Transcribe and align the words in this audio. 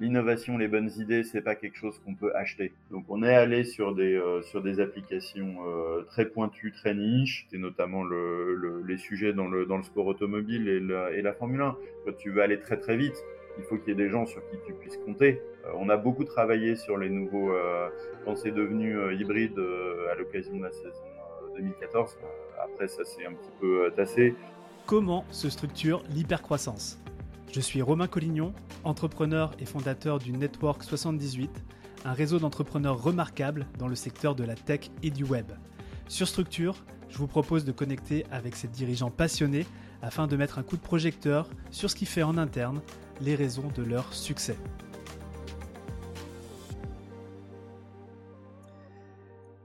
l'innovation, 0.00 0.58
les 0.58 0.68
bonnes 0.68 0.90
idées, 0.98 1.24
c'est 1.24 1.40
pas 1.40 1.54
quelque 1.54 1.76
chose 1.76 2.00
qu'on 2.04 2.14
peut 2.14 2.34
acheter. 2.34 2.72
Donc 2.90 3.04
on 3.08 3.22
est 3.22 3.34
allé 3.34 3.64
sur 3.64 3.94
des 3.94 4.14
euh, 4.14 4.42
sur 4.42 4.62
des 4.62 4.80
applications 4.80 5.56
euh, 5.66 6.02
très 6.02 6.26
pointues, 6.26 6.72
très 6.72 6.94
niches, 6.94 7.46
et 7.52 7.58
notamment 7.58 8.04
le, 8.04 8.82
les 8.86 8.98
sujets 8.98 9.32
dans 9.32 9.48
le 9.48 9.66
dans 9.66 9.76
le 9.76 9.82
sport 9.82 10.06
automobile 10.06 10.68
et 10.68 10.80
la, 10.80 11.12
et 11.12 11.22
la 11.22 11.32
Formule 11.32 11.60
1. 11.60 11.76
Quand 12.04 12.16
tu 12.16 12.30
veux 12.30 12.42
aller 12.42 12.60
très 12.60 12.78
très 12.78 12.96
vite, 12.96 13.16
il 13.58 13.64
faut 13.64 13.76
qu'il 13.76 13.88
y 13.88 13.92
ait 13.92 14.04
des 14.04 14.08
gens 14.08 14.26
sur 14.26 14.40
qui 14.50 14.56
tu 14.66 14.72
puisses 14.72 14.98
compter. 14.98 15.40
Euh, 15.66 15.70
on 15.76 15.88
a 15.88 15.96
beaucoup 15.96 16.24
travaillé 16.24 16.76
sur 16.76 16.96
les 16.96 17.10
nouveaux 17.10 17.52
quand 18.24 18.36
c'est 18.36 18.52
devenu 18.52 18.96
hybride 19.14 19.58
à 20.10 20.14
l'occasion 20.14 20.56
de 20.56 20.62
la 20.62 20.72
saison 20.72 21.04
2014. 21.56 22.16
après 22.62 22.88
ça 22.88 23.04
s'est 23.04 23.26
un 23.26 23.32
petit 23.32 23.50
peu 23.60 23.90
tassé. 23.96 24.34
Comment 24.86 25.24
se 25.30 25.50
structure 25.50 26.02
l'hypercroissance? 26.14 26.98
Je 27.52 27.60
suis 27.60 27.80
Romain 27.82 28.06
Collignon, 28.06 28.52
entrepreneur 28.84 29.52
et 29.58 29.64
fondateur 29.64 30.18
du 30.18 30.32
Network 30.32 30.82
78, 30.82 31.50
un 32.04 32.12
réseau 32.12 32.38
d'entrepreneurs 32.38 33.02
remarquables 33.02 33.66
dans 33.78 33.88
le 33.88 33.94
secteur 33.94 34.34
de 34.34 34.44
la 34.44 34.54
tech 34.54 34.90
et 35.02 35.10
du 35.10 35.24
web. 35.24 35.46
Sur 36.08 36.28
Structure, 36.28 36.84
je 37.08 37.16
vous 37.18 37.26
propose 37.26 37.64
de 37.64 37.72
connecter 37.72 38.24
avec 38.30 38.54
ces 38.54 38.68
dirigeants 38.68 39.10
passionnés 39.10 39.66
afin 40.02 40.26
de 40.26 40.36
mettre 40.36 40.58
un 40.58 40.62
coup 40.62 40.76
de 40.76 40.82
projecteur 40.82 41.48
sur 41.70 41.90
ce 41.90 41.96
qui 41.96 42.06
fait 42.06 42.22
en 42.22 42.36
interne 42.36 42.82
les 43.20 43.34
raisons 43.34 43.68
de 43.74 43.82
leur 43.82 44.12
succès. 44.12 44.56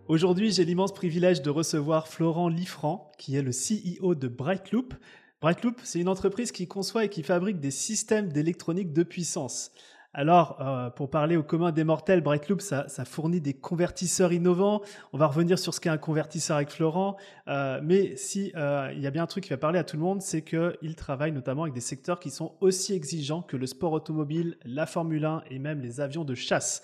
Aujourd'hui, 0.07 0.51
j'ai 0.51 0.65
l'immense 0.65 0.93
privilège 0.93 1.41
de 1.41 1.49
recevoir 1.49 2.07
Florent 2.07 2.49
Liffrand, 2.49 3.11
qui 3.17 3.35
est 3.35 3.41
le 3.41 3.51
CEO 3.51 4.15
de 4.15 4.27
Brightloop, 4.27 4.93
Brightloop, 5.43 5.81
c'est 5.83 5.99
une 5.99 6.07
entreprise 6.07 6.53
qui 6.53 6.69
conçoit 6.69 7.03
et 7.03 7.09
qui 7.09 7.21
fabrique 7.21 7.59
des 7.59 7.69
systèmes 7.69 8.31
d'électronique 8.31 8.93
de 8.93 9.03
puissance. 9.03 9.71
Alors, 10.13 10.57
euh, 10.61 10.89
pour 10.89 11.09
parler 11.09 11.35
au 11.35 11.43
commun 11.43 11.73
des 11.73 11.83
mortels, 11.83 12.21
Brightloop, 12.21 12.61
ça, 12.61 12.87
fournit 13.03 13.41
des 13.41 13.53
convertisseurs 13.53 14.31
innovants. 14.31 14.81
On 15.11 15.17
va 15.17 15.27
revenir 15.27 15.59
sur 15.59 15.73
ce 15.73 15.81
qu'est 15.81 15.89
un 15.89 15.97
convertisseur 15.97 16.55
avec 16.55 16.69
Florent. 16.69 17.17
Euh, 17.49 17.81
mais 17.83 18.15
si 18.15 18.53
euh, 18.55 18.89
il 18.95 19.01
y 19.01 19.05
a 19.05 19.11
bien 19.11 19.23
un 19.23 19.27
truc 19.27 19.43
qui 19.43 19.49
va 19.49 19.57
parler 19.57 19.79
à 19.79 19.83
tout 19.83 19.97
le 19.97 20.01
monde, 20.01 20.21
c'est 20.21 20.43
qu'il 20.43 20.95
travaille 20.95 21.33
notamment 21.33 21.63
avec 21.63 21.73
des 21.73 21.81
secteurs 21.81 22.21
qui 22.21 22.29
sont 22.29 22.53
aussi 22.61 22.93
exigeants 22.93 23.41
que 23.41 23.57
le 23.57 23.67
sport 23.67 23.91
automobile, 23.91 24.55
la 24.63 24.85
Formule 24.85 25.25
1 25.25 25.43
et 25.51 25.59
même 25.59 25.81
les 25.81 25.99
avions 25.99 26.23
de 26.23 26.35
chasse. 26.35 26.83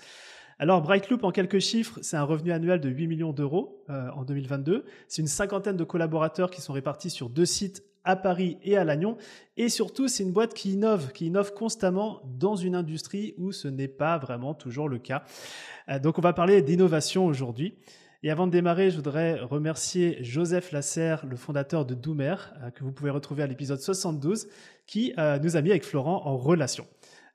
Alors, 0.61 0.81
Brightloop, 0.81 1.23
en 1.23 1.31
quelques 1.31 1.59
chiffres, 1.59 1.97
c'est 2.01 2.17
un 2.17 2.23
revenu 2.23 2.51
annuel 2.51 2.81
de 2.81 2.89
8 2.89 3.07
millions 3.07 3.31
d'euros 3.31 3.85
en 3.87 4.25
2022. 4.25 4.83
C'est 5.07 5.21
une 5.21 5.29
cinquantaine 5.29 5.77
de 5.77 5.85
collaborateurs 5.85 6.51
qui 6.51 6.59
sont 6.59 6.73
répartis 6.73 7.09
sur 7.09 7.29
deux 7.29 7.45
sites 7.45 7.88
à 8.03 8.15
Paris 8.15 8.57
et 8.63 8.77
à 8.77 8.83
Lannion. 8.83 9.17
Et 9.57 9.69
surtout, 9.69 10.07
c'est 10.07 10.23
une 10.23 10.31
boîte 10.31 10.53
qui 10.53 10.71
innove, 10.71 11.11
qui 11.11 11.27
innove 11.27 11.53
constamment 11.53 12.21
dans 12.25 12.55
une 12.55 12.75
industrie 12.75 13.33
où 13.37 13.51
ce 13.51 13.67
n'est 13.67 13.87
pas 13.87 14.17
vraiment 14.17 14.53
toujours 14.53 14.89
le 14.89 14.99
cas. 14.99 15.23
Euh, 15.89 15.99
donc, 15.99 16.17
on 16.17 16.21
va 16.21 16.33
parler 16.33 16.61
d'innovation 16.61 17.25
aujourd'hui. 17.25 17.75
Et 18.21 18.31
avant 18.31 18.47
de 18.47 18.51
démarrer, 18.51 18.89
je 18.89 18.97
voudrais 18.97 19.39
remercier 19.39 20.17
Joseph 20.21 20.71
Lasserre, 20.71 21.25
le 21.25 21.37
fondateur 21.37 21.85
de 21.85 21.95
Doomer, 21.95 22.53
euh, 22.61 22.69
que 22.71 22.83
vous 22.83 22.91
pouvez 22.91 23.09
retrouver 23.09 23.43
à 23.43 23.47
l'épisode 23.47 23.79
72, 23.79 24.49
qui 24.85 25.13
euh, 25.17 25.39
nous 25.39 25.55
a 25.55 25.61
mis 25.61 25.69
avec 25.69 25.85
Florent 25.85 26.25
en 26.25 26.37
relation. 26.37 26.85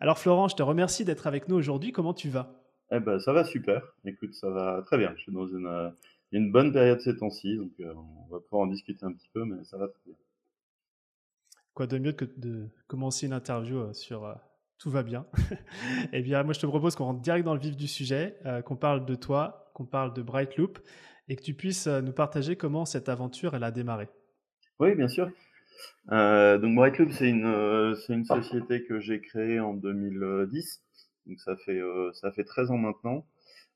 Alors 0.01 0.19
Florent, 0.19 0.49
je 0.49 0.57
te 0.57 0.63
remercie 0.63 1.05
d'être 1.05 1.27
avec 1.27 1.49
nous 1.49 1.57
aujourd'hui. 1.57 1.93
Comment 1.93 2.13
tu 2.13 2.29
vas? 2.29 2.61
Eh 2.91 3.01
ben, 3.01 3.19
ça 3.19 3.33
va 3.33 3.45
super. 3.45 3.83
Écoute, 4.05 4.35
ça 4.35 4.51
va 4.51 4.83
très 4.85 4.99
bien. 4.99 5.15
Je 5.17 5.23
suis 5.23 5.33
dans 5.33 5.47
une, 5.47 5.93
une 6.33 6.53
bonne 6.53 6.73
période 6.73 7.01
ces 7.01 7.17
temps-ci, 7.17 7.57
donc 7.57 7.71
on 7.81 8.31
va 8.31 8.41
pouvoir 8.41 8.63
en 8.63 8.67
discuter 8.67 9.07
un 9.07 9.13
petit 9.13 9.31
peu, 9.33 9.45
mais 9.47 9.65
ça 9.65 9.79
va 9.79 9.89
très 9.89 10.01
bien. 10.05 10.15
Quoi 11.75 11.89
de 11.89 11.99
mieux 11.99 12.13
que 12.13 12.25
de 12.37 12.69
commencer 12.87 13.27
une 13.27 13.33
interview 13.33 13.79
euh, 13.79 13.93
sur 13.93 14.25
euh, 14.25 14.35
tout 14.79 14.91
va 14.91 15.03
bien 15.03 15.27
Eh 16.13 16.23
bien, 16.23 16.45
moi, 16.45 16.53
je 16.53 16.61
te 16.61 16.67
propose 16.67 16.95
qu'on 16.95 17.05
rentre 17.05 17.21
direct 17.21 17.45
dans 17.45 17.55
le 17.55 17.61
vif 17.61 17.77
du 17.77 17.89
sujet, 17.89 18.39
euh, 18.47 18.63
qu'on 18.63 18.77
parle 18.77 19.05
de 19.05 19.17
toi, 19.17 19.73
qu'on 19.75 19.85
parle 19.85 20.15
de 20.15 20.23
Brightloop 20.23 20.79
et 21.29 21.35
que 21.35 21.43
tu 21.43 21.55
puisses 21.55 21.89
nous 21.89 22.13
partager 22.13 22.55
comment 22.55 22.85
cette 22.85 23.09
aventure 23.09 23.57
elle 23.57 23.65
a 23.65 23.73
démarré. 23.73 24.09
Oui, 24.79 24.95
bien 24.95 25.09
sûr. 25.09 25.27
donc 26.11 26.75
Brightloop, 26.75 27.11
c'est 27.13 27.31
une, 27.31 27.97
c'est 27.97 28.13
une 28.13 28.27
société 28.27 28.85
que 28.85 29.01
j'ai 29.01 29.21
créée 29.21 29.59
en 29.59 29.73
2010. 29.73 30.83
Donc 31.27 31.41
ça 31.41 31.57
fait, 31.57 31.81
ça 32.13 32.31
fait 32.31 32.45
13 32.45 32.71
ans 32.73 32.77
maintenant. 32.77 33.27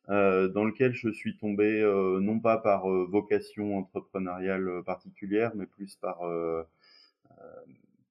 dans 0.09 0.65
lequel 0.65 0.93
je 0.93 1.09
suis 1.09 1.39
tombé 1.39 1.81
non 2.21 2.39
pas 2.39 2.59
par 2.59 2.87
vocation 2.87 3.79
entrepreneuriale 3.79 4.83
particulière, 4.85 5.53
mais 5.55 5.65
plus 5.65 5.97
par 5.97 6.21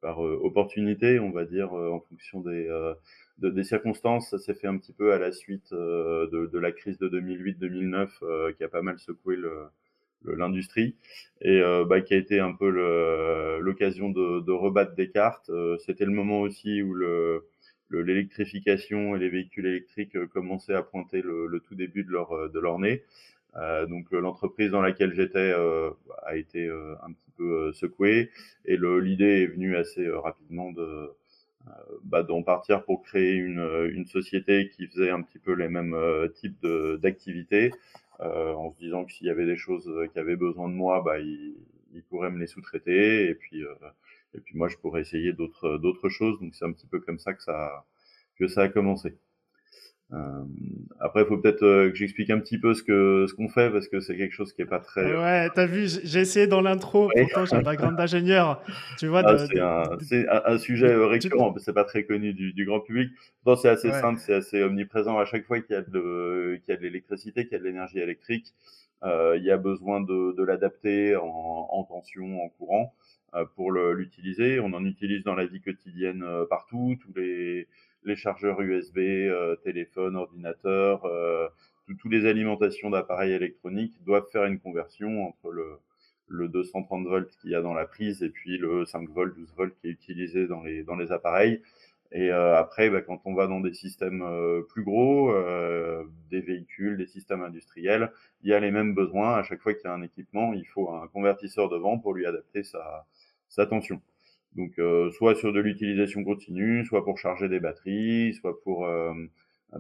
euh, 0.10 0.38
opportunité, 0.42 1.20
on 1.20 1.32
va 1.32 1.46
dire, 1.46 1.74
euh, 1.78 1.90
en 1.90 2.00
fonction 2.00 2.42
des, 2.42 2.68
euh, 2.70 2.94
des 3.40 3.64
circonstances. 3.64 4.30
Ça 4.30 4.40
s'est 4.40 4.54
fait 4.54 4.68
un 4.68 4.78
petit 4.78 4.94
peu 4.94 5.14
à 5.14 5.20
la 5.20 5.32
suite 5.32 5.74
de, 5.74 6.58
la 6.58 6.72
crise 6.72 6.98
de 6.98 7.10
2008-2009 7.10 8.54
qui 8.56 8.64
a 8.64 8.68
pas 8.70 8.82
mal 8.82 8.98
secoué 9.00 9.38
l'industrie 10.24 10.96
et 11.42 11.62
bah, 11.88 12.02
qui 12.02 12.16
a 12.16 12.18
été 12.18 12.40
un 12.40 12.54
peu 12.54 12.70
l'occasion 13.62 14.10
de, 14.10 14.42
de, 14.42 14.52
rebattre 14.52 14.96
des 14.96 15.10
cartes. 15.10 15.52
C'était 15.86 16.06
le 16.06 16.12
moment 16.12 16.42
aussi 16.42 16.82
où 16.82 16.94
le 16.94 17.46
l'électrification 17.92 19.16
et 19.16 19.20
les 19.20 19.30
véhicules 19.30 19.66
électriques 19.66 20.18
commençaient 20.28 20.74
à 20.74 20.82
pointer 20.82 21.22
le, 21.22 21.48
le, 21.48 21.60
tout 21.62 21.76
début 21.76 22.04
de 22.04 22.12
leur 22.12 22.50
de 22.50 22.60
leur 22.60 22.80
nez. 22.80 23.04
Euh, 23.56 23.86
donc 23.88 24.12
l'entreprise 24.12 24.72
dans 24.72 24.82
laquelle 24.82 25.14
j'étais 25.14 25.52
euh, 25.52 25.90
a 26.24 26.36
été 26.36 26.70
un 26.70 27.12
petit 27.12 27.32
peu 27.38 27.72
secouée 27.74 28.30
et 28.66 28.78
l'idée 28.78 29.44
est 29.44 29.48
venue 29.48 29.76
assez 29.76 30.08
rapidement 30.10 30.72
de 30.72 31.12
bah, 32.04 32.24
d'en 32.24 32.44
partir 32.44 32.86
pour 32.86 33.02
créer 33.04 33.34
une, 33.34 33.90
une, 33.92 34.06
société 34.06 34.70
qui 34.70 34.88
faisait 34.88 35.10
un 35.10 35.22
petit 35.22 35.38
peu 35.38 35.52
les 35.52 35.68
mêmes 35.68 35.98
types 36.34 36.66
d'activités, 37.02 37.72
euh, 38.20 38.54
en 38.54 38.72
se 38.72 38.78
disant 38.80 39.06
que 39.06 39.12
s'il 39.12 39.28
y 39.28 39.30
avait 39.30 39.46
des 39.46 39.58
choses 39.58 39.92
qui 40.12 40.20
avaient 40.20 40.36
besoin 40.36 40.70
de 40.70 40.74
moi, 40.74 41.02
bah, 41.02 41.20
ils, 41.20 41.56
ils 41.94 42.04
pourraient 42.04 42.32
me 42.32 42.40
les 42.40 42.48
sous-traiter, 42.48 43.30
et 43.30 43.36
puis, 43.36 43.64
euh, 43.64 43.74
et 44.34 44.40
puis 44.40 44.58
moi 44.58 44.68
je 44.70 44.78
pourrais 44.78 45.02
essayer 45.02 45.34
d'autres 45.34 45.78
d'autres 45.78 46.10
choses. 46.10 46.40
Donc 46.40 46.56
c'est 46.56 46.66
un 46.66 46.72
petit 46.72 46.88
peu 46.88 47.00
comme 47.00 47.20
ça 47.20 47.34
que 47.34 47.44
ça 47.44 47.86
que 48.38 48.48
ça 48.48 48.64
a 48.64 48.70
commencé. 48.70 49.18
Euh, 50.14 50.44
après, 51.02 51.24
il 51.24 51.28
faut 51.28 51.38
peut-être 51.38 51.64
euh, 51.64 51.90
que 51.90 51.96
j'explique 51.96 52.30
un 52.30 52.40
petit 52.40 52.58
peu 52.58 52.74
ce 52.74 52.82
que 52.82 53.26
ce 53.28 53.34
qu'on 53.34 53.50
fait 53.50 53.70
parce 53.70 53.90
que 53.90 54.00
c'est 54.00 54.16
quelque 54.16 54.34
chose 54.34 54.54
qui 54.54 54.62
est 54.62 54.66
pas 54.66 54.80
très. 54.80 55.04
Ouais, 55.04 55.50
t'as 55.54 55.66
vu, 55.66 55.88
j'ai 56.04 56.22
essayé 56.22 56.48
dans 56.48 56.62
l'intro. 56.62 57.10
Pourtant, 57.14 57.46
j'ai 57.46 57.58
un 57.58 57.62
background 57.62 57.98
d'ingénieur. 57.98 58.64
Tu 58.98 59.08
vois. 59.08 59.22
Ah, 59.26 59.38
c'est 60.02 60.28
un, 60.30 60.44
un, 60.46 60.58
sujet 60.58 60.94
euh, 60.94 61.08
récurrent, 61.08 61.54
c'est 61.58 61.74
pas 61.74 61.84
très 61.84 62.06
connu 62.06 62.34
du, 62.34 62.54
du 62.54 62.66
grand 62.66 62.80
public. 62.80 63.12
c'est 63.62 63.68
assez 63.68 63.92
simple, 63.92 64.20
c'est 64.20 64.34
assez 64.34 64.64
omniprésent. 64.64 65.18
À 65.18 65.26
chaque 65.26 65.46
fois 65.46 65.60
qu'il 65.60 65.76
y 65.76 65.78
a 65.78 65.82
de 65.82 66.58
qu'il 66.64 66.74
y 66.74 66.78
a 66.78 66.78
de 66.78 66.84
l'électricité, 66.84 67.44
qu'il 67.44 67.54
y 67.54 67.56
a 67.56 67.60
de 67.60 67.66
l'énergie 67.66 68.00
électrique, 68.00 68.54
euh, 69.04 69.36
il 69.38 69.44
y 69.44 69.52
a 69.52 69.58
besoin 69.58 70.00
de, 70.00 70.34
de 70.38 70.44
l'adapter 70.44 71.18
en, 71.18 71.68
en, 71.70 71.84
tension, 71.84 72.42
en 72.44 72.50
courant 72.50 72.94
pour 73.56 73.72
l'utiliser. 73.72 74.62
On 74.62 74.72
en 74.74 74.86
utilise 74.86 75.24
dans 75.26 75.36
la 75.36 75.46
vie 75.46 75.60
quotidienne 75.60 76.26
partout. 76.50 76.98
Tous 77.02 77.14
les 77.20 77.68
les 78.04 78.16
chargeurs 78.16 78.62
USB, 78.62 78.98
euh, 78.98 79.56
téléphone, 79.58 80.16
ordinateur, 80.16 81.06
euh, 81.06 81.48
toutes 82.00 82.12
les 82.12 82.26
alimentations 82.26 82.90
d'appareils 82.90 83.34
électroniques 83.34 83.96
doivent 84.04 84.28
faire 84.32 84.46
une 84.46 84.60
conversion 84.60 85.28
entre 85.28 85.52
le, 85.52 85.80
le 86.28 86.48
230 86.50 87.08
volts 87.08 87.36
qu'il 87.40 87.52
y 87.52 87.56
a 87.56 87.62
dans 87.62 87.74
la 87.74 87.86
prise 87.86 88.24
et 88.24 88.30
puis 88.30 88.58
le 88.58 88.86
5 88.86 89.10
volts, 89.10 89.36
12 89.36 89.54
volts 89.56 89.76
qui 89.80 89.88
est 89.88 89.92
utilisé 89.92 90.48
dans 90.48 90.64
les, 90.64 90.84
dans 90.84 90.96
les 90.96 91.12
appareils. 91.12 91.62
Et 92.12 92.32
euh, 92.32 92.58
après, 92.58 92.90
bah, 92.90 93.02
quand 93.02 93.22
on 93.26 93.34
va 93.34 93.48
dans 93.48 93.60
des 93.60 93.74
systèmes 93.74 94.22
euh, 94.22 94.62
plus 94.62 94.84
gros, 94.84 95.32
euh, 95.32 96.06
des 96.30 96.40
véhicules, 96.42 96.98
des 96.98 97.06
systèmes 97.06 97.42
industriels, 97.42 98.12
il 98.44 98.50
y 98.50 98.54
a 98.54 98.60
les 98.60 98.72
mêmes 98.72 98.94
besoins. 98.94 99.36
À 99.36 99.44
chaque 99.44 99.62
fois 99.62 99.74
qu'il 99.74 99.86
y 99.86 99.88
a 99.88 99.94
un 99.94 100.02
équipement, 100.02 100.54
il 100.54 100.66
faut 100.66 100.90
un 100.90 101.08
convertisseur 101.08 101.70
devant 101.70 102.00
pour 102.00 102.14
lui 102.14 102.26
adapter 102.26 102.64
sa, 102.64 103.06
sa 103.50 103.66
tension. 103.66 104.02
Donc, 104.58 104.80
euh, 104.80 105.12
soit 105.12 105.36
sur 105.36 105.54
de 105.54 105.60
l'utilisation 105.60 106.24
continue, 106.24 106.84
soit 106.84 107.06
pour 107.06 107.20
charger 107.20 107.48
des 107.48 107.60
batteries, 107.60 108.34
soit 108.34 108.60
pour 108.64 108.88
euh, 108.88 109.14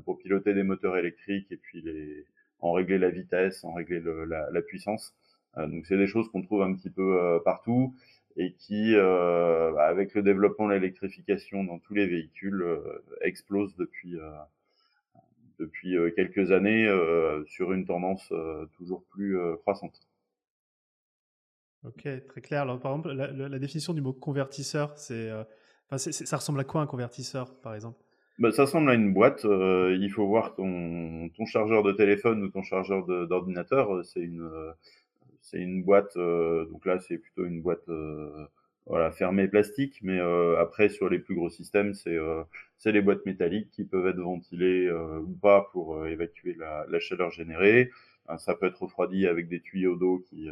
pour 0.06 0.20
piloter 0.20 0.54
des 0.54 0.64
moteurs 0.64 0.98
électriques 0.98 1.52
et 1.52 1.58
puis 1.58 1.82
les 1.82 2.26
en 2.60 2.74
régler 2.74 3.00
la 3.00 3.10
vitesse, 3.10 3.64
en 3.64 3.74
régler 3.74 4.00
le, 4.00 4.26
la, 4.26 4.62
puissance. 4.62 5.16
Euh, 5.58 5.68
donc, 5.68 5.86
c'est 5.88 5.98
des 5.98 6.08
choses 6.08 6.30
qu'on 6.30 6.42
trouve 6.44 6.62
un 6.62 6.74
petit 6.76 6.90
peu 6.90 7.40
partout 7.44 7.96
et 8.36 8.54
qui, 8.54 8.96
avec 8.96 10.14
le 10.14 10.22
développement 10.22 10.68
de 10.68 10.74
l'électrification 10.74 11.64
dans 11.64 11.80
tous 11.80 11.96
les 11.96 12.06
véhicules, 12.06 12.64
explose 13.22 13.76
depuis 13.78 14.16
depuis 15.60 15.98
quelques 16.16 16.52
années 16.52 16.88
sur 17.48 17.74
une 17.74 17.86
tendance 17.86 18.32
toujours 18.78 19.04
plus 19.10 19.38
croissante. 19.62 20.07
Ok, 21.84 22.08
très 22.28 22.42
clair. 22.42 22.64
Alors, 22.64 22.80
par 22.80 22.92
exemple, 22.92 23.12
la, 23.12 23.60
définition 23.60 23.94
du 23.94 24.02
mot 24.02 24.14
convertisseur, 24.14 24.98
c'est, 24.98 25.30
euh, 25.30 25.44
ça 25.98 26.38
ressemble 26.38 26.60
à 26.60 26.64
quoi 26.64 26.82
un 26.82 26.88
convertisseur, 26.88 27.54
par 27.62 27.76
exemple? 27.76 28.00
Bah, 28.40 28.52
ça 28.52 28.64
ressemble 28.64 28.90
à 28.90 28.94
une 28.94 29.14
boîte. 29.14 29.46
Euh, 29.46 29.98
il 30.00 30.12
faut 30.12 30.28
voir 30.28 30.56
ton, 30.56 31.30
ton 31.30 31.46
chargeur 31.46 31.84
de 31.84 31.92
téléphone 31.92 32.44
ou 32.44 32.50
ton 32.50 32.62
chargeur 32.62 33.06
d'ordinateur. 33.06 34.04
C'est 34.06 34.22
une, 34.22 34.50
c'est 35.42 35.60
une 35.60 35.84
boîte. 35.84 36.18
Euh, 36.18 36.66
donc 36.66 36.86
là, 36.86 37.00
c'est 37.00 37.18
plutôt 37.18 37.46
une 37.46 37.62
boîte 37.62 37.90
voilà, 38.86 39.12
fermé 39.12 39.48
plastique, 39.48 40.00
mais 40.02 40.20
après 40.60 40.90
sur 40.90 41.10
les 41.10 41.20
plus 41.20 41.36
gros 41.36 41.50
systèmes, 41.50 41.94
c'est 41.94 42.18
c'est 42.78 42.92
les 42.92 43.02
boîtes 43.02 43.26
métalliques 43.26 43.70
qui 43.72 43.84
peuvent 43.84 44.08
être 44.08 44.20
ventilées 44.20 44.90
ou 44.92 45.36
pas 45.42 45.68
pour 45.74 46.06
évacuer 46.06 46.56
la, 46.58 47.00
chaleur 47.00 47.32
générée. 47.32 47.92
ça 48.38 48.56
peut 48.56 48.68
être 48.68 48.84
refroidi 48.84 49.28
avec 49.28 49.50
des 49.50 49.60
tuyaux 49.60 49.98
d'eau 49.98 50.24
qui 50.30 50.48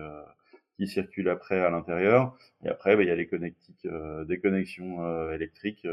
qui 0.77 0.88
circulent 0.88 1.30
après 1.30 1.60
à 1.60 1.69
l'intérieur. 1.69 2.38
Et 2.63 2.69
après, 2.69 2.95
bah, 2.95 3.04
il 3.04 3.07
y 3.07 3.12
a 3.12 3.16
les 3.16 3.27
connectiques, 3.27 3.88
des 4.27 4.39
connexions 4.39 5.31
électriques 5.31 5.88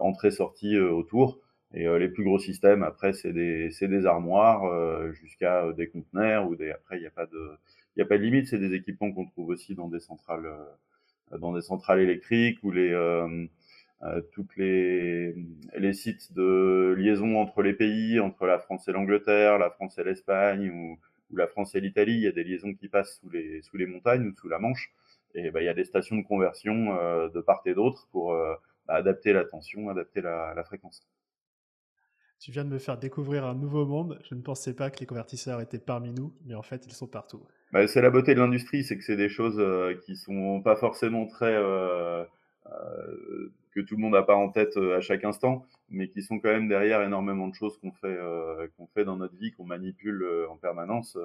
entrée-sortie 0.00 0.78
autour. 0.78 1.40
Et 1.74 1.86
les 1.98 2.08
plus 2.08 2.24
gros 2.24 2.38
systèmes, 2.38 2.82
après, 2.82 3.12
c'est 3.12 3.32
des, 3.32 3.70
des 3.80 4.06
armoires 4.06 5.12
jusqu'à 5.12 5.72
des 5.72 5.88
conteneurs 5.88 6.48
ou 6.48 6.56
des. 6.56 6.70
Après, 6.70 6.98
il 6.98 7.00
n'y 7.00 7.06
a 7.06 7.10
pas 7.10 7.26
de, 7.26 7.50
il 7.96 8.02
a 8.02 8.06
pas 8.06 8.18
de 8.18 8.22
limite. 8.22 8.48
C'est 8.48 8.58
des 8.58 8.74
équipements 8.74 9.12
qu'on 9.12 9.26
trouve 9.26 9.48
aussi 9.48 9.74
dans 9.74 9.88
des 9.88 10.00
centrales 10.00 10.48
dans 11.38 11.52
des 11.52 11.62
centrales 11.62 12.00
électriques 12.00 12.58
ou 12.62 12.70
les 12.70 12.92
euh, 12.92 13.46
euh, 14.02 14.20
toutes 14.32 14.56
les, 14.56 15.34
les 15.76 15.92
sites 15.92 16.32
de 16.32 16.94
liaison 16.96 17.38
entre 17.38 17.62
les 17.62 17.74
pays, 17.74 18.18
entre 18.18 18.46
la 18.46 18.58
France 18.58 18.88
et 18.88 18.92
l'Angleterre, 18.92 19.58
la 19.58 19.70
France 19.70 19.98
et 19.98 20.04
l'Espagne 20.04 20.70
ou, 20.70 20.98
ou, 21.30 21.36
la 21.36 21.46
France 21.46 21.74
et 21.74 21.80
l'Italie. 21.80 22.14
Il 22.14 22.22
y 22.22 22.26
a 22.26 22.32
des 22.32 22.44
liaisons 22.44 22.74
qui 22.74 22.88
passent 22.88 23.18
sous 23.20 23.30
les, 23.30 23.62
sous 23.62 23.76
les 23.76 23.86
montagnes 23.86 24.26
ou 24.26 24.34
sous 24.36 24.48
la 24.48 24.58
Manche. 24.58 24.92
Et 25.34 25.50
bah, 25.50 25.62
il 25.62 25.66
y 25.66 25.68
a 25.68 25.74
des 25.74 25.84
stations 25.84 26.16
de 26.16 26.22
conversion 26.22 26.96
euh, 26.98 27.28
de 27.28 27.40
part 27.40 27.62
et 27.66 27.74
d'autre 27.74 28.08
pour 28.10 28.32
bah, 28.86 28.94
adapter 28.94 29.32
la 29.32 29.44
tension, 29.44 29.88
adapter 29.88 30.20
la, 30.20 30.54
la, 30.54 30.64
fréquence. 30.64 31.06
Tu 32.40 32.50
viens 32.50 32.64
de 32.64 32.70
me 32.70 32.78
faire 32.78 32.98
découvrir 32.98 33.44
un 33.44 33.54
nouveau 33.54 33.84
monde. 33.84 34.18
Je 34.28 34.34
ne 34.34 34.40
pensais 34.40 34.74
pas 34.74 34.90
que 34.90 34.98
les 34.98 35.06
convertisseurs 35.06 35.60
étaient 35.60 35.78
parmi 35.78 36.12
nous, 36.12 36.34
mais 36.46 36.54
en 36.54 36.62
fait, 36.62 36.86
ils 36.86 36.92
sont 36.92 37.06
partout. 37.06 37.46
Bah, 37.72 37.86
c'est 37.86 38.02
la 38.02 38.10
beauté 38.10 38.34
de 38.34 38.40
l'industrie, 38.40 38.82
c'est 38.82 38.96
que 38.96 39.04
c'est 39.04 39.16
des 39.16 39.28
choses 39.28 39.58
euh, 39.58 39.94
qui 40.04 40.16
sont 40.16 40.60
pas 40.60 40.74
forcément 40.74 41.26
très 41.26 41.54
euh, 41.54 42.24
euh, 42.66 43.52
que 43.72 43.80
tout 43.80 43.96
le 43.96 44.02
monde 44.02 44.12
n'a 44.12 44.22
pas 44.22 44.34
en 44.34 44.50
tête 44.50 44.76
euh, 44.76 44.96
à 44.96 45.00
chaque 45.00 45.24
instant, 45.24 45.66
mais 45.88 46.08
qui 46.08 46.22
sont 46.22 46.38
quand 46.38 46.50
même 46.50 46.68
derrière 46.68 47.02
énormément 47.02 47.48
de 47.48 47.54
choses 47.54 47.78
qu'on 47.78 47.92
fait 47.92 48.06
euh, 48.06 48.68
qu'on 48.76 48.86
fait 48.86 49.04
dans 49.04 49.16
notre 49.16 49.36
vie, 49.36 49.52
qu'on 49.52 49.64
manipule 49.64 50.26
en 50.48 50.56
permanence. 50.56 51.16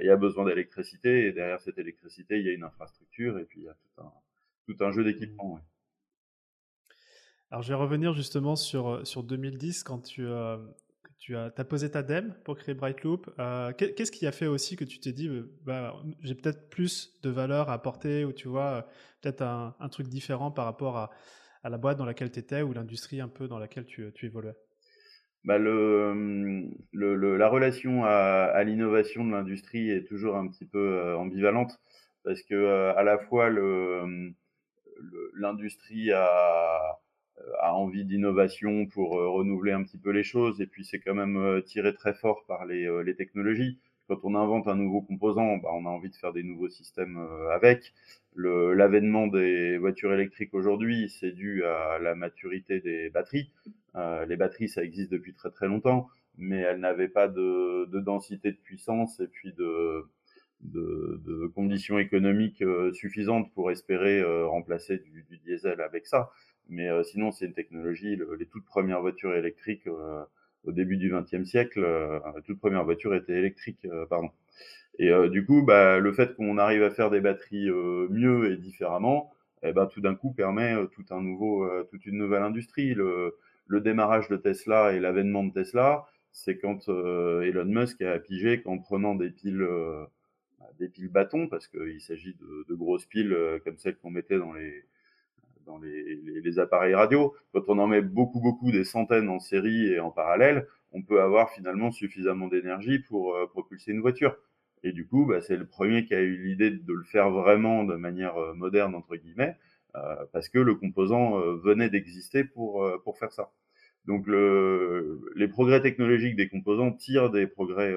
il 0.00 0.06
y 0.06 0.10
a 0.10 0.16
besoin 0.16 0.44
d'électricité 0.44 1.26
et 1.26 1.32
derrière 1.32 1.60
cette 1.60 1.78
électricité, 1.78 2.38
il 2.38 2.46
y 2.46 2.48
a 2.48 2.52
une 2.52 2.64
infrastructure 2.64 3.38
et 3.38 3.44
puis 3.44 3.60
il 3.60 3.64
y 3.64 3.68
a 3.68 3.74
tout 3.74 4.02
un 4.02 4.12
tout 4.66 4.84
un 4.84 4.90
jeu 4.92 5.04
d'équipement. 5.04 5.54
Ouais. 5.54 5.60
Alors 7.50 7.62
je 7.62 7.68
vais 7.68 7.78
revenir 7.78 8.14
justement 8.14 8.56
sur 8.56 9.06
sur 9.06 9.22
2010 9.22 9.82
quand 9.82 10.00
tu 10.00 10.26
tu 11.22 11.36
as, 11.36 11.52
as, 11.56 11.64
posé 11.64 11.88
ta 11.88 12.02
DEM 12.02 12.34
pour 12.42 12.56
créer 12.56 12.74
Brightloop. 12.74 13.32
Euh, 13.38 13.72
Qu'est-ce 13.74 14.10
qui 14.10 14.26
a 14.26 14.32
fait 14.32 14.48
aussi 14.48 14.74
que 14.74 14.82
tu 14.82 14.98
t'es 14.98 15.12
dit, 15.12 15.28
euh, 15.28 15.54
bah, 15.62 15.94
j'ai 16.20 16.34
peut-être 16.34 16.68
plus 16.68 17.16
de 17.22 17.30
valeur 17.30 17.70
à 17.70 17.74
apporter 17.74 18.24
ou 18.24 18.32
tu 18.32 18.48
vois, 18.48 18.64
euh, 18.64 18.82
peut-être 19.20 19.42
un, 19.42 19.88
truc 19.88 20.08
différent 20.08 20.50
par 20.50 20.64
rapport 20.64 20.96
à, 20.96 21.10
à, 21.62 21.70
la 21.70 21.78
boîte 21.78 21.98
dans 21.98 22.04
laquelle 22.04 22.30
tu 22.30 22.38
étais 22.38 22.62
ou 22.62 22.72
l'industrie 22.72 23.20
un 23.20 23.28
peu 23.28 23.48
dans 23.48 23.58
laquelle 23.58 23.86
tu, 23.86 24.12
évoluais? 24.22 24.54
Bah 25.44 25.58
le, 25.58 26.68
le, 26.92 27.36
la 27.36 27.48
relation 27.48 28.04
à, 28.04 28.10
à 28.10 28.62
l'innovation 28.62 29.24
de 29.24 29.32
l'industrie 29.32 29.90
est 29.90 30.04
toujours 30.04 30.36
un 30.36 30.46
petit 30.48 30.66
peu 30.66 30.78
euh, 30.78 31.16
ambivalente 31.16 31.80
parce 32.22 32.42
que 32.42 32.92
à 32.96 33.02
la 33.02 33.18
fois 33.18 33.50
l'industrie 35.34 36.12
a 36.12 37.00
a 37.60 37.74
envie 37.74 38.04
d'innovation 38.04 38.86
pour 38.86 39.18
euh, 39.18 39.28
renouveler 39.28 39.72
un 39.72 39.82
petit 39.82 39.98
peu 39.98 40.10
les 40.10 40.22
choses. 40.22 40.60
Et 40.60 40.66
puis 40.66 40.84
c'est 40.84 41.00
quand 41.00 41.14
même 41.14 41.36
euh, 41.36 41.60
tiré 41.60 41.94
très 41.94 42.14
fort 42.14 42.44
par 42.46 42.64
les, 42.66 42.86
euh, 42.86 43.02
les 43.02 43.14
technologies. 43.14 43.78
Quand 44.08 44.18
on 44.24 44.34
invente 44.34 44.68
un 44.68 44.74
nouveau 44.74 45.00
composant, 45.00 45.56
bah, 45.58 45.70
on 45.72 45.86
a 45.86 45.88
envie 45.88 46.10
de 46.10 46.16
faire 46.16 46.32
des 46.32 46.42
nouveaux 46.42 46.68
systèmes 46.68 47.18
avec. 47.52 47.92
L'avènement 48.34 49.26
des 49.26 49.78
voitures 49.78 50.12
électriques 50.12 50.54
aujourd'hui, 50.54 51.08
c'est 51.08 51.32
dû 51.32 51.64
à 51.64 51.98
la 51.98 52.14
maturité 52.14 52.80
des 52.80 53.10
batteries. 53.10 53.50
Euh, 53.94 54.24
les 54.26 54.36
batteries, 54.36 54.68
ça 54.68 54.82
existe 54.82 55.10
depuis 55.10 55.34
très 55.34 55.50
très 55.50 55.68
longtemps, 55.68 56.08
mais 56.38 56.58
elles 56.58 56.80
n'avaient 56.80 57.08
pas 57.08 57.28
de, 57.28 57.86
de, 57.86 58.00
densité 58.00 58.52
de 58.52 58.56
puissance 58.56 59.20
et 59.20 59.28
puis 59.28 59.52
de, 59.52 60.06
de, 60.60 61.20
de 61.26 61.46
conditions 61.54 61.98
économiques 61.98 62.64
suffisantes 62.94 63.52
pour 63.52 63.70
espérer 63.70 64.22
remplacer 64.44 64.98
du, 64.98 65.24
du 65.28 65.38
diesel 65.38 65.80
avec 65.80 66.06
ça. 66.06 66.30
Mais 66.68 66.88
euh, 66.88 67.02
sinon, 67.02 67.32
c'est 67.32 67.46
une 67.46 67.54
technologie. 67.54 68.16
les 68.38 68.46
toutes 68.46 68.64
premières 68.64 69.00
voitures 69.00 69.34
électriques 69.34 69.86
euh, 69.86 70.24
au 70.64 70.72
début 70.72 70.96
du 70.96 71.12
XXe 71.12 71.48
siècle, 71.48 71.82
euh, 71.84 72.18
les 72.36 72.42
toutes 72.42 72.60
premières 72.60 72.84
voitures 72.84 73.14
étaient 73.14 73.38
électriques, 73.38 73.86
pardon. 74.08 74.30
Et 74.98 75.10
du 75.30 75.46
coup, 75.46 75.62
bah, 75.62 75.98
le 75.98 76.12
fait 76.12 76.36
qu'on 76.36 76.58
arrive 76.58 76.82
à 76.82 76.90
faire 76.90 77.10
des 77.10 77.20
batteries 77.20 77.70
mieux 77.70 78.52
et 78.52 78.56
différemment, 78.58 79.32
eh 79.62 79.72
ben, 79.72 79.86
tout 79.86 80.02
d'un 80.02 80.14
coup 80.14 80.32
permet 80.32 80.76
tout 80.92 81.04
un 81.10 81.22
nouveau, 81.22 81.66
toute 81.90 82.04
une 82.04 82.18
nouvelle 82.18 82.42
industrie. 82.42 82.92
Le, 82.92 83.36
le 83.66 83.80
démarrage 83.80 84.28
de 84.28 84.36
Tesla 84.36 84.92
et 84.92 85.00
l'avènement 85.00 85.44
de 85.44 85.52
Tesla, 85.52 86.04
c'est 86.30 86.58
quand 86.58 86.88
Elon 86.88 87.64
Musk 87.64 88.02
a 88.02 88.18
pigé 88.18 88.60
qu'en 88.60 88.78
prenant 88.78 89.14
des 89.14 89.30
piles, 89.30 89.66
des 90.78 90.88
piles 90.88 91.08
bâtons, 91.08 91.48
parce 91.48 91.68
qu'il 91.68 92.00
s'agit 92.02 92.34
de, 92.34 92.66
de, 92.68 92.74
grosses 92.74 93.06
piles 93.06 93.34
comme 93.64 93.78
celles 93.78 93.96
qu'on 93.96 94.10
mettait 94.10 94.38
dans 94.38 94.52
les, 94.52 94.84
dans 95.66 95.78
les, 95.78 96.16
les, 96.16 96.40
les, 96.40 96.58
appareils 96.58 96.94
radio. 96.94 97.34
Quand 97.52 97.62
on 97.68 97.78
en 97.78 97.86
met 97.86 98.02
beaucoup, 98.02 98.40
beaucoup, 98.40 98.70
des 98.70 98.84
centaines 98.84 99.28
en 99.28 99.38
série 99.38 99.86
et 99.86 100.00
en 100.00 100.10
parallèle, 100.10 100.66
on 100.92 101.02
peut 101.02 101.20
avoir 101.20 101.50
finalement 101.50 101.90
suffisamment 101.90 102.48
d'énergie 102.48 102.98
pour 102.98 103.34
euh, 103.34 103.46
propulser 103.46 103.92
une 103.92 104.00
voiture. 104.00 104.36
Et 104.84 104.92
du 104.92 105.06
coup, 105.06 105.26
bah, 105.26 105.40
c'est 105.40 105.56
le 105.56 105.66
premier 105.66 106.04
qui 106.04 106.14
a 106.14 106.20
eu 106.20 106.36
l'idée 106.42 106.70
de 106.70 106.92
le 106.92 107.04
faire 107.04 107.30
vraiment 107.30 107.84
de 107.84 107.94
manière 107.94 108.36
euh, 108.36 108.54
moderne, 108.54 108.94
entre 108.94 109.16
guillemets, 109.16 109.56
euh, 109.94 110.24
parce 110.32 110.48
que 110.48 110.58
le 110.58 110.74
composant 110.74 111.38
euh, 111.38 111.56
venait 111.56 111.90
d'exister 111.90 112.44
pour, 112.44 112.84
euh, 112.84 112.98
pour 113.04 113.18
faire 113.18 113.32
ça. 113.32 113.50
Donc 114.06 114.26
le, 114.26 115.20
les 115.36 115.48
progrès 115.48 115.82
technologiques 115.82 116.36
des 116.36 116.48
composants 116.48 116.92
tirent 116.92 117.30
des 117.30 117.46
progrès 117.46 117.94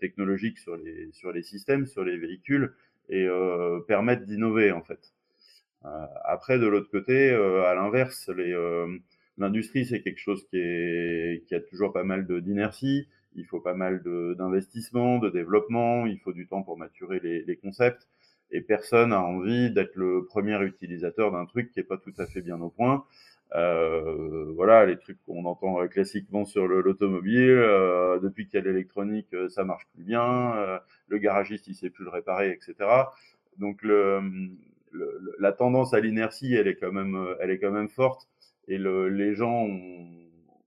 technologiques 0.00 0.58
sur 0.58 0.76
les, 0.76 1.10
sur 1.10 1.32
les 1.32 1.42
systèmes, 1.42 1.86
sur 1.86 2.04
les 2.04 2.16
véhicules, 2.16 2.72
et 3.08 3.26
permettent 3.88 4.24
d'innover 4.24 4.70
en 4.70 4.82
fait. 4.82 5.13
Euh, 5.84 6.06
après, 6.24 6.58
de 6.58 6.66
l'autre 6.66 6.90
côté, 6.90 7.30
euh, 7.30 7.64
à 7.64 7.74
l'inverse, 7.74 8.30
euh, 8.30 8.98
l'industrie, 9.38 9.84
c'est 9.84 10.00
quelque 10.02 10.20
chose 10.20 10.46
qui, 10.48 10.56
est, 10.58 11.44
qui 11.46 11.54
a 11.54 11.60
toujours 11.60 11.92
pas 11.92 12.04
mal 12.04 12.26
d'inertie. 12.42 13.08
Il 13.36 13.46
faut 13.46 13.60
pas 13.60 13.74
mal 13.74 14.02
d'investissement, 14.36 15.18
de, 15.18 15.28
de, 15.28 15.32
développement. 15.32 16.06
Il 16.06 16.18
faut 16.20 16.32
du 16.32 16.46
temps 16.46 16.62
pour 16.62 16.78
maturer 16.78 17.20
les, 17.22 17.42
les 17.42 17.56
concepts. 17.56 18.06
Et 18.50 18.60
personne 18.60 19.12
a 19.12 19.20
envie 19.20 19.70
d'être 19.72 19.96
le 19.96 20.24
premier 20.26 20.62
utilisateur 20.64 21.32
d'un 21.32 21.44
truc 21.44 21.72
qui 21.72 21.80
est 21.80 21.84
pas 21.84 21.98
tout 21.98 22.12
à 22.18 22.26
fait 22.26 22.42
bien 22.42 22.60
au 22.60 22.70
point. 22.70 23.04
Euh, 23.54 24.52
voilà, 24.56 24.84
les 24.84 24.98
trucs 24.98 25.18
qu'on 25.26 25.44
entend 25.44 25.86
classiquement 25.88 26.44
sur 26.44 26.66
l'automobile. 26.66 27.50
Euh, 27.50 28.18
depuis 28.18 28.46
qu'il 28.46 28.58
y 28.60 28.62
a 28.62 28.66
l'électronique, 28.66 29.34
ça 29.48 29.64
marche 29.64 29.86
plus 29.94 30.04
bien. 30.04 30.56
Euh, 30.56 30.78
le 31.08 31.18
garagiste, 31.18 31.66
il 31.68 31.74
sait 31.74 31.90
plus 31.90 32.04
le 32.04 32.10
réparer, 32.10 32.50
etc. 32.50 32.74
Donc 33.58 33.82
le, 33.82 34.20
le, 34.94 35.34
la 35.38 35.52
tendance 35.52 35.92
à 35.92 36.00
l'inertie, 36.00 36.54
elle 36.54 36.68
est 36.68 36.76
quand 36.76 36.92
même, 36.92 37.16
euh, 37.16 37.34
elle 37.40 37.50
est 37.50 37.58
quand 37.58 37.72
même 37.72 37.88
forte. 37.88 38.28
Et 38.68 38.78
le, 38.78 39.08
les 39.08 39.34
gens 39.34 39.64
ont, 39.64 40.06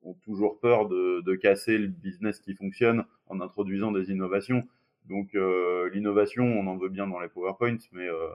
ont, 0.03 0.13
toujours 0.23 0.59
peur 0.59 0.87
de, 0.87 1.21
de, 1.21 1.35
casser 1.35 1.77
le 1.77 1.87
business 1.87 2.39
qui 2.39 2.53
fonctionne 2.53 3.05
en 3.27 3.41
introduisant 3.41 3.91
des 3.91 4.11
innovations. 4.11 4.67
Donc 5.09 5.33
euh, 5.35 5.89
l'innovation, 5.93 6.43
on 6.43 6.67
en 6.67 6.77
veut 6.77 6.89
bien 6.89 7.07
dans 7.07 7.19
les 7.19 7.29
PowerPoints, 7.29 7.77
mais 7.93 8.07
euh, 8.07 8.27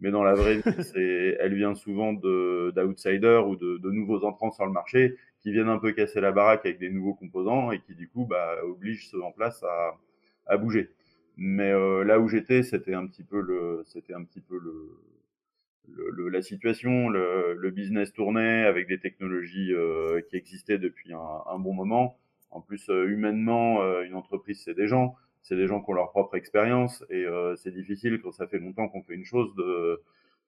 mais 0.00 0.10
dans 0.10 0.24
la 0.24 0.34
vraie 0.34 0.56
vie, 0.56 0.62
c'est, 0.82 1.36
elle 1.38 1.54
vient 1.54 1.74
souvent 1.74 2.12
d'outsiders 2.12 3.46
ou 3.46 3.54
de, 3.56 3.78
de, 3.78 3.90
nouveaux 3.90 4.24
entrants 4.24 4.50
sur 4.50 4.66
le 4.66 4.72
marché 4.72 5.16
qui 5.40 5.52
viennent 5.52 5.68
un 5.68 5.78
peu 5.78 5.92
casser 5.92 6.20
la 6.20 6.32
baraque 6.32 6.66
avec 6.66 6.78
des 6.80 6.90
nouveaux 6.90 7.14
composants 7.14 7.70
et 7.70 7.80
qui 7.80 7.94
du 7.94 8.08
coup 8.08 8.24
bah, 8.24 8.56
obligent 8.64 9.08
ceux 9.08 9.22
en 9.22 9.30
place 9.30 9.62
à, 9.62 9.96
à 10.46 10.56
bouger. 10.56 10.90
Mais 11.36 11.70
euh, 11.70 12.02
là 12.04 12.18
où 12.18 12.28
j'étais, 12.28 12.62
c'était 12.62 12.94
un 12.94 13.06
petit 13.06 13.22
peu 13.22 13.40
le, 13.40 13.82
c'était 13.86 14.14
un 14.14 14.24
petit 14.24 14.40
peu 14.40 14.58
le, 14.58 14.98
le, 15.88 16.10
le, 16.10 16.28
la 16.28 16.42
situation, 16.42 17.08
le, 17.08 17.54
le, 17.54 17.70
business 17.70 18.12
tournait 18.12 18.64
avec 18.64 18.88
des 18.88 18.98
technologies 18.98 19.72
euh, 19.72 20.20
qui 20.28 20.36
existaient 20.36 20.78
depuis 20.78 21.12
un, 21.12 21.42
un, 21.46 21.58
bon 21.58 21.74
moment. 21.74 22.16
En 22.50 22.60
plus, 22.60 22.88
euh, 22.88 23.06
humainement, 23.08 23.82
euh, 23.82 24.02
une 24.02 24.14
entreprise, 24.14 24.62
c'est 24.64 24.74
des 24.74 24.86
gens, 24.86 25.16
c'est 25.42 25.56
des 25.56 25.66
gens 25.66 25.82
qui 25.82 25.90
ont 25.90 25.94
leur 25.94 26.10
propre 26.10 26.36
expérience, 26.36 27.04
et 27.10 27.24
euh, 27.24 27.56
c'est 27.56 27.72
difficile 27.72 28.20
quand 28.22 28.32
ça 28.32 28.46
fait 28.46 28.58
longtemps 28.58 28.88
qu'on 28.88 29.02
fait 29.02 29.14
une 29.14 29.24
chose 29.24 29.54
de, 29.56 30.00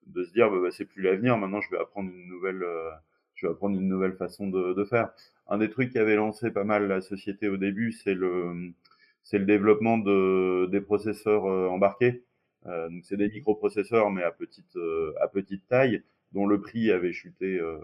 de 0.07 0.23
se 0.23 0.31
dire, 0.33 0.49
bah, 0.49 0.57
bah, 0.61 0.71
c'est 0.71 0.85
plus 0.85 1.01
l'avenir. 1.01 1.37
Maintenant, 1.37 1.61
je 1.61 1.69
vais 1.69 1.79
apprendre 1.79 2.09
une 2.09 2.27
nouvelle, 2.27 2.63
euh, 2.63 2.89
je 3.35 3.45
vais 3.47 3.51
apprendre 3.51 3.77
une 3.79 3.87
nouvelle 3.87 4.13
façon 4.13 4.47
de, 4.47 4.73
de, 4.73 4.85
faire. 4.85 5.11
Un 5.47 5.57
des 5.59 5.69
trucs 5.69 5.91
qui 5.91 5.99
avait 5.99 6.15
lancé 6.15 6.51
pas 6.51 6.63
mal 6.63 6.87
la 6.87 7.01
société 7.01 7.47
au 7.47 7.57
début, 7.57 7.91
c'est 7.91 8.13
le, 8.15 8.71
c'est 9.23 9.37
le 9.37 9.45
développement 9.45 9.97
de 9.97 10.67
des 10.71 10.81
processeurs 10.81 11.43
embarqués. 11.45 12.23
Euh, 12.67 12.89
donc 12.89 13.05
c'est 13.05 13.17
des 13.17 13.29
microprocesseurs, 13.29 14.09
mais 14.11 14.23
à 14.23 14.31
petite, 14.31 14.75
euh, 14.75 15.13
à 15.21 15.27
petite 15.27 15.67
taille, 15.67 16.03
dont 16.33 16.45
le 16.45 16.59
prix 16.59 16.91
avait 16.91 17.13
chuté 17.13 17.59
euh, 17.59 17.77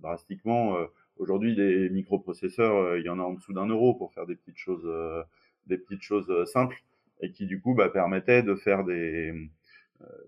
drastiquement. 0.00 0.76
Aujourd'hui, 1.16 1.54
des 1.54 1.90
microprocesseurs, 1.90 2.96
il 2.96 3.04
y 3.04 3.08
en 3.08 3.18
a 3.18 3.22
en 3.22 3.34
dessous 3.34 3.52
d'un 3.52 3.66
euro 3.66 3.94
pour 3.94 4.12
faire 4.14 4.26
des 4.26 4.36
petites 4.36 4.56
choses, 4.56 4.88
des 5.66 5.76
petites 5.76 6.02
choses 6.02 6.50
simples, 6.50 6.82
et 7.20 7.30
qui 7.32 7.46
du 7.46 7.60
coup 7.60 7.74
bah, 7.74 7.88
permettaient 7.88 8.42
de 8.42 8.54
faire 8.54 8.84
des 8.84 9.34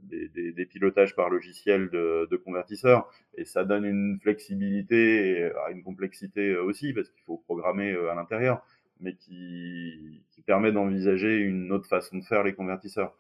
des, 0.03 0.29
des, 0.29 0.67
pilotages 0.67 1.17
par 1.17 1.31
logiciel 1.31 1.89
de, 1.89 2.29
de, 2.31 2.37
convertisseurs 2.37 3.11
et 3.39 3.47
ça 3.47 3.65
donne 3.65 3.87
une 3.87 4.19
flexibilité 4.21 5.31
et 5.31 5.53
une 5.71 5.83
complexité 5.83 6.55
aussi 6.59 6.93
parce 6.93 7.09
qu'il 7.09 7.23
faut 7.23 7.39
programmer 7.39 7.97
à 8.11 8.15
l'intérieur 8.15 8.63
mais 9.03 9.15
qui, 9.15 10.23
qui 10.31 10.43
permet 10.43 10.73
d'envisager 10.73 11.37
une 11.39 11.73
autre 11.73 11.89
façon 11.89 12.19
de 12.19 12.25
faire 12.25 12.43
les 12.43 12.55
convertisseurs. 12.55 13.15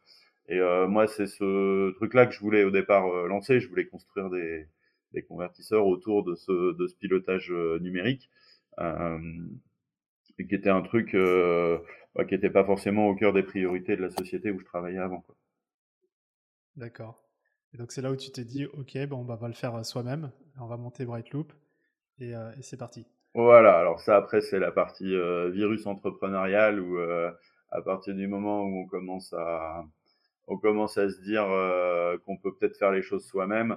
Et 0.48 0.58
euh, 0.58 0.88
moi, 0.88 1.06
c'est 1.06 1.26
ce 1.26 1.92
truc-là 1.92 2.26
que 2.26 2.32
je 2.32 2.40
voulais 2.40 2.64
au 2.64 2.70
départ 2.70 3.06
euh, 3.06 3.28
lancer. 3.28 3.60
Je 3.60 3.68
voulais 3.68 3.86
construire 3.86 4.28
des, 4.30 4.66
des, 5.12 5.22
convertisseurs 5.22 5.86
autour 5.86 6.24
de 6.24 6.34
ce, 6.34 6.76
de 6.76 6.86
ce 6.86 6.96
pilotage 6.96 7.50
euh, 7.52 7.78
numérique, 7.78 8.28
euh, 8.80 9.18
et 10.38 10.46
qui 10.46 10.54
était 10.54 10.70
un 10.70 10.82
truc 10.82 11.14
bah, 11.14 12.24
qui 12.24 12.34
n'était 12.34 12.50
pas 12.50 12.64
forcément 12.64 13.08
au 13.08 13.14
cœur 13.14 13.32
des 13.32 13.42
priorités 13.42 13.96
de 13.96 14.02
la 14.02 14.10
société 14.10 14.50
où 14.50 14.58
je 14.58 14.64
travaillais 14.64 14.98
avant. 14.98 15.24
D'accord. 16.76 17.22
Et 17.74 17.78
donc 17.78 17.92
c'est 17.92 18.02
là 18.02 18.10
où 18.10 18.16
tu 18.16 18.30
t'es 18.32 18.44
dit, 18.44 18.66
ok, 18.66 18.98
bon, 19.08 19.24
bah, 19.24 19.34
on 19.38 19.42
va 19.42 19.48
le 19.48 19.54
faire 19.54 19.84
soi-même, 19.84 20.32
on 20.58 20.66
va 20.66 20.76
monter 20.76 21.04
Brightloop, 21.04 21.52
et, 22.18 22.30
et 22.30 22.62
c'est 22.62 22.76
parti. 22.76 23.06
Voilà, 23.34 23.78
alors 23.78 24.00
ça 24.00 24.16
après 24.16 24.40
c'est 24.40 24.58
la 24.58 24.72
partie 24.72 25.14
virus 25.52 25.86
entrepreneurial 25.86 26.80
où 26.80 26.98
à 26.98 27.82
partir 27.82 28.14
du 28.14 28.26
moment 28.26 28.62
où 28.62 28.82
on 28.82 28.86
commence 28.86 29.32
à 29.34 29.84
on 30.46 30.58
commence 30.58 30.98
à 30.98 31.08
se 31.08 31.20
dire 31.20 31.44
euh, 31.44 32.16
qu'on 32.24 32.36
peut 32.36 32.52
peut-être 32.54 32.76
faire 32.76 32.92
les 32.92 33.02
choses 33.02 33.24
soi-même. 33.24 33.76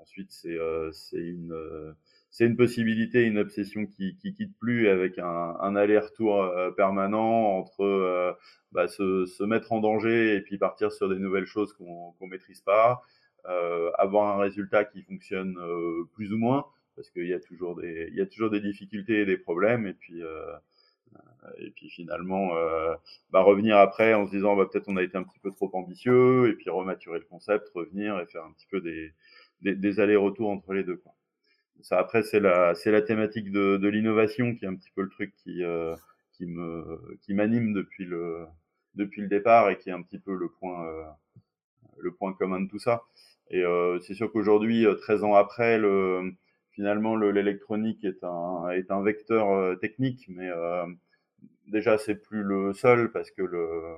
ensuite 0.00 0.30
c'est 0.30 0.58
c'est 0.92 1.20
une 1.20 1.94
c'est 2.30 2.46
une 2.46 2.56
possibilité, 2.56 3.24
une 3.24 3.38
obsession 3.38 3.86
qui, 3.86 4.16
qui 4.16 4.32
quitte 4.32 4.56
plus 4.58 4.88
avec 4.88 5.18
un, 5.18 5.56
un 5.60 5.76
aller-retour 5.76 6.50
permanent 6.76 7.58
entre 7.58 8.36
bah, 8.72 8.88
se, 8.88 9.26
se, 9.26 9.44
mettre 9.44 9.72
en 9.72 9.80
danger 9.80 10.36
et 10.36 10.40
puis 10.40 10.56
partir 10.58 10.92
sur 10.92 11.08
des 11.08 11.18
nouvelles 11.18 11.46
choses 11.46 11.72
qu'on 11.74 12.12
qu'on 12.12 12.26
maîtrise 12.26 12.60
pas, 12.62 13.02
avoir 13.98 14.36
un 14.36 14.40
résultat 14.40 14.84
qui 14.84 15.02
fonctionne 15.02 15.56
plus 16.14 16.32
ou 16.32 16.38
moins 16.38 16.66
parce 16.96 17.10
qu'il 17.10 17.26
y 17.26 17.34
a 17.34 17.40
toujours 17.40 17.76
des 17.76 18.08
il 18.10 18.16
y 18.16 18.20
a 18.20 18.26
toujours 18.26 18.50
des 18.50 18.60
difficultés 18.60 19.22
et 19.22 19.26
des 19.26 19.36
problèmes 19.36 19.86
et 19.86 19.94
puis 19.94 20.22
euh, 20.22 20.52
et 21.58 21.70
puis 21.70 21.90
finalement 21.90 22.56
euh, 22.56 22.94
bah, 23.30 23.42
revenir 23.42 23.76
après 23.76 24.14
en 24.14 24.26
se 24.26 24.30
disant 24.30 24.56
bah, 24.56 24.66
peut-être 24.70 24.88
on 24.88 24.96
a 24.96 25.02
été 25.02 25.16
un 25.16 25.24
petit 25.24 25.38
peu 25.40 25.50
trop 25.50 25.70
ambitieux 25.74 26.48
et 26.48 26.54
puis 26.54 26.70
rematurer 26.70 27.18
le 27.18 27.24
concept 27.24 27.68
revenir 27.74 28.18
et 28.20 28.26
faire 28.26 28.44
un 28.44 28.52
petit 28.52 28.66
peu 28.70 28.80
des 28.80 29.12
des, 29.60 29.74
des 29.74 30.00
allers-retours 30.00 30.50
entre 30.50 30.72
les 30.72 30.84
deux 30.84 30.96
quoi. 30.96 31.12
ça 31.82 31.98
après 31.98 32.22
c'est 32.22 32.40
la 32.40 32.74
c'est 32.74 32.90
la 32.90 33.02
thématique 33.02 33.50
de, 33.50 33.76
de 33.76 33.88
l'innovation 33.88 34.54
qui 34.54 34.64
est 34.64 34.68
un 34.68 34.76
petit 34.76 34.90
peu 34.94 35.02
le 35.02 35.10
truc 35.10 35.34
qui 35.36 35.62
euh, 35.64 35.96
qui 36.32 36.46
me 36.46 37.18
qui 37.22 37.34
m'anime 37.34 37.72
depuis 37.72 38.04
le 38.04 38.46
depuis 38.94 39.22
le 39.22 39.28
départ 39.28 39.70
et 39.70 39.78
qui 39.78 39.90
est 39.90 39.92
un 39.92 40.02
petit 40.02 40.18
peu 40.18 40.34
le 40.34 40.48
point 40.48 40.86
euh, 40.86 41.04
le 41.98 42.12
point 42.12 42.32
commun 42.34 42.60
de 42.60 42.68
tout 42.68 42.78
ça 42.78 43.04
et 43.50 43.62
euh, 43.62 43.98
c'est 44.00 44.14
sûr 44.14 44.30
qu'aujourd'hui 44.32 44.86
13 45.02 45.24
ans 45.24 45.34
après 45.34 45.78
le 45.78 46.34
finalement 46.72 47.16
l'électronique 47.16 48.04
est 48.04 48.24
un 48.24 48.70
est 48.70 48.90
un 48.90 49.02
vecteur 49.02 49.50
euh, 49.50 49.76
technique, 49.76 50.26
mais 50.28 50.48
euh, 50.48 50.86
déjà 51.68 51.98
c'est 51.98 52.16
plus 52.16 52.42
le 52.42 52.72
seul 52.72 53.10
parce 53.12 53.30
que 53.30 53.42
le, 53.42 53.96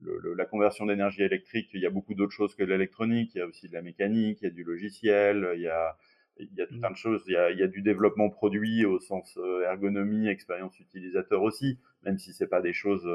le, 0.00 0.34
la 0.34 0.44
conversion 0.46 0.86
d'énergie 0.86 1.22
électrique, 1.22 1.70
il 1.74 1.80
y 1.80 1.86
a 1.86 1.90
beaucoup 1.90 2.14
d'autres 2.14 2.32
choses 2.32 2.54
que 2.54 2.62
l'électronique. 2.62 3.32
Il 3.34 3.38
y 3.38 3.40
a 3.42 3.46
aussi 3.46 3.68
de 3.68 3.74
la 3.74 3.82
mécanique, 3.82 4.38
il 4.42 4.44
y 4.44 4.48
a 4.48 4.50
du 4.50 4.64
logiciel, 4.64 5.50
il 5.56 5.62
y 5.62 5.68
a 5.68 5.96
il 6.38 6.48
y 6.54 6.62
a 6.62 6.66
tout 6.66 6.78
un 6.82 6.90
de 6.90 6.96
choses. 6.96 7.22
Il 7.26 7.32
y 7.34 7.36
a, 7.36 7.50
il 7.50 7.58
y 7.58 7.62
a 7.62 7.66
du 7.68 7.82
développement 7.82 8.30
produit 8.30 8.86
au 8.86 8.98
sens 8.98 9.36
euh, 9.38 9.62
ergonomie, 9.64 10.26
expérience 10.28 10.78
utilisateur 10.80 11.42
aussi, 11.42 11.78
même 12.04 12.18
si 12.18 12.32
c'est 12.32 12.46
pas 12.48 12.62
des 12.62 12.72
choses 12.72 13.06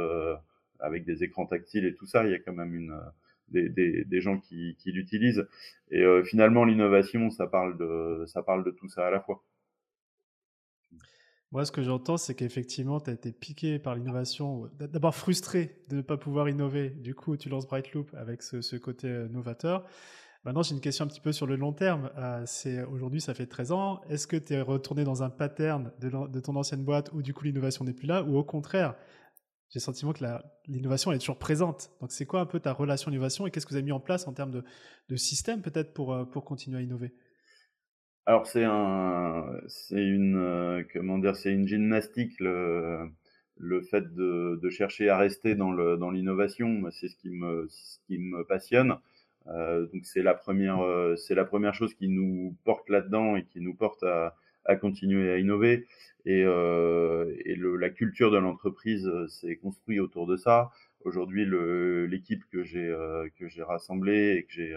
avec 0.79 1.05
des 1.05 1.23
écrans 1.23 1.45
tactiles 1.45 1.85
et 1.85 1.93
tout 1.93 2.05
ça. 2.05 2.25
Il 2.25 2.31
y 2.31 2.35
a 2.35 2.39
quand 2.39 2.53
même 2.53 2.75
une 2.75 2.95
des, 3.49 3.69
des, 3.69 4.03
des 4.05 4.21
gens 4.21 4.39
qui, 4.39 4.75
qui 4.79 4.91
l'utilisent. 4.91 5.47
Et 5.91 6.01
euh, 6.01 6.23
finalement, 6.23 6.65
l'innovation, 6.65 7.29
ça 7.31 7.47
parle 7.47 7.77
de 7.77 8.25
ça 8.27 8.43
parle 8.43 8.63
de 8.63 8.71
tout 8.71 8.87
ça 8.89 9.07
à 9.07 9.11
la 9.11 9.21
fois. 9.21 9.43
Moi, 11.51 11.63
ce 11.63 11.71
que 11.71 11.83
j'entends, 11.83 12.17
c'est 12.17 12.35
qu'effectivement, 12.35 12.99
tu 12.99 13.09
as 13.09 13.13
été 13.13 13.31
piqué 13.31 13.79
par 13.79 13.95
l'innovation, 13.95 14.69
d'abord 14.79 15.15
frustré 15.15 15.83
de 15.89 15.97
ne 15.97 16.01
pas 16.01 16.17
pouvoir 16.17 16.49
innover. 16.49 16.89
Du 16.89 17.15
coup, 17.15 17.37
tu 17.37 17.49
lances 17.49 17.67
Brightloop 17.67 18.13
avec 18.15 18.41
ce, 18.41 18.75
côté 18.77 19.07
euh, 19.07 19.27
novateur. 19.29 19.85
Maintenant, 20.43 20.61
j'ai 20.61 20.75
une 20.75 20.81
question 20.81 21.05
un 21.05 21.07
petit 21.07 21.21
peu 21.21 21.31
sur 21.31 21.47
le 21.47 21.55
long 21.55 21.73
terme. 21.73 22.11
Euh, 22.17 22.45
aujourd'hui, 22.91 23.19
ça 23.19 23.33
fait 23.33 23.47
13 23.47 23.71
ans. 23.71 24.01
Est-ce 24.09 24.27
que 24.27 24.37
tu 24.37 24.53
es 24.53 24.61
retourné 24.61 25.03
dans 25.03 25.23
un 25.23 25.29
pattern 25.29 25.91
de, 25.99 26.39
ton 26.39 26.55
ancienne 26.55 26.83
boîte 26.83 27.11
où 27.13 27.23
du 27.23 27.33
coup 27.33 27.45
l'innovation 27.45 27.83
n'est 27.83 27.93
plus 27.93 28.07
là, 28.07 28.21
ou 28.23 28.37
au 28.37 28.43
contraire, 28.43 28.95
j'ai 29.69 29.79
le 29.79 29.83
sentiment 29.83 30.13
que 30.13 30.23
l'innovation 30.67 31.11
est 31.11 31.17
toujours 31.17 31.39
présente? 31.39 31.89
Donc, 31.99 32.11
c'est 32.11 32.27
quoi 32.27 32.41
un 32.41 32.45
peu 32.45 32.59
ta 32.59 32.73
relation 32.73 33.11
à 33.11 33.15
et 33.15 33.51
qu'est-ce 33.51 33.65
que 33.65 33.71
vous 33.71 33.75
avez 33.75 33.85
mis 33.85 33.91
en 33.91 33.99
place 33.99 34.27
en 34.27 34.33
termes 34.33 34.51
de, 34.51 34.63
de 35.09 35.15
système 35.15 35.61
peut-être 35.61 35.93
pour, 35.93 36.13
euh, 36.13 36.25
pour 36.25 36.45
continuer 36.45 36.77
à 36.77 36.81
innover? 36.81 37.15
Alors, 38.27 38.47
c'est 38.47 38.63
un, 38.63 39.45
c'est 39.67 40.03
une, 40.03 40.37
euh, 40.37 40.83
comment 40.93 41.19
dire, 41.19 41.35
c'est 41.35 41.51
une 41.51 41.67
gymnastique 41.67 42.39
le, 42.39 43.09
le 43.57 43.81
fait 43.81 44.13
de, 44.15 44.59
de, 44.61 44.69
chercher 44.69 45.09
à 45.09 45.17
rester 45.17 45.53
dans 45.55 45.71
le, 45.71 45.97
dans 45.97 46.09
l'innovation. 46.09 46.89
C'est 46.91 47.07
ce 47.07 47.15
qui 47.15 47.29
me, 47.29 47.67
ce 47.69 47.99
qui 48.07 48.17
me 48.17 48.43
passionne. 48.43 48.97
Euh, 49.47 49.85
donc, 49.93 50.05
c'est 50.05 50.23
la 50.23 50.33
première, 50.33 50.81
euh, 50.83 51.15
c'est 51.15 51.35
la 51.35 51.45
première 51.45 51.75
chose 51.75 51.93
qui 51.93 52.07
nous 52.07 52.55
porte 52.63 52.89
là-dedans 52.89 53.35
et 53.35 53.45
qui 53.45 53.61
nous 53.61 53.75
porte 53.75 54.03
à, 54.03 54.35
à 54.65 54.75
continuer 54.75 55.31
à 55.31 55.37
innover. 55.37 55.85
Et, 56.25 56.43
euh, 56.43 57.31
et 57.45 57.55
le, 57.55 57.75
la 57.75 57.91
culture 57.91 58.31
de 58.31 58.37
l'entreprise 58.37 59.07
s'est 59.27 59.57
construite 59.57 59.99
autour 59.99 60.25
de 60.25 60.35
ça. 60.35 60.71
Aujourd'hui, 61.01 61.45
l'équipe 62.09 62.43
que 62.51 62.63
j'ai 62.63 62.91
que 63.37 63.47
j'ai 63.47 63.61
rassemblée 63.61 64.37
et 64.37 64.43
que 64.43 64.51
j'ai 64.51 64.75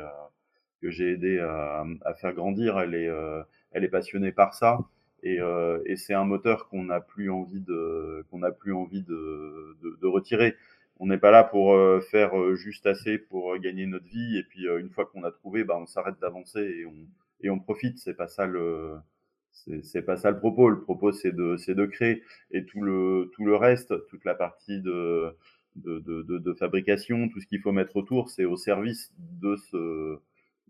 que 0.83 0.91
j'ai 0.91 1.13
aidé 1.13 1.39
à, 1.41 1.85
à, 2.05 2.15
faire 2.15 2.33
grandir, 2.35 2.79
elle 2.79 2.95
est 2.95 3.11
elle 3.73 3.85
est 3.85 3.89
passionnée 3.89 4.33
par 4.33 4.55
ça. 4.55 4.79
Et, 5.23 5.39
et 5.87 5.97
c'est 5.97 6.15
un 6.15 6.25
moteur 6.25 6.69
qu'on 6.69 6.85
n'a 6.85 7.01
plus 7.01 7.31
envie 7.31 7.61
de 7.61 8.25
qu'on 8.31 8.39
n'a 8.39 8.53
plus 8.53 8.73
envie 8.73 9.03
de, 9.03 9.77
de, 9.83 9.99
de 10.01 10.07
retirer 10.07 10.55
on 11.01 11.07
n'est 11.07 11.19
pas 11.19 11.31
là 11.31 11.45
pour 11.45 11.77
faire 12.11 12.55
juste 12.57 12.87
assez 12.87 13.19
pour 13.19 13.57
gagner 13.59 13.87
notre 13.87 14.07
vie 14.07 14.37
et 14.39 14.43
puis 14.45 14.67
une 14.69 14.91
fois 14.91 15.07
qu'on 15.07 15.25
a 15.25 15.31
trouvé 15.33 15.65
bah 15.65 15.77
on 15.81 15.87
s'arrête 15.87 16.21
d'avancer 16.21 16.61
et 16.61 16.87
on 16.87 16.95
et 17.41 17.51
on 17.51 17.59
profite 17.59 17.99
c'est 17.99 18.15
pas 18.15 18.29
ça 18.29 18.47
le 18.47 18.97
c'est 19.83 20.03
pas 20.03 20.17
ça 20.17 20.31
le 20.31 20.39
propos. 20.39 20.69
Le 20.69 20.81
propos, 20.81 21.13
c'est 21.13 21.33
de, 21.33 21.57
c'est 21.57 21.75
de 21.75 21.87
créer. 21.87 22.23
Et 22.51 22.65
tout 22.65 22.81
le, 22.81 23.31
tout 23.35 23.45
le 23.45 23.57
reste, 23.57 23.95
toute 24.09 24.25
la 24.25 24.35
partie 24.35 24.81
de, 24.81 25.35
de, 25.77 25.99
de, 26.01 26.23
de 26.23 26.53
fabrication, 26.55 27.29
tout 27.29 27.41
ce 27.41 27.47
qu'il 27.47 27.61
faut 27.61 27.73
mettre 27.73 27.97
autour, 27.97 28.31
c'est 28.31 28.45
au 28.45 28.57
service 28.57 29.13
de, 29.19 29.57
ce, 29.57 30.19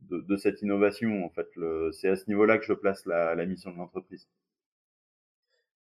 de, 0.08 0.20
de 0.20 0.36
cette 0.36 0.62
innovation. 0.62 1.24
En 1.24 1.30
fait, 1.30 1.48
c'est 1.92 2.08
à 2.08 2.16
ce 2.16 2.26
niveau-là 2.28 2.58
que 2.58 2.64
je 2.64 2.72
place 2.72 3.04
la, 3.06 3.34
la 3.34 3.46
mission 3.46 3.70
de 3.70 3.76
l'entreprise. 3.76 4.28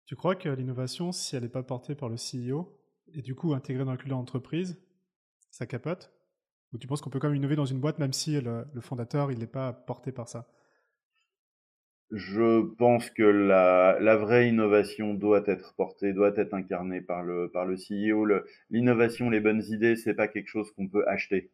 Tu 0.05 0.15
crois 0.15 0.35
que 0.35 0.49
l'innovation, 0.49 1.11
si 1.11 1.35
elle 1.35 1.43
n'est 1.43 1.49
pas 1.49 1.63
portée 1.63 1.95
par 1.95 2.09
le 2.09 2.15
CEO 2.15 2.77
et 3.13 3.21
du 3.21 3.35
coup 3.35 3.53
intégrée 3.53 3.85
dans 3.85 3.91
la 3.91 3.97
culture 3.97 4.17
d'entreprise, 4.17 4.81
ça 5.49 5.65
capote? 5.65 6.11
Ou 6.73 6.77
tu 6.77 6.87
penses 6.87 7.01
qu'on 7.01 7.09
peut 7.09 7.19
quand 7.19 7.29
même 7.29 7.37
innover 7.37 7.55
dans 7.55 7.65
une 7.65 7.79
boîte 7.79 7.99
même 7.99 8.13
si 8.13 8.39
le, 8.41 8.65
le 8.73 8.81
fondateur 8.81 9.31
il 9.31 9.39
n'est 9.39 9.47
pas 9.47 9.71
porté 9.71 10.11
par 10.11 10.27
ça? 10.27 10.47
Je 12.11 12.61
pense 12.75 13.09
que 13.09 13.23
la, 13.23 13.97
la, 13.99 14.15
vraie 14.17 14.47
innovation 14.47 15.15
doit 15.15 15.43
être 15.47 15.73
portée, 15.73 16.13
doit 16.13 16.33
être 16.35 16.53
incarnée 16.53 17.01
par 17.01 17.23
le, 17.23 17.49
par 17.49 17.65
le 17.65 17.75
CEO. 17.75 18.27
L'innovation, 18.69 19.31
les 19.31 19.39
bonnes 19.39 19.63
idées, 19.63 19.95
c'est 19.95 20.13
pas 20.13 20.27
quelque 20.27 20.47
chose 20.47 20.71
qu'on 20.73 20.87
peut 20.87 21.07
acheter. 21.07 21.51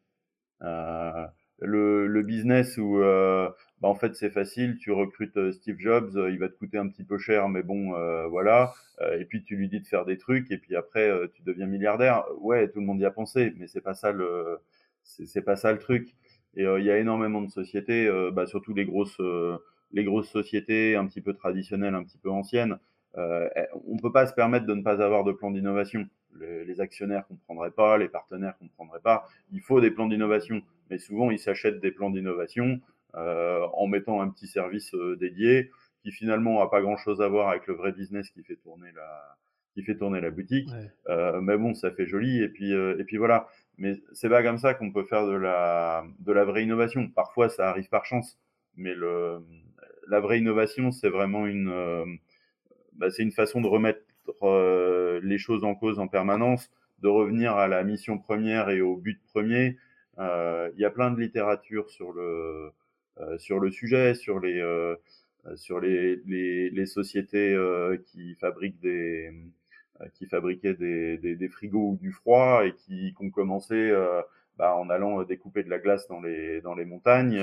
Euh, 0.62 1.26
le, 1.62 2.08
le, 2.08 2.24
business 2.24 2.78
où 2.78 3.01
euh, 3.01 3.50
bah 3.82 3.88
en 3.89 3.96
fait 3.96 4.16
c'est 4.16 4.30
facile, 4.30 4.78
tu 4.78 4.92
recrutes 4.92 5.38
euh, 5.38 5.51
Steve 5.51 5.78
Jobs, 5.80 6.16
euh, 6.16 6.32
il 6.32 6.39
va 6.39 6.50
te 6.50 6.58
coûter 6.58 6.78
un 6.78 6.88
petit 6.88 7.04
peu 7.04 7.18
cher, 7.18 7.50
mais 7.50 7.63
bon 7.63 7.96
euh, 7.96 8.28
voilà. 8.28 8.74
et 9.20 9.25
puis 9.25 9.44
tu 9.44 9.56
lui 9.56 9.70
dis 9.70 9.80
de 9.80 9.88
faire 9.88 10.06
des 10.06 10.18
trucs 10.18 10.51
et 10.51 10.58
puis 10.58 10.75
après 10.75 11.12
tu 11.34 11.42
deviens 11.44 11.68
milliardaire. 11.68 12.25
Ouais, 12.39 12.68
tout 12.70 12.80
le 12.80 12.86
monde 12.86 13.00
y 13.00 13.06
a 13.06 13.12
pensé, 13.12 13.54
mais 13.58 13.68
c'est 13.68 13.82
pas 13.82 13.94
ça 13.94 14.12
le, 14.12 14.60
c'est 15.04 15.42
pas 15.42 15.56
ça 15.56 15.72
le 15.72 15.80
truc. 15.80 16.16
Et 16.56 16.63
il 16.63 16.84
y 16.84 16.92
a 16.92 16.98
énormément 16.98 17.42
de 17.42 17.50
sociétés, 17.50 18.10
bah, 18.34 18.46
surtout 18.48 18.74
les 18.74 18.86
grosses 18.86 19.22
les 19.92 20.04
grosses 20.04 20.30
sociétés 20.30 20.96
un 20.96 21.08
petit 21.08 21.22
peu 21.22 21.34
traditionnelles, 21.34 21.96
un 21.96 22.04
petit 22.04 22.18
peu 22.18 22.30
anciennes, 22.30 22.78
euh, 23.18 23.50
on 23.88 23.98
peut 23.98 24.12
pas 24.12 24.28
se 24.28 24.34
permettre 24.34 24.66
de 24.66 24.74
ne 24.74 24.84
pas 24.84 25.01
avoir 25.04 25.24
de 25.24 25.32
plan 25.32 25.51
d'innovation. 25.51 26.06
Les, 26.36 26.65
les, 26.65 26.81
actionnaires 26.81 27.25
comprendrait 27.27 27.71
pas, 27.71 27.98
les 27.98 28.07
partenaires 28.07 28.57
comprendraient 28.57 29.01
pas. 29.01 29.27
Il 29.51 29.62
faut 29.62 29.81
des 29.81 29.91
plans 29.91 30.07
d'innovation, 30.07 30.62
mais 30.89 31.00
souvent 31.00 31.31
ils 31.31 31.39
s'achètent 31.39 31.79
des 31.79 31.91
plans 31.91 32.09
d'innovation 32.09 32.79
euh, 33.15 33.65
en 33.74 33.88
mettant 33.88 34.21
un 34.21 34.29
petit 34.29 34.48
service 34.48 34.93
euh, 34.93 35.15
dédié 35.15 35.71
qui 36.03 36.12
finalement 36.12 36.62
a 36.62 36.69
pas 36.69 36.81
grand-chose 36.81 37.21
à 37.21 37.27
voir 37.27 37.50
avec 37.50 37.67
le 37.67 37.74
vrai 37.74 37.91
business 37.91 38.29
qui 38.29 38.43
fait 38.43 38.55
tourner 38.55 38.91
la 38.95 39.38
qui 39.74 39.83
fait 39.83 39.95
tourner 39.95 40.21
la 40.21 40.31
boutique. 40.31 40.69
Ouais. 40.69 40.91
Euh, 41.09 41.41
mais 41.41 41.57
bon, 41.57 41.74
ça 41.74 41.91
fait 41.91 42.05
joli 42.05 42.41
et 42.41 42.50
puis 42.50 42.74
euh, 42.74 42.98
et 43.00 43.03
puis 43.03 43.17
voilà. 43.17 43.48
Mais 43.77 44.01
c'est 44.13 44.29
pas 44.29 44.43
comme 44.43 44.57
ça 44.57 44.74
qu'on 44.74 44.91
peut 44.91 45.05
faire 45.05 45.25
de 45.25 45.33
la 45.33 46.05
de 46.19 46.31
la 46.31 46.45
vraie 46.45 46.63
innovation. 46.63 47.09
Parfois, 47.09 47.50
ça 47.50 47.69
arrive 47.69 47.89
par 47.89 48.05
chance, 48.05 48.38
mais 48.75 48.93
le 48.93 49.41
la 50.09 50.19
vraie 50.19 50.39
innovation, 50.39 50.91
c'est 50.91 51.09
vraiment 51.09 51.45
une, 51.45 51.69
euh, 51.69 52.05
bah, 52.93 53.09
c'est 53.12 53.24
une 53.24 53.31
façon 53.31 53.62
de 53.62 53.67
remettre 53.67 54.01
les 55.24 55.38
choses 55.38 55.63
en 55.63 55.75
cause 55.75 56.00
en 56.00 56.07
permanence, 56.07 56.69
de 57.01 57.07
revenir 57.07 57.53
à 57.53 57.67
la 57.67 57.83
mission 57.83 58.17
première 58.17 58.69
et 58.69 58.81
au 58.81 58.95
but 58.98 59.19
premier. 59.33 59.77
Il 60.17 60.77
y 60.77 60.86
a 60.86 60.89
plein 60.89 61.12
de 61.12 61.19
littérature 61.19 61.89
sur 61.89 62.12
le 62.12 62.71
sur 63.38 63.59
le 63.59 63.71
sujet, 63.71 64.13
sur 64.15 64.39
les 64.39 64.62
sur 65.55 65.79
les, 65.79 66.17
les, 66.25 66.69
les 66.69 66.86
sociétés 66.86 67.57
qui 68.05 68.36
fabriquent 68.36 68.79
des 68.81 69.31
qui 70.13 70.25
fabriquaient 70.27 70.75
des, 70.75 71.17
des, 71.17 71.50
frigos 71.50 71.91
ou 71.91 71.98
du 71.98 72.12
froid 72.13 72.65
et 72.65 72.74
qui, 72.74 73.13
qui 73.13 73.25
ont 73.25 73.29
commencé 73.29 73.93
bah, 74.57 74.75
en 74.75 74.89
allant 74.89 75.24
découper 75.24 75.63
de 75.63 75.69
la 75.69 75.79
glace 75.79 76.07
dans 76.07 76.21
les 76.21 76.62
dans 76.62 76.75
les 76.75 76.86
montagnes. 76.86 77.41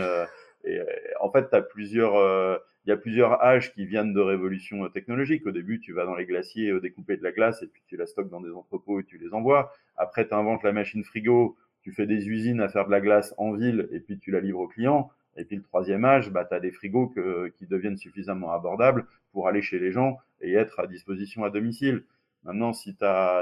et 0.65 0.81
en 1.21 1.31
fait, 1.31 1.49
tu 1.49 1.57
as 1.57 1.63
plusieurs 1.63 2.61
il 2.87 2.91
y 2.91 2.93
a 2.93 2.97
plusieurs 2.97 3.43
âges 3.43 3.73
qui 3.75 3.85
viennent 3.85 4.15
de 4.15 4.21
révolutions 4.21 4.85
euh, 4.85 4.89
technologiques. 4.89 5.45
Au 5.47 5.51
début, 5.51 5.81
tu 5.81 5.93
vas 5.93 6.05
dans 6.05 6.15
les 6.15 6.25
glaciers 6.25 6.71
euh, 6.71 6.81
découper 6.81 7.17
de 7.17 7.23
la 7.25 7.33
glace 7.33 7.63
et 7.63 7.67
puis 7.67 7.83
tu 7.89 7.97
la 7.97 8.07
stockes 8.07 8.31
dans 8.31 8.41
des 8.41 8.53
entrepôts 8.53 9.01
et 9.01 9.05
tu 9.05 9.19
les 9.19 9.35
envoies. 9.35 9.73
Après, 9.97 10.27
tu 10.29 10.35
inventes 10.35 10.63
la 10.63 10.73
machine 10.73 11.03
frigo, 11.03 11.57
tu 11.83 11.93
fais 11.93 12.07
des 12.07 12.29
usines 12.29 12.61
à 12.61 12.69
faire 12.69 12.87
de 12.87 12.93
la 12.93 13.01
glace 13.01 13.35
en 13.39 13.53
ville 13.53 13.89
et 13.91 13.99
puis 13.99 14.19
tu 14.19 14.31
la 14.31 14.41
livres 14.41 14.61
aux 14.61 14.69
clients. 14.69 15.11
Et 15.37 15.45
puis 15.45 15.57
le 15.57 15.63
troisième 15.63 16.05
âge, 16.05 16.31
bah, 16.31 16.45
tu 16.45 16.55
as 16.55 16.61
des 16.61 16.71
frigos 16.71 17.09
que, 17.09 17.49
qui 17.59 17.67
deviennent 17.67 17.97
suffisamment 17.97 18.53
abordables 18.53 19.05
pour 19.33 19.49
aller 19.49 19.63
chez 19.63 19.81
les 19.81 19.91
gens 19.91 20.19
et 20.41 20.55
être 20.55 20.79
à 20.79 20.87
disposition 20.87 21.45
à 21.45 21.51
domicile. 21.51 22.05
Maintenant, 22.45 22.73
si, 22.73 22.97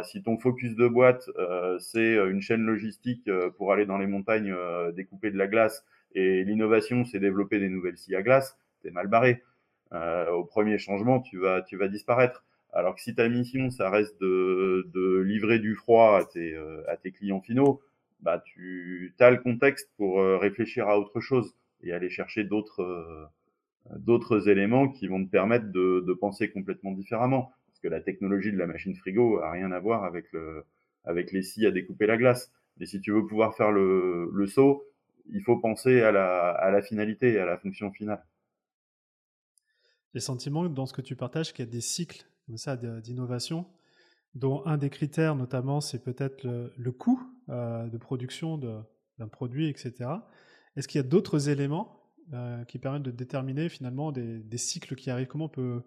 si 0.04 0.22
ton 0.22 0.38
focus 0.38 0.74
de 0.74 0.88
boîte, 0.88 1.28
euh, 1.38 1.78
c'est 1.78 2.14
une 2.14 2.40
chaîne 2.40 2.64
logistique 2.64 3.28
pour 3.58 3.72
aller 3.72 3.84
dans 3.84 3.98
les 3.98 4.06
montagnes 4.06 4.54
découper 4.94 5.30
de 5.30 5.36
la 5.36 5.46
glace 5.46 5.84
et 6.14 6.44
l'innovation, 6.44 7.04
c'est 7.04 7.18
développer 7.18 7.58
des 7.58 7.68
nouvelles 7.68 7.98
scies 7.98 8.16
à 8.16 8.22
glace, 8.22 8.56
mal 8.90 9.08
barré. 9.08 9.42
Euh, 9.94 10.30
au 10.30 10.44
premier 10.44 10.78
changement, 10.78 11.20
tu 11.20 11.38
vas, 11.38 11.62
disparaître. 11.88 12.44
Alors 12.72 12.96
que 12.96 13.00
si 13.00 13.14
ta 13.14 13.28
mission, 13.28 13.70
ça 13.70 13.90
reste 13.90 14.20
de, 14.20 15.22
livrer 15.24 15.58
du 15.60 15.76
froid 15.76 16.18
à 16.18 16.24
tes, 16.24 16.54
euh, 16.54 16.82
à 16.88 16.96
tes 16.96 17.12
clients 17.12 17.40
finaux, 17.40 17.80
bah, 18.20 18.42
tu 18.44 19.14
as 19.20 19.30
le 19.30 19.36
contexte 19.36 19.90
pour 19.96 20.20
euh, 20.20 20.38
réfléchir 20.38 20.88
à 20.88 20.98
autre 20.98 21.20
chose 21.20 21.54
et 21.82 21.92
aller 21.92 22.10
chercher 22.10 22.44
d'autres 22.44 23.30
éléments 24.48 24.88
qui 24.88 25.06
vont 25.06 25.24
te 25.24 25.30
permettre 25.30 25.70
de, 25.70 26.12
penser 26.20 26.50
complètement 26.50 26.92
différemment. 26.92 27.52
Parce 27.68 27.80
que 27.80 27.88
la 27.88 28.00
technologie 28.00 28.52
de 28.52 28.58
la 28.58 28.66
machine 28.66 28.96
frigo 28.96 29.38
a 29.38 29.50
rien 29.50 29.70
à 29.70 29.78
voir 29.78 30.04
avec, 30.04 30.32
le, 30.32 30.64
avec 31.04 31.30
les 31.30 31.42
scies 31.42 31.66
à 31.66 31.70
découper 31.70 32.06
la 32.06 32.16
glace. 32.16 32.50
Mais 32.78 32.86
si 32.86 33.00
tu 33.00 33.12
veux 33.12 33.26
pouvoir 33.26 33.54
faire 33.54 33.70
le, 33.70 34.46
saut, 34.46 34.84
il 35.30 35.42
faut 35.42 35.58
penser 35.58 36.00
à 36.00 36.10
la 36.10 36.82
finalité, 36.82 37.38
à 37.38 37.44
la 37.44 37.58
fonction 37.58 37.92
finale. 37.92 38.24
J'ai 40.14 40.18
le 40.18 40.22
sentiment 40.22 40.68
dans 40.68 40.86
ce 40.86 40.92
que 40.92 41.02
tu 41.02 41.16
partages 41.16 41.52
qu'il 41.52 41.64
y 41.64 41.68
a 41.68 41.70
des 41.70 41.80
cycles 41.80 42.24
comme 42.46 42.56
ça 42.56 42.76
d'innovation, 42.76 43.66
dont 44.36 44.64
un 44.64 44.78
des 44.78 44.88
critères 44.88 45.34
notamment 45.34 45.80
c'est 45.80 46.04
peut-être 46.04 46.44
le, 46.44 46.92
coût 46.92 47.20
euh, 47.48 47.88
de 47.88 47.98
production 47.98 48.56
d'un 48.56 49.28
produit, 49.28 49.68
etc. 49.68 50.10
Est-ce 50.76 50.86
qu'il 50.86 51.00
y 51.00 51.04
a 51.04 51.06
d'autres 51.06 51.48
éléments 51.48 52.00
euh, 52.32 52.62
qui 52.64 52.78
permettent 52.78 53.02
de 53.02 53.10
déterminer 53.10 53.68
finalement 53.68 54.12
des, 54.12 54.56
cycles 54.56 54.94
qui 54.94 55.10
arrivent? 55.10 55.26
Comment 55.26 55.46
on 55.46 55.48
peut 55.48 55.82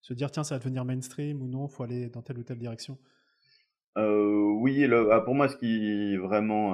se 0.00 0.14
dire 0.14 0.30
tiens 0.30 0.44
ça 0.44 0.54
va 0.54 0.60
devenir 0.60 0.86
mainstream 0.86 1.42
ou 1.42 1.46
non, 1.46 1.68
faut 1.68 1.82
aller 1.82 2.08
dans 2.08 2.22
telle 2.22 2.38
ou 2.38 2.44
telle 2.44 2.58
direction? 2.58 2.96
Euh, 3.98 4.50
Oui, 4.62 4.78
le, 4.86 5.12
ah, 5.12 5.20
pour 5.20 5.34
moi 5.34 5.46
ce 5.46 5.58
qui 5.58 6.16
vraiment, 6.16 6.72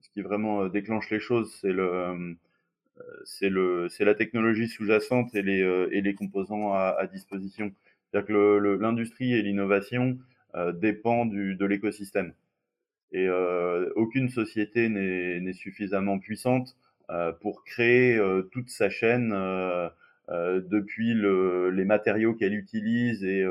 ce 0.00 0.10
qui 0.10 0.22
vraiment 0.22 0.66
déclenche 0.66 1.08
les 1.10 1.20
choses, 1.20 1.54
c'est 1.60 1.72
le 1.72 2.36
c'est 3.24 3.48
le 3.48 3.88
c'est 3.88 4.04
la 4.04 4.14
technologie 4.14 4.68
sous-jacente 4.68 5.34
et 5.34 5.42
les 5.42 5.62
euh, 5.62 5.88
et 5.92 6.00
les 6.00 6.14
composants 6.14 6.72
à, 6.72 6.96
à 6.98 7.06
disposition. 7.06 7.72
C'est-à-dire 8.10 8.28
que 8.28 8.78
l'industrie 8.80 9.34
et 9.34 9.42
l'innovation 9.42 10.18
euh, 10.54 10.72
dépendent 10.72 11.30
du, 11.30 11.56
de 11.56 11.66
l'écosystème. 11.66 12.34
Et 13.12 13.28
euh, 13.28 13.90
aucune 13.96 14.28
société 14.28 14.88
n'est 14.88 15.52
suffisamment 15.52 16.18
puissante 16.18 16.76
euh, 17.10 17.32
pour 17.32 17.64
créer 17.64 18.16
euh, 18.16 18.42
toute 18.52 18.70
sa 18.70 18.90
chaîne 18.90 19.32
euh, 19.32 19.88
depuis 20.28 21.14
le, 21.14 21.70
les 21.70 21.84
matériaux 21.84 22.34
qu'elle 22.34 22.54
utilise 22.54 23.24
et, 23.24 23.44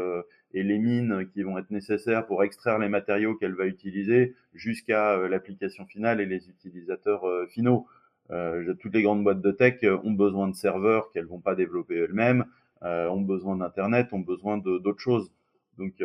et 0.55 0.63
les 0.63 0.79
mines 0.79 1.27
qui 1.31 1.43
vont 1.43 1.57
être 1.59 1.69
nécessaires 1.69 2.25
pour 2.25 2.43
extraire 2.43 2.79
les 2.79 2.89
matériaux 2.89 3.35
qu'elle 3.35 3.53
va 3.53 3.67
utiliser 3.67 4.33
jusqu'à 4.55 5.17
l'application 5.27 5.85
finale 5.85 6.19
et 6.19 6.25
les 6.25 6.49
utilisateurs 6.49 7.25
finaux. 7.49 7.85
Euh, 8.31 8.73
toutes 8.79 8.93
les 8.93 9.03
grandes 9.03 9.23
boîtes 9.23 9.41
de 9.41 9.51
tech 9.51 9.83
euh, 9.83 9.99
ont 10.03 10.11
besoin 10.11 10.47
de 10.47 10.55
serveurs 10.55 11.11
qu'elles 11.11 11.25
vont 11.25 11.41
pas 11.41 11.55
développer 11.55 11.95
elles-mêmes, 11.95 12.45
euh, 12.83 13.07
ont 13.09 13.21
besoin 13.21 13.57
d'internet, 13.57 14.13
ont 14.13 14.19
besoin 14.19 14.57
d'autres 14.57 14.99
choses. 14.99 15.31
Donc, 15.77 16.03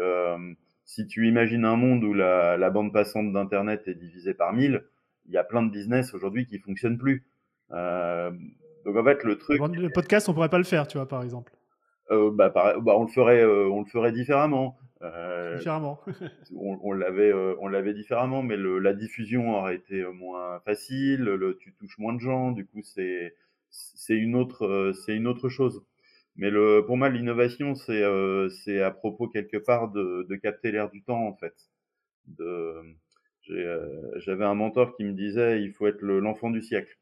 si 0.84 1.06
tu 1.06 1.28
imagines 1.28 1.66
un 1.66 1.76
monde 1.76 2.02
où 2.02 2.14
la, 2.14 2.56
la 2.56 2.70
bande 2.70 2.92
passante 2.92 3.32
d'internet 3.32 3.86
est 3.86 3.94
divisée 3.94 4.32
par 4.32 4.54
1000, 4.54 4.82
il 5.26 5.32
y 5.32 5.36
a 5.36 5.44
plein 5.44 5.62
de 5.62 5.70
business 5.70 6.14
aujourd'hui 6.14 6.46
qui 6.46 6.58
fonctionnent 6.58 6.96
plus. 6.96 7.26
Donc 7.70 8.96
en 8.96 9.04
fait, 9.04 9.24
le 9.24 9.36
truc. 9.36 9.60
Le 9.60 9.90
podcast, 9.90 10.30
on 10.30 10.32
pourrait 10.32 10.48
pas 10.48 10.56
le 10.56 10.64
faire, 10.64 10.86
tu 10.86 10.96
vois, 10.96 11.06
par 11.06 11.22
exemple. 11.22 11.52
Bah, 12.10 12.48
bah, 12.48 12.76
on 12.78 13.02
le 13.02 13.08
ferait, 13.08 13.44
on 13.44 13.80
le 13.80 13.86
ferait 13.86 14.12
différemment. 14.12 14.78
Euh, 15.02 15.58
différemment. 15.58 16.00
on, 16.56 16.92
l'avait, 16.92 17.32
euh, 17.32 17.54
on 17.60 17.68
l'avait 17.68 17.94
différemment, 17.94 18.42
mais 18.42 18.56
le, 18.56 18.78
la 18.78 18.94
diffusion 18.94 19.50
aurait 19.56 19.76
été 19.76 20.04
moins 20.04 20.60
facile. 20.60 21.22
Le, 21.22 21.56
tu 21.58 21.72
touches 21.74 21.98
moins 21.98 22.14
de 22.14 22.20
gens, 22.20 22.52
du 22.52 22.66
coup 22.66 22.82
c'est 22.82 23.34
c'est 23.70 24.16
une 24.16 24.34
autre 24.34 24.66
euh, 24.66 24.92
c'est 24.92 25.14
une 25.14 25.26
autre 25.28 25.48
chose. 25.48 25.84
Mais 26.36 26.50
le, 26.50 26.84
pour 26.86 26.96
moi, 26.96 27.08
l'innovation, 27.08 27.74
c'est 27.74 28.02
c'est 28.64 28.80
à 28.82 28.90
propos 28.90 29.28
quelque 29.28 29.56
part 29.56 29.90
de, 29.90 30.26
de 30.28 30.36
capter 30.36 30.72
l'air 30.72 30.90
du 30.90 31.02
temps 31.02 31.26
en 31.26 31.34
fait. 31.34 31.54
De, 32.26 32.82
j'avais 34.16 34.44
un 34.44 34.54
mentor 34.54 34.96
qui 34.96 35.04
me 35.04 35.12
disait, 35.12 35.62
il 35.62 35.72
faut 35.72 35.86
être 35.86 36.02
l'enfant 36.02 36.50
du 36.50 36.62
siècle. 36.62 36.98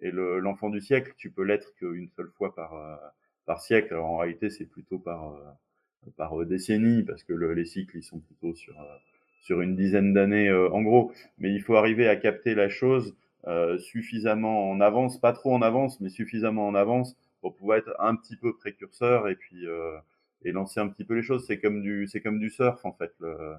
Et 0.00 0.10
l'enfant 0.12 0.70
du 0.70 0.80
siècle, 0.80 1.14
tu 1.18 1.30
peux 1.30 1.42
l'être 1.44 1.74
qu'une 1.76 2.08
seule 2.10 2.30
fois 2.36 2.54
par 2.54 2.72
par 3.46 3.60
siècle. 3.60 3.94
Alors, 3.94 4.06
en 4.06 4.18
réalité, 4.18 4.50
c'est 4.50 4.66
plutôt 4.66 4.98
par 4.98 5.34
par 6.16 6.40
euh, 6.40 6.44
décennie, 6.44 7.02
parce 7.02 7.22
que 7.22 7.32
le, 7.32 7.52
les 7.54 7.64
cycles, 7.64 7.98
ils 7.98 8.02
sont 8.02 8.18
plutôt 8.18 8.54
sur, 8.54 8.78
euh, 8.80 8.96
sur 9.40 9.60
une 9.60 9.76
dizaine 9.76 10.12
d'années 10.12 10.48
euh, 10.48 10.70
en 10.70 10.82
gros. 10.82 11.12
Mais 11.38 11.52
il 11.52 11.62
faut 11.62 11.76
arriver 11.76 12.08
à 12.08 12.16
capter 12.16 12.54
la 12.54 12.68
chose 12.68 13.16
suffisamment 13.78 14.70
en 14.70 14.82
avance, 14.82 15.18
pas 15.18 15.32
trop 15.32 15.54
en 15.54 15.62
avance, 15.62 15.98
mais 16.00 16.10
suffisamment 16.10 16.68
en 16.68 16.74
avance 16.74 17.16
pour 17.40 17.56
pouvoir 17.56 17.78
être 17.78 17.96
un 17.98 18.14
petit 18.14 18.36
peu 18.36 18.54
précurseur 18.54 19.28
et 19.28 19.34
puis 19.34 19.64
et 20.44 20.52
lancer 20.52 20.78
un 20.78 20.88
petit 20.88 21.04
peu 21.04 21.14
les 21.14 21.22
choses. 21.22 21.46
C'est 21.46 21.58
comme 21.58 21.80
du, 21.80 22.06
c'est 22.06 22.20
comme 22.20 22.38
du 22.38 22.50
surf 22.50 22.84
en 22.84 22.92
fait. 22.92 23.14
Le, 23.18 23.54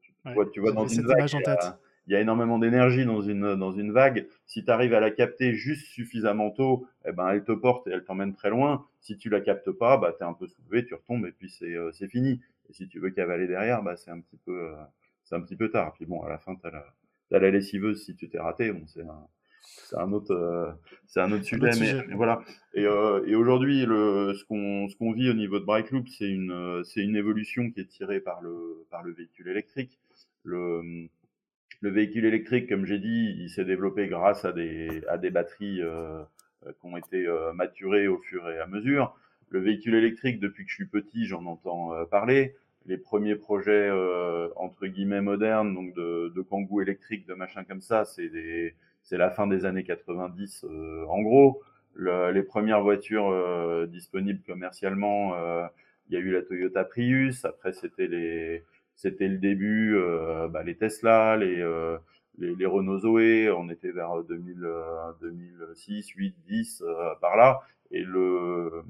tu, 0.00 0.12
vois, 0.32 0.46
tu 0.46 0.60
vois 0.60 0.70
dans 0.70 0.86
une 0.86 1.04
vague, 1.04 1.34
en 1.34 1.42
tête 1.42 1.74
il 2.06 2.12
y 2.12 2.16
a 2.16 2.20
énormément 2.20 2.58
d'énergie 2.58 3.04
dans 3.04 3.22
une, 3.22 3.54
dans 3.56 3.72
une 3.72 3.92
vague. 3.92 4.26
Si 4.46 4.64
tu 4.64 4.70
arrives 4.70 4.94
à 4.94 5.00
la 5.00 5.10
capter 5.10 5.52
juste 5.54 5.86
suffisamment 5.86 6.50
tôt, 6.50 6.86
eh 7.06 7.12
ben, 7.12 7.28
elle 7.28 7.44
te 7.44 7.52
porte 7.52 7.86
et 7.86 7.90
elle 7.90 8.04
t'emmène 8.04 8.34
très 8.34 8.50
loin. 8.50 8.86
Si 9.00 9.16
tu 9.16 9.28
la 9.28 9.40
captes 9.40 9.70
pas, 9.70 9.96
bah, 9.96 10.14
tu 10.16 10.24
es 10.24 10.26
un 10.26 10.34
peu 10.34 10.46
soulevé, 10.46 10.84
tu 10.84 10.94
retombes 10.94 11.26
et 11.26 11.32
puis 11.32 11.50
c'est 11.50 11.74
euh, 11.74 11.92
fini. 11.92 12.40
Et 12.68 12.72
si 12.72 12.88
tu 12.88 13.00
veux 13.00 13.10
cavaler 13.10 13.46
derrière, 13.46 13.82
bah, 13.82 13.96
c'est 13.96 14.10
un 14.10 14.20
petit 14.20 14.38
peu 14.44 14.70
euh, 14.70 14.76
c'est 15.24 15.34
un 15.34 15.40
petit 15.40 15.56
peu 15.56 15.70
tard. 15.70 15.92
Puis 15.94 16.06
bon, 16.06 16.22
à 16.22 16.28
la 16.28 16.38
fin, 16.38 16.56
tu 16.56 16.66
as, 16.66 16.84
as, 17.32 17.38
la 17.38 17.50
lessiveuse 17.50 18.04
si 18.04 18.16
tu 18.16 18.28
t'es 18.28 18.38
raté. 18.38 18.72
Bon, 18.72 18.86
c'est 18.86 19.02
un, 19.02 19.26
c'est 19.62 19.96
un 19.96 20.12
autre 20.12 20.32
euh, 20.32 20.70
c'est 21.06 21.20
un 21.20 21.32
autre 21.32 21.44
sujet, 21.44 21.70
mais, 21.80 22.14
voilà 22.14 22.42
et, 22.74 22.84
euh, 22.86 23.24
et 23.26 23.34
aujourd'hui 23.34 23.84
le 23.84 24.34
ce 24.34 24.44
qu'on 24.44 24.88
ce 24.88 24.96
qu'on 24.96 25.12
vit 25.12 25.28
au 25.28 25.34
niveau 25.34 25.58
de 25.58 25.64
Bright 25.64 25.90
Loop 25.90 26.08
c'est 26.08 26.28
une 26.28 26.82
c'est 26.84 27.02
une 27.02 27.16
évolution 27.16 27.70
qui 27.70 27.80
est 27.80 27.86
tirée 27.86 28.20
par 28.20 28.40
le 28.40 28.86
par 28.90 29.02
le 29.02 29.12
véhicule 29.12 29.48
électrique 29.48 29.98
le 30.42 31.08
le 31.80 31.90
véhicule 31.90 32.26
électrique, 32.26 32.68
comme 32.68 32.84
j'ai 32.84 32.98
dit, 32.98 33.34
il 33.38 33.48
s'est 33.48 33.64
développé 33.64 34.06
grâce 34.06 34.44
à 34.44 34.52
des, 34.52 35.02
à 35.08 35.16
des 35.16 35.30
batteries 35.30 35.80
euh, 35.82 36.22
euh, 36.66 36.72
qui 36.78 36.86
ont 36.86 36.96
été 36.96 37.26
euh, 37.26 37.52
maturées 37.54 38.06
au 38.06 38.18
fur 38.18 38.48
et 38.50 38.58
à 38.58 38.66
mesure. 38.66 39.16
Le 39.48 39.60
véhicule 39.60 39.94
électrique, 39.94 40.40
depuis 40.40 40.64
que 40.64 40.70
je 40.70 40.76
suis 40.76 40.86
petit, 40.86 41.26
j'en 41.26 41.44
entends 41.46 41.92
parler. 42.06 42.54
Les 42.86 42.96
premiers 42.96 43.34
projets 43.34 43.90
entre 44.54 44.86
guillemets 44.86 45.20
modernes, 45.20 45.74
donc 45.74 45.92
de, 45.94 46.32
de 46.34 46.40
kangou 46.40 46.80
électrique, 46.80 47.26
de 47.26 47.34
machin 47.34 47.64
comme 47.64 47.80
ça, 47.80 48.04
c'est 48.04 48.30
c'est 49.02 49.16
la 49.16 49.30
fin 49.30 49.48
des 49.48 49.64
années 49.64 49.82
90 49.82 50.66
en 51.08 51.20
gros. 51.20 51.60
Le, 51.94 52.30
les 52.30 52.44
premières 52.44 52.80
voitures 52.80 53.88
disponibles 53.88 54.40
commercialement, 54.46 55.34
il 56.08 56.14
y 56.14 56.16
a 56.16 56.20
eu 56.20 56.30
la 56.30 56.42
Toyota 56.42 56.84
Prius. 56.84 57.44
Après, 57.44 57.72
c'était 57.72 58.06
les 58.06 58.62
c'était 59.00 59.28
le 59.28 59.38
début, 59.38 59.96
euh, 59.96 60.48
bah, 60.48 60.62
les 60.62 60.76
Tesla, 60.76 61.34
les, 61.38 61.58
euh, 61.58 61.96
les, 62.36 62.54
les, 62.54 62.66
Renault 62.66 62.98
Zoé, 62.98 63.50
on 63.50 63.70
était 63.70 63.92
vers 63.92 64.22
2000, 64.22 64.68
2006, 65.22 66.08
8, 66.10 66.34
10, 66.46 66.84
par 67.22 67.38
là, 67.38 67.60
et 67.90 68.02
le, 68.02 68.84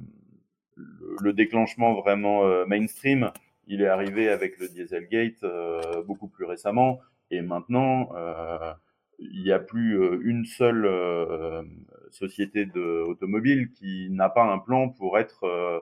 le, 1.22 1.32
déclenchement 1.32 1.94
vraiment 1.94 2.44
euh, 2.44 2.66
mainstream, 2.66 3.30
il 3.68 3.82
est 3.82 3.86
arrivé 3.86 4.28
avec 4.28 4.58
le 4.58 4.68
Dieselgate 4.68 5.44
euh, 5.44 6.02
beaucoup 6.02 6.26
plus 6.26 6.44
récemment, 6.44 7.00
et 7.30 7.40
maintenant, 7.40 8.10
il 9.20 9.44
n'y 9.44 9.52
a 9.52 9.60
plus 9.60 9.96
une 10.24 10.44
seule 10.44 10.88
société 12.10 12.66
de, 12.66 13.02
automobile 13.02 13.70
qui 13.70 14.08
n'a 14.10 14.28
pas 14.28 14.42
un 14.42 14.58
plan 14.58 14.88
pour 14.88 15.18
être 15.18 15.44
euh, 15.44 15.78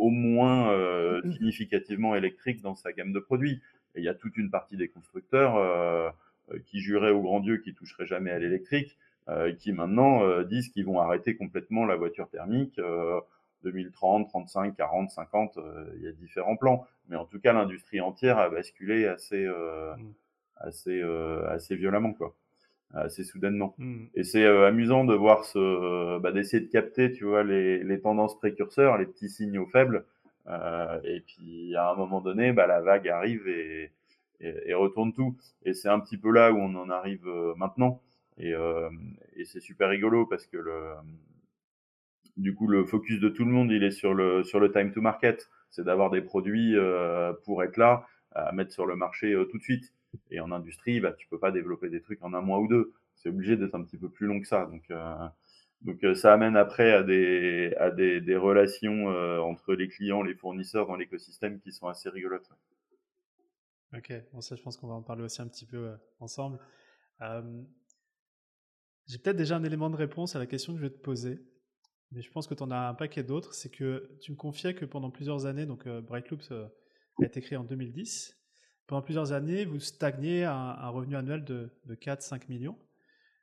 au 0.00 0.10
moins 0.10 0.72
euh, 0.72 1.20
significativement 1.32 2.16
électrique 2.16 2.62
dans 2.62 2.74
sa 2.74 2.92
gamme 2.92 3.12
de 3.12 3.20
produits. 3.20 3.60
Et 3.94 4.00
il 4.00 4.04
y 4.04 4.08
a 4.08 4.14
toute 4.14 4.36
une 4.36 4.50
partie 4.50 4.76
des 4.76 4.88
constructeurs, 4.88 5.56
euh, 5.56 6.10
qui 6.66 6.80
juraient 6.80 7.12
au 7.12 7.20
grand 7.20 7.40
Dieu 7.40 7.58
qu'ils 7.58 7.74
toucheraient 7.74 8.06
jamais 8.06 8.30
à 8.30 8.38
l'électrique, 8.38 8.98
qui 9.58 9.70
maintenant 9.70 10.42
disent 10.42 10.70
qu'ils 10.70 10.84
vont 10.84 10.98
arrêter 10.98 11.36
complètement 11.36 11.86
la 11.86 11.94
voiture 11.94 12.28
thermique. 12.28 12.80
2030, 13.62 14.28
35, 14.28 14.74
40, 14.74 15.10
50, 15.10 15.58
il 15.94 16.02
y 16.02 16.08
a 16.08 16.12
différents 16.12 16.56
plans. 16.56 16.84
Mais 17.08 17.14
en 17.14 17.24
tout 17.24 17.38
cas, 17.38 17.52
l'industrie 17.52 18.00
entière 18.00 18.38
a 18.38 18.48
basculé 18.48 19.06
assez, 19.06 19.46
mmh. 19.46 20.12
assez, 20.56 21.00
assez 21.46 21.76
violemment, 21.76 22.12
quoi 22.12 22.34
assez 22.92 23.24
soudainement. 23.24 23.74
Mmh. 23.78 24.04
Et 24.14 24.24
c'est 24.24 24.46
amusant 24.46 25.04
de 25.04 25.14
voir 25.14 25.44
ce, 25.44 26.18
bah, 26.18 26.32
d'essayer 26.32 26.64
de 26.64 26.70
capter, 26.70 27.12
tu 27.12 27.24
vois, 27.24 27.44
les, 27.44 27.82
les, 27.82 28.00
tendances 28.00 28.36
précurseurs, 28.38 28.98
les 28.98 29.06
petits 29.06 29.28
signaux 29.28 29.66
faibles. 29.66 30.04
Euh, 30.48 31.00
et 31.04 31.20
puis 31.20 31.74
à 31.76 31.90
un 31.90 31.94
moment 31.94 32.20
donné, 32.20 32.52
bah, 32.52 32.66
la 32.66 32.80
vague 32.80 33.08
arrive 33.08 33.46
et, 33.48 33.92
et, 34.40 34.74
retourne 34.74 35.12
tout. 35.12 35.36
Et 35.64 35.74
c'est 35.74 35.88
un 35.88 36.00
petit 36.00 36.16
peu 36.16 36.30
là 36.30 36.52
où 36.52 36.58
on 36.58 36.74
en 36.74 36.90
arrive 36.90 37.26
maintenant. 37.56 38.00
Et, 38.38 38.54
euh, 38.54 38.90
et 39.36 39.44
c'est 39.44 39.60
super 39.60 39.90
rigolo 39.90 40.26
parce 40.26 40.46
que 40.46 40.56
le, 40.56 40.82
du 42.36 42.54
coup, 42.54 42.66
le 42.66 42.84
focus 42.84 43.20
de 43.20 43.28
tout 43.28 43.44
le 43.44 43.50
monde, 43.50 43.70
il 43.70 43.84
est 43.84 43.90
sur 43.90 44.14
le, 44.14 44.42
sur 44.44 44.60
le 44.60 44.72
time 44.72 44.92
to 44.92 45.00
market. 45.00 45.48
C'est 45.70 45.84
d'avoir 45.84 46.10
des 46.10 46.22
produits 46.22 46.76
euh, 46.76 47.32
pour 47.44 47.62
être 47.62 47.76
là, 47.76 48.06
à 48.32 48.50
mettre 48.52 48.72
sur 48.72 48.86
le 48.86 48.96
marché 48.96 49.34
tout 49.50 49.58
de 49.58 49.62
suite. 49.62 49.92
Et 50.30 50.40
en 50.40 50.50
industrie, 50.52 51.00
bah, 51.00 51.12
tu 51.12 51.28
peux 51.28 51.38
pas 51.38 51.52
développer 51.52 51.88
des 51.88 52.00
trucs 52.00 52.22
en 52.22 52.34
un 52.34 52.40
mois 52.40 52.60
ou 52.60 52.68
deux. 52.68 52.92
C'est 53.14 53.28
obligé 53.28 53.56
d'être 53.56 53.74
un 53.74 53.82
petit 53.84 53.98
peu 53.98 54.08
plus 54.08 54.26
long 54.26 54.40
que 54.40 54.46
ça. 54.46 54.66
Donc, 54.66 54.84
euh, 54.90 55.28
euh, 56.04 56.14
ça 56.14 56.32
amène 56.32 56.56
après 56.56 56.92
à 56.92 57.02
des, 57.02 58.36
relations 58.36 59.10
euh, 59.10 59.38
entre 59.40 59.74
les 59.74 59.88
clients, 59.88 60.22
les 60.22 60.34
fournisseurs 60.34 60.86
dans 60.86 60.96
l'écosystème 60.96 61.60
qui 61.60 61.72
sont 61.72 61.86
assez 61.86 62.08
rigolotes. 62.08 62.48
Ok, 63.92 64.12
bon 64.32 64.40
ça 64.40 64.54
je 64.54 64.62
pense 64.62 64.76
qu'on 64.76 64.86
va 64.86 64.94
en 64.94 65.02
parler 65.02 65.24
aussi 65.24 65.42
un 65.42 65.48
petit 65.48 65.66
peu 65.66 65.96
ensemble. 66.20 66.60
J'ai 69.08 69.18
peut-être 69.18 69.36
déjà 69.36 69.56
un 69.56 69.64
élément 69.64 69.90
de 69.90 69.96
réponse 69.96 70.36
à 70.36 70.38
la 70.38 70.46
question 70.46 70.74
que 70.74 70.78
je 70.78 70.84
vais 70.84 70.92
te 70.92 71.00
poser, 71.00 71.40
mais 72.12 72.22
je 72.22 72.30
pense 72.30 72.46
que 72.46 72.54
tu 72.54 72.62
en 72.62 72.70
as 72.70 72.88
un 72.88 72.94
paquet 72.94 73.24
d'autres. 73.24 73.52
C'est 73.52 73.68
que 73.68 74.16
tu 74.20 74.30
me 74.30 74.36
confiais 74.36 74.74
que 74.74 74.84
pendant 74.84 75.10
plusieurs 75.10 75.46
années, 75.46 75.66
donc 75.66 75.88
Bright 75.88 76.30
Loops 76.30 76.52
a 76.52 76.70
été 77.24 77.40
créé 77.40 77.58
en 77.58 77.64
2010, 77.64 78.39
pendant 78.90 79.02
plusieurs 79.02 79.30
années, 79.30 79.64
vous 79.64 79.78
stagnez 79.78 80.42
à 80.42 80.52
un, 80.52 80.88
revenu 80.88 81.14
annuel 81.14 81.44
de, 81.44 81.70
4-5 81.88 82.48
millions, 82.48 82.76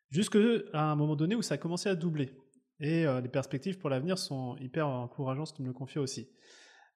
jusqu'à 0.10 0.39
un 0.73 0.95
moment 0.97 1.15
donné 1.15 1.36
où 1.36 1.41
ça 1.41 1.53
a 1.53 1.57
commencé 1.57 1.88
à 1.88 1.95
doubler. 1.95 2.33
Et 2.81 3.07
euh, 3.07 3.21
les 3.21 3.29
perspectives 3.29 3.77
pour 3.77 3.89
l'avenir 3.89 4.17
sont 4.17 4.57
hyper 4.57 4.89
encourageantes, 4.89 5.53
tu 5.55 5.62
me 5.62 5.67
le 5.67 5.73
confies 5.73 5.99
aussi. 5.99 6.29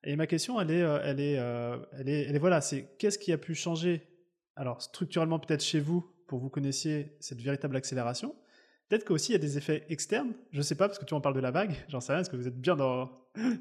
Et 0.03 0.17
ma 0.17 0.27
question, 0.27 0.59
elle 0.59 0.69
est, 0.69 0.81
euh, 0.81 0.99
elle 1.01 1.21
est, 1.21 1.39
euh, 1.39 1.77
elle 1.93 2.09
est, 2.09 2.23
elle 2.23 2.35
est 2.35 2.39
voilà, 2.39 2.59
c'est 2.59 2.89
qu'est-ce 2.99 3.17
qui 3.17 3.31
a 3.31 3.37
pu 3.37 3.55
changer, 3.55 4.05
alors 4.57 4.81
structurellement 4.81 5.39
peut-être 5.39 5.63
chez 5.63 5.79
vous, 5.79 6.01
pour 6.27 6.39
que 6.39 6.43
vous 6.43 6.49
connaissiez 6.49 7.15
cette 7.21 7.39
véritable 7.39 7.77
accélération, 7.77 8.35
Peut-être 8.91 9.06
qu'aussi 9.06 9.32
il 9.32 9.36
y 9.36 9.36
a 9.36 9.39
des 9.39 9.58
effets 9.58 9.86
externes. 9.88 10.34
Je 10.51 10.58
ne 10.58 10.63
sais 10.63 10.75
pas, 10.75 10.89
parce 10.89 10.99
que 10.99 11.06
tu 11.06 11.13
en 11.13 11.21
parles 11.21 11.36
de 11.36 11.39
la 11.39 11.51
vague. 11.51 11.71
J'en 11.88 12.01
sais 12.01 12.12
rien, 12.12 12.19
parce 12.19 12.27
que 12.27 12.36
vous 12.36 12.49
êtes 12.49 12.60
bien 12.60 12.75
dans, 12.75 13.10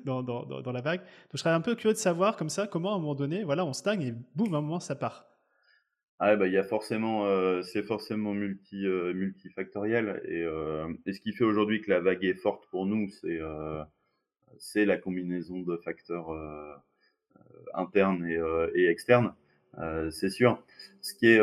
dans, 0.05 0.25
dans, 0.25 0.45
dans, 0.45 0.73
la 0.73 0.81
vague. 0.81 0.99
Donc 0.99 1.35
je 1.35 1.39
serais 1.39 1.51
un 1.51 1.61
peu 1.61 1.77
curieux 1.77 1.95
de 1.95 1.99
savoir, 2.01 2.37
comme 2.37 2.49
ça, 2.49 2.67
comment 2.67 2.95
à 2.95 2.97
un 2.97 2.99
moment 2.99 3.15
donné, 3.15 3.45
voilà, 3.45 3.65
on 3.65 3.73
stagne 3.73 4.03
et 4.03 4.13
boum, 4.35 4.53
à 4.55 4.59
un 4.59 4.61
moment, 4.61 4.81
ça 4.81 4.97
part. 4.97 5.29
Ah 6.19 6.35
bah 6.35 6.49
il 6.49 6.53
y 6.53 6.59
a 6.59 6.65
forcément, 6.65 7.27
euh, 7.27 7.63
c'est 7.63 7.85
forcément 7.85 8.35
multi, 8.35 8.85
euh, 8.85 9.15
multifactoriel 9.15 10.21
et, 10.25 10.43
euh, 10.43 10.93
et, 11.07 11.13
ce 11.13 11.21
qui 11.21 11.33
fait 11.33 11.45
aujourd'hui 11.45 11.81
que 11.81 11.91
la 11.91 12.01
vague 12.01 12.25
est 12.25 12.35
forte 12.35 12.67
pour 12.69 12.85
nous, 12.85 13.09
c'est 13.09 13.39
c'est 14.59 14.85
la 14.85 14.99
combinaison 14.99 15.61
de 15.61 15.77
facteurs 15.77 16.29
internes 17.73 18.27
et, 18.27 18.41
et 18.75 18.89
externes, 18.89 19.33
c'est 20.11 20.29
sûr. 20.29 20.61
Ce 21.01 21.15
qui 21.15 21.29
est 21.29 21.41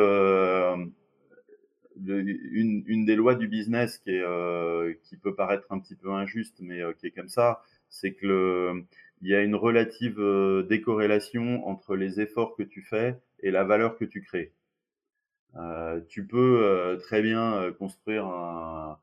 une, 2.05 2.83
une, 2.88 3.05
des 3.05 3.15
lois 3.15 3.36
du 3.36 3.47
business 3.47 3.97
qui, 3.97 4.12
est, 4.12 4.21
euh, 4.21 4.93
qui 5.03 5.17
peut 5.17 5.36
paraître 5.36 5.65
un 5.69 5.79
petit 5.79 5.95
peu 5.95 6.12
injuste, 6.12 6.57
mais 6.60 6.81
euh, 6.81 6.93
qui 6.93 7.07
est 7.07 7.12
comme 7.12 7.29
ça, 7.29 7.62
c'est 7.89 8.13
que 8.13 8.27
le, 8.27 8.83
il 9.21 9.29
y 9.29 9.36
a 9.36 9.41
une 9.41 9.55
relative 9.55 10.19
euh, 10.19 10.63
décorrélation 10.63 11.67
entre 11.67 11.95
les 11.95 12.19
efforts 12.21 12.55
que 12.55 12.63
tu 12.63 12.81
fais 12.81 13.19
et 13.41 13.51
la 13.51 13.63
valeur 13.63 13.97
que 13.97 14.05
tu 14.05 14.21
crées. 14.21 14.53
Euh, 15.55 16.01
tu 16.07 16.25
peux 16.25 16.97
très 17.01 17.21
bien 17.21 17.71
construire, 17.79 18.25
un, 18.27 18.99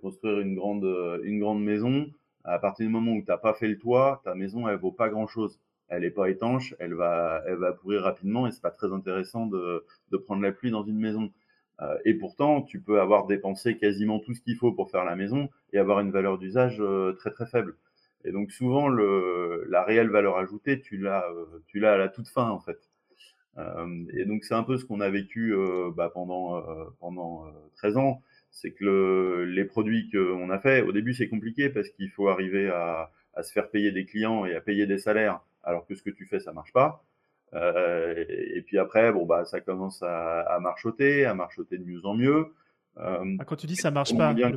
construire 0.00 0.40
une, 0.40 0.56
grande, 0.56 1.20
une 1.22 1.38
grande 1.38 1.62
maison. 1.62 2.06
À 2.44 2.58
partir 2.58 2.86
du 2.86 2.92
moment 2.92 3.12
où 3.12 3.20
tu 3.20 3.28
n'as 3.28 3.36
pas 3.36 3.54
fait 3.54 3.68
le 3.68 3.78
toit, 3.78 4.20
ta 4.24 4.34
maison, 4.34 4.68
elle 4.68 4.78
vaut 4.78 4.90
pas 4.90 5.08
grand-chose. 5.08 5.60
Elle 5.88 6.02
n'est 6.02 6.10
pas 6.10 6.30
étanche, 6.30 6.74
elle 6.78 6.94
va, 6.94 7.42
elle 7.46 7.56
va 7.56 7.72
pourrir 7.72 8.02
rapidement 8.02 8.46
et 8.46 8.50
c'est 8.50 8.62
pas 8.62 8.70
très 8.70 8.92
intéressant 8.92 9.46
de, 9.46 9.84
de 10.10 10.16
prendre 10.16 10.42
la 10.42 10.50
pluie 10.50 10.70
dans 10.70 10.84
une 10.84 10.98
maison. 10.98 11.30
Euh, 11.80 11.96
et 12.04 12.14
pourtant, 12.14 12.62
tu 12.62 12.80
peux 12.80 13.00
avoir 13.00 13.26
dépensé 13.26 13.76
quasiment 13.76 14.20
tout 14.20 14.34
ce 14.34 14.40
qu'il 14.40 14.56
faut 14.56 14.72
pour 14.72 14.90
faire 14.90 15.04
la 15.04 15.16
maison 15.16 15.48
et 15.72 15.78
avoir 15.78 16.00
une 16.00 16.10
valeur 16.10 16.38
d'usage 16.38 16.78
euh, 16.80 17.12
très 17.14 17.30
très 17.30 17.46
faible. 17.46 17.76
Et 18.24 18.30
donc 18.32 18.52
souvent, 18.52 18.88
le, 18.88 19.66
la 19.68 19.82
réelle 19.82 20.10
valeur 20.10 20.38
ajoutée, 20.38 20.80
tu 20.80 20.96
l'as, 20.96 21.24
euh, 21.30 21.62
tu 21.66 21.80
l'as 21.80 21.94
à 21.94 21.96
la 21.96 22.08
toute 22.08 22.28
fin 22.28 22.48
en 22.50 22.60
fait. 22.60 22.78
et 24.14 24.24
donc 24.24 24.44
c'est 24.44 24.54
un 24.54 24.62
peu 24.62 24.78
ce 24.78 24.84
qu'on 24.84 25.00
a 25.00 25.10
vécu 25.10 25.54
bah, 25.96 26.10
pendant 26.12 26.62
pendant 27.00 27.44
13 27.76 27.96
ans, 27.98 28.22
c'est 28.50 28.70
que 28.72 28.84
le, 28.84 29.44
les 29.44 29.64
produits 29.64 30.10
qu'on 30.10 30.48
a 30.50 30.58
fait, 30.58 30.82
au 30.82 30.92
début 30.92 31.12
c'est 31.14 31.28
compliqué 31.28 31.68
parce 31.68 31.88
qu'il 31.90 32.10
faut 32.10 32.28
arriver 32.28 32.68
à, 32.70 33.10
à 33.34 33.42
se 33.42 33.52
faire 33.52 33.68
payer 33.70 33.92
des 33.92 34.06
clients 34.06 34.46
et 34.46 34.54
à 34.54 34.60
payer 34.60 34.86
des 34.86 34.98
salaires, 34.98 35.40
alors 35.64 35.86
que 35.86 35.94
ce 35.94 36.02
que 36.02 36.10
tu 36.10 36.26
fais 36.26 36.40
ça 36.40 36.52
marche 36.52 36.72
pas. 36.72 37.04
Euh, 37.54 38.24
et 38.28 38.62
puis 38.62 38.78
après, 38.78 39.12
bon 39.12 39.26
bah 39.26 39.44
ça 39.44 39.60
commence 39.60 40.02
à, 40.02 40.40
à 40.40 40.58
marchoter, 40.60 41.26
à 41.26 41.34
marchoter 41.34 41.78
de 41.78 41.84
mieux 41.84 42.04
en 42.04 42.14
mieux. 42.14 42.46
Euh, 42.98 43.36
ah, 43.38 43.44
quand 43.44 43.56
tu 43.56 43.66
dis 43.66 43.76
ça 43.76 43.90
marche 43.90 44.16
pas, 44.16 44.32
le, 44.32 44.56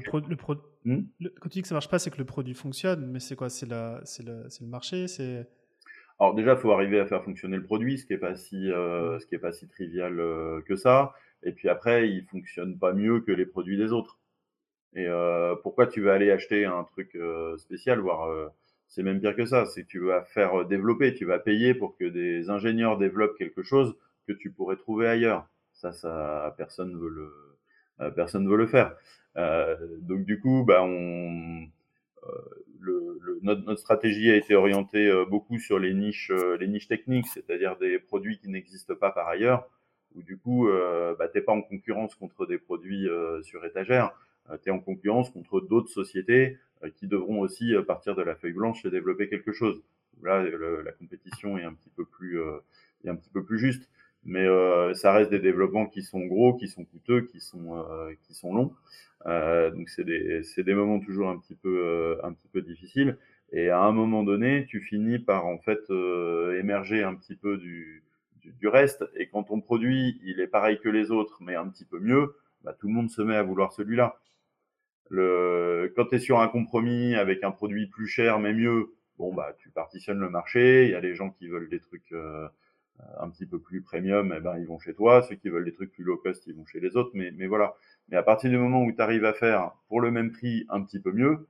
hmm? 0.86 1.04
quand 1.40 1.50
tu 1.50 1.50
dis 1.50 1.62
que 1.62 1.68
ça 1.68 1.76
marche 1.76 1.90
pas, 1.90 2.00
c'est 2.00 2.10
que 2.10 2.18
le 2.18 2.26
produit 2.26 2.54
fonctionne, 2.54 3.06
mais 3.12 3.20
c'est 3.20 3.36
quoi? 3.36 3.50
C'est 3.50 3.68
le, 3.68 4.00
le 4.26 4.68
marché 4.68 5.08
C'est 5.08 5.48
alors 6.18 6.34
déjà, 6.34 6.54
il 6.54 6.60
faut 6.60 6.72
arriver 6.72 7.02
à 7.02 7.06
faire 7.06 7.22
fonctionner 7.26 7.58
le 7.58 7.64
produit, 7.64 7.98
ce 7.98 8.06
qui 8.06 8.14
est 8.14 8.18
pas 8.18 8.36
si, 8.36 8.72
euh, 8.72 9.20
ce 9.20 9.26
qui 9.26 9.36
est 9.36 9.40
pas 9.40 9.52
si 9.52 9.68
trivial 9.68 10.16
que 10.66 10.78
ça. 10.78 11.14
Et 11.44 11.52
puis 11.52 11.68
après, 11.68 12.10
il 12.10 12.24
fonctionne 12.24 12.80
pas 12.80 12.94
mieux 12.94 13.20
que 13.20 13.34
les 13.34 13.46
produits 13.46 13.76
des 13.78 13.92
autres. 13.92 14.18
Et 14.96 15.08
pourquoi 15.62 15.88
tu 15.88 16.02
vas 16.02 16.14
aller 16.14 16.32
acheter 16.32 16.64
un 16.64 16.86
truc 16.86 17.18
spécial, 17.58 18.00
voire 18.00 18.30
c'est 18.96 19.04
même 19.04 19.20
pire 19.20 19.36
que 19.36 19.46
ça. 19.46 19.66
C'est 19.66 19.84
que 19.84 19.88
tu 19.88 20.00
vas 20.00 20.24
faire 20.24 20.62
euh, 20.62 20.64
développer, 20.64 21.14
tu 21.14 21.26
vas 21.26 21.38
payer 21.38 21.74
pour 21.74 21.98
que 21.98 22.06
des 22.06 22.50
ingénieurs 22.50 22.98
développent 22.98 23.38
quelque 23.38 23.62
chose 23.62 23.96
que 24.26 24.32
tu 24.32 24.52
pourrais 24.52 24.78
trouver 24.78 25.08
ailleurs. 25.08 25.48
Ça, 25.74 26.54
personne 26.58 26.98
veut 26.98 27.10
le, 27.10 27.30
euh, 28.00 28.10
veut 28.10 28.58
le 28.58 28.68
faire. 28.68 28.96
Euh, 29.36 29.76
donc 30.00 30.24
du 30.24 30.40
coup, 30.40 30.64
bah, 30.64 30.88
notre, 33.42 33.76
stratégie 33.76 34.32
a 34.32 34.38
été 34.38 34.56
orientée 34.56 35.12
beaucoup 35.30 35.60
sur 35.60 35.78
les 35.78 35.94
niches, 35.94 36.32
techniques, 36.88 37.28
c'est-à-dire 37.28 37.76
des 37.78 38.00
produits 38.00 38.40
qui 38.40 38.48
n'existent 38.48 38.96
pas 38.96 39.12
par 39.12 39.28
ailleurs, 39.28 39.68
où 40.16 40.24
du 40.24 40.38
coup, 40.38 40.70
bah, 41.20 41.28
t'es 41.28 41.42
pas 41.42 41.52
en 41.52 41.62
concurrence 41.62 42.16
contre 42.16 42.46
des 42.46 42.58
produits 42.58 43.08
sur 43.44 43.66
étagère, 43.66 44.18
tu 44.64 44.70
es 44.70 44.72
en 44.72 44.80
concurrence 44.80 45.30
contre 45.30 45.60
d'autres 45.60 45.90
sociétés 45.90 46.58
qui 46.89 47.08
devront 47.08 47.39
aussi 47.39 47.74
euh, 47.74 47.84
partir 47.84 48.15
de 48.15 48.21
la 48.21 48.36
feuille 48.36 48.54
blanche 48.54 48.86
et 48.86 48.89
développer 48.89 49.28
quelque 49.30 49.52
chose. 49.52 49.82
Là, 50.24 50.43
la 50.43 50.91
compétition 50.93 51.58
est 51.58 51.63
un 51.63 51.74
petit 51.74 51.89
peu 51.89 52.06
plus, 52.06 52.39
euh, 52.39 52.58
est 53.04 53.10
un 53.10 53.15
petit 53.15 53.30
peu 53.30 53.43
plus 53.43 53.60
juste, 53.60 53.89
mais 54.24 54.48
ça 54.95 55.12
reste 55.12 55.30
des 55.30 55.39
développements 55.39 55.86
qui 55.86 56.02
sont 56.02 56.21
gros, 56.21 56.56
qui 56.56 56.67
sont 56.67 56.86
coûteux, 56.86 57.21
qui 57.21 57.39
sont, 57.39 57.86
qui 58.24 58.34
sont 58.34 58.56
longs. 58.56 58.74
donc 59.26 59.89
c'est 59.89 60.06
des, 60.06 60.41
des 60.58 60.74
moments 60.74 61.00
toujours 61.00 61.30
un 61.30 61.38
petit 61.38 61.54
peu, 61.54 62.17
un 62.24 62.32
petit 62.32 62.48
peu 62.48 62.62
difficiles. 62.62 63.17
Et 63.52 63.69
à 63.69 63.82
un 63.82 63.91
moment 63.91 64.24
donné, 64.24 64.65
tu 64.67 64.80
finis 64.80 65.19
par 65.19 65.45
en 65.45 65.60
fait 65.60 65.84
émerger 66.58 67.04
un 67.04 67.13
petit 67.13 67.36
peu 67.36 67.58
du, 67.58 68.04
du, 68.41 68.54
du, 68.54 68.67
reste. 68.67 69.06
Et 69.15 69.28
quand 69.28 69.43
ton 69.43 69.62
produit 69.62 70.19
il 70.24 70.39
est 70.39 70.48
pareil 70.48 70.80
que 70.80 70.89
les 70.89 71.12
autres, 71.12 71.38
mais 71.41 71.56
un 71.56 71.67
petit 71.67 71.86
peu 71.86 72.00
mieux, 72.00 72.36
bah, 72.65 72.74
tout 72.80 72.88
le 72.88 72.93
monde 72.93 73.12
se 73.12 73.21
met 73.21 73.36
à 73.36 73.43
vouloir 73.43 73.74
celui-là. 73.74 74.17
Le, 75.10 75.94
quand 75.96 76.06
tu 76.06 76.15
es 76.15 76.20
sur 76.20 76.39
un 76.39 76.48
compromis 76.48 77.15
avec 77.15 77.44
un 77.44 77.52
produit 77.52 77.88
plus 77.88 78.08
cher 78.08 78.39
mais 78.39 78.54
mieux, 78.54 78.94
bon 79.18 79.34
bah 79.34 79.56
tu 79.60 79.70
partitionnes 79.70 80.20
le 80.20 80.30
marché. 80.30 80.86
Il 80.86 80.91
y 80.91 80.96
a 80.96 81.00
les 81.02 81.15
gens 81.15 81.30
qui 81.30 81.48
veulent 81.48 81.70
des 81.70 81.80
trucs 81.80 82.12
euh, 82.12 82.48
un 83.20 83.30
petit 83.30 83.46
peu 83.46 83.60
plus 83.60 83.82
premium, 83.82 84.34
eh 84.36 84.39
ben 84.41 84.58
ils 84.58 84.65
vont 84.65 84.80
chez 84.80 84.94
toi. 84.94 85.22
Ceux 85.24 85.36
qui 85.36 85.50
veulent 85.50 85.65
des 85.65 85.74
trucs 85.74 85.91
plus 85.91 86.04
low 86.04 86.18
cost, 86.18 86.46
ils 86.48 86.56
vont 86.56 86.65
chez 86.65 86.80
les 86.80 86.96
autres. 86.98 87.12
Mais, 87.13 87.32
voilà. 87.48 87.76
Mais 88.10 88.18
à 88.18 88.24
partir 88.24 88.50
du 88.50 88.58
moment 88.58 88.84
où 88.84 88.91
tu 88.91 89.02
arrives 89.02 89.26
à 89.26 89.34
faire 89.34 89.72
pour 89.88 90.02
le 90.02 90.12
même 90.12 90.32
prix 90.32 90.65
un 90.70 90.82
petit 90.84 91.00
peu 91.00 91.12
mieux 91.12 91.48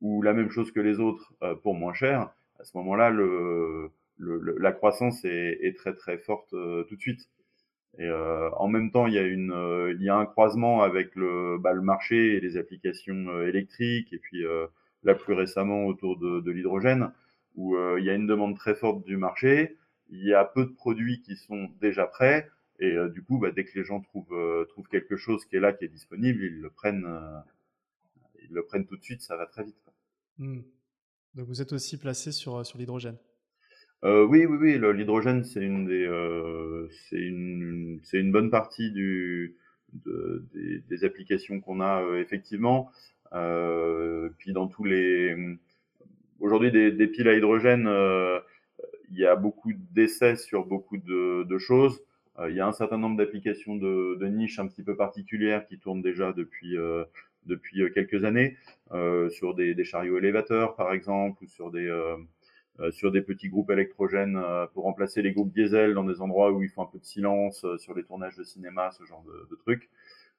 ou 0.00 0.22
la 0.22 0.32
même 0.32 0.50
chose 0.50 0.72
que 0.72 0.80
les 0.80 0.98
autres 0.98 1.32
euh, 1.42 1.54
pour 1.54 1.74
moins 1.74 1.92
cher, 1.92 2.30
à 2.58 2.64
ce 2.64 2.76
moment-là, 2.78 3.10
le, 3.10 3.90
le, 4.18 4.56
la 4.58 4.72
croissance 4.72 5.24
est, 5.24 5.76
très 5.76 5.94
très 5.94 6.18
forte 6.18 6.52
euh, 6.54 6.84
tout 6.84 6.96
de 6.96 7.00
suite. 7.00 7.28
Et 7.98 8.06
euh, 8.06 8.50
en 8.52 8.68
même 8.68 8.90
temps, 8.90 9.06
il 9.06 9.14
y 9.14 9.18
a 9.18 9.22
une, 9.22 9.52
euh, 9.52 9.92
il 9.92 10.02
y 10.02 10.08
a 10.08 10.16
un 10.16 10.26
croisement 10.26 10.82
avec 10.82 11.14
le, 11.16 11.58
bah, 11.58 11.72
le 11.72 11.82
marché 11.82 12.36
et 12.36 12.40
les 12.40 12.56
applications 12.56 13.28
euh, 13.28 13.48
électriques, 13.48 14.12
et 14.12 14.18
puis 14.18 14.42
là 15.02 15.14
plus 15.14 15.34
récemment 15.34 15.86
autour 15.86 16.18
de, 16.18 16.40
de 16.40 16.50
l'hydrogène, 16.50 17.12
où 17.56 17.76
il 17.98 18.04
y 18.04 18.10
a 18.10 18.14
une 18.14 18.26
demande 18.26 18.56
très 18.56 18.74
forte 18.74 19.04
du 19.04 19.16
marché. 19.16 19.76
Il 20.10 20.24
y 20.24 20.34
a 20.34 20.44
peu 20.44 20.64
de 20.64 20.70
produits 20.70 21.20
qui 21.22 21.36
sont 21.36 21.68
déjà 21.80 22.06
prêts, 22.06 22.48
Et 22.80 22.96
du 23.12 23.22
coup, 23.22 23.38
bah, 23.38 23.50
dès 23.50 23.64
que 23.64 23.78
les 23.78 23.84
gens 23.84 24.00
trouvent, 24.00 24.66
trouvent 24.68 24.88
quelque 24.88 25.16
chose 25.16 25.44
qui 25.44 25.56
est 25.56 25.60
là, 25.60 25.72
qui 25.72 25.84
est 25.84 25.88
disponible, 25.88 26.42
ils 26.42 26.60
le 26.60 26.70
prennent, 26.70 27.06
ils 28.42 28.52
le 28.52 28.62
prennent 28.64 28.86
tout 28.86 28.96
de 28.96 29.02
suite. 29.02 29.20
Ça 29.22 29.36
va 29.36 29.46
très 29.46 29.64
vite. 29.64 29.76
Mmh. 30.38 30.60
Donc 31.34 31.46
vous 31.46 31.60
êtes 31.60 31.72
aussi 31.72 31.98
placé 31.98 32.32
sur, 32.32 32.64
sur 32.64 32.78
l'hydrogène. 32.78 33.18
Euh, 34.04 34.24
oui, 34.24 34.46
oui, 34.46 34.56
oui, 34.58 34.96
l'hydrogène, 34.96 35.44
c'est 35.44 35.60
une 35.60 35.84
des, 35.86 36.06
euh, 36.06 36.88
c'est 36.90 37.20
une, 37.20 38.00
c'est 38.02 38.18
une 38.18 38.32
bonne 38.32 38.50
partie 38.50 38.90
du, 38.92 39.56
de, 39.92 40.44
des, 40.54 40.78
des, 40.88 41.04
applications 41.04 41.60
qu'on 41.60 41.80
a 41.80 42.02
euh, 42.02 42.20
effectivement. 42.20 42.90
Euh, 43.34 44.30
puis 44.38 44.52
dans 44.54 44.68
tous 44.68 44.84
les, 44.84 45.36
aujourd'hui 46.40 46.70
des, 46.72 46.90
des, 46.92 47.06
piles 47.08 47.28
à 47.28 47.34
hydrogène, 47.34 47.86
euh, 47.88 48.40
il 49.10 49.18
y 49.18 49.26
a 49.26 49.36
beaucoup 49.36 49.72
d'essais 49.92 50.36
sur 50.36 50.64
beaucoup 50.64 50.96
de, 50.96 51.44
de 51.44 51.58
choses. 51.58 52.02
il 52.48 52.54
y 52.54 52.60
a 52.60 52.66
un 52.66 52.72
certain 52.72 52.96
nombre 52.96 53.18
d'applications 53.18 53.76
de, 53.76 54.16
de 54.18 54.26
niches 54.28 54.58
un 54.58 54.66
petit 54.66 54.82
peu 54.82 54.96
particulières 54.96 55.66
qui 55.66 55.78
tournent 55.78 56.02
déjà 56.02 56.32
depuis 56.32 56.76
depuis 57.46 57.82
quelques 57.92 58.24
années 58.24 58.56
sur 59.30 59.54
des, 59.54 59.74
des, 59.74 59.84
chariots 59.84 60.18
élévateurs 60.18 60.76
par 60.76 60.92
exemple 60.92 61.42
ou 61.44 61.48
sur 61.48 61.70
des 61.70 61.86
euh, 61.86 62.16
sur 62.90 63.12
des 63.12 63.20
petits 63.20 63.48
groupes 63.48 63.70
électrogènes 63.70 64.36
euh, 64.36 64.66
pour 64.72 64.84
remplacer 64.84 65.22
les 65.22 65.32
groupes 65.32 65.52
diesel 65.52 65.94
dans 65.94 66.04
des 66.04 66.20
endroits 66.20 66.50
où 66.52 66.62
il 66.62 66.68
faut 66.70 66.82
un 66.82 66.86
peu 66.86 66.98
de 66.98 67.04
silence, 67.04 67.64
euh, 67.64 67.76
sur 67.78 67.94
les 67.94 68.04
tournages 68.04 68.36
de 68.36 68.44
cinéma, 68.44 68.90
ce 68.92 69.04
genre 69.04 69.22
de, 69.24 69.48
de 69.50 69.56
trucs. 69.56 69.90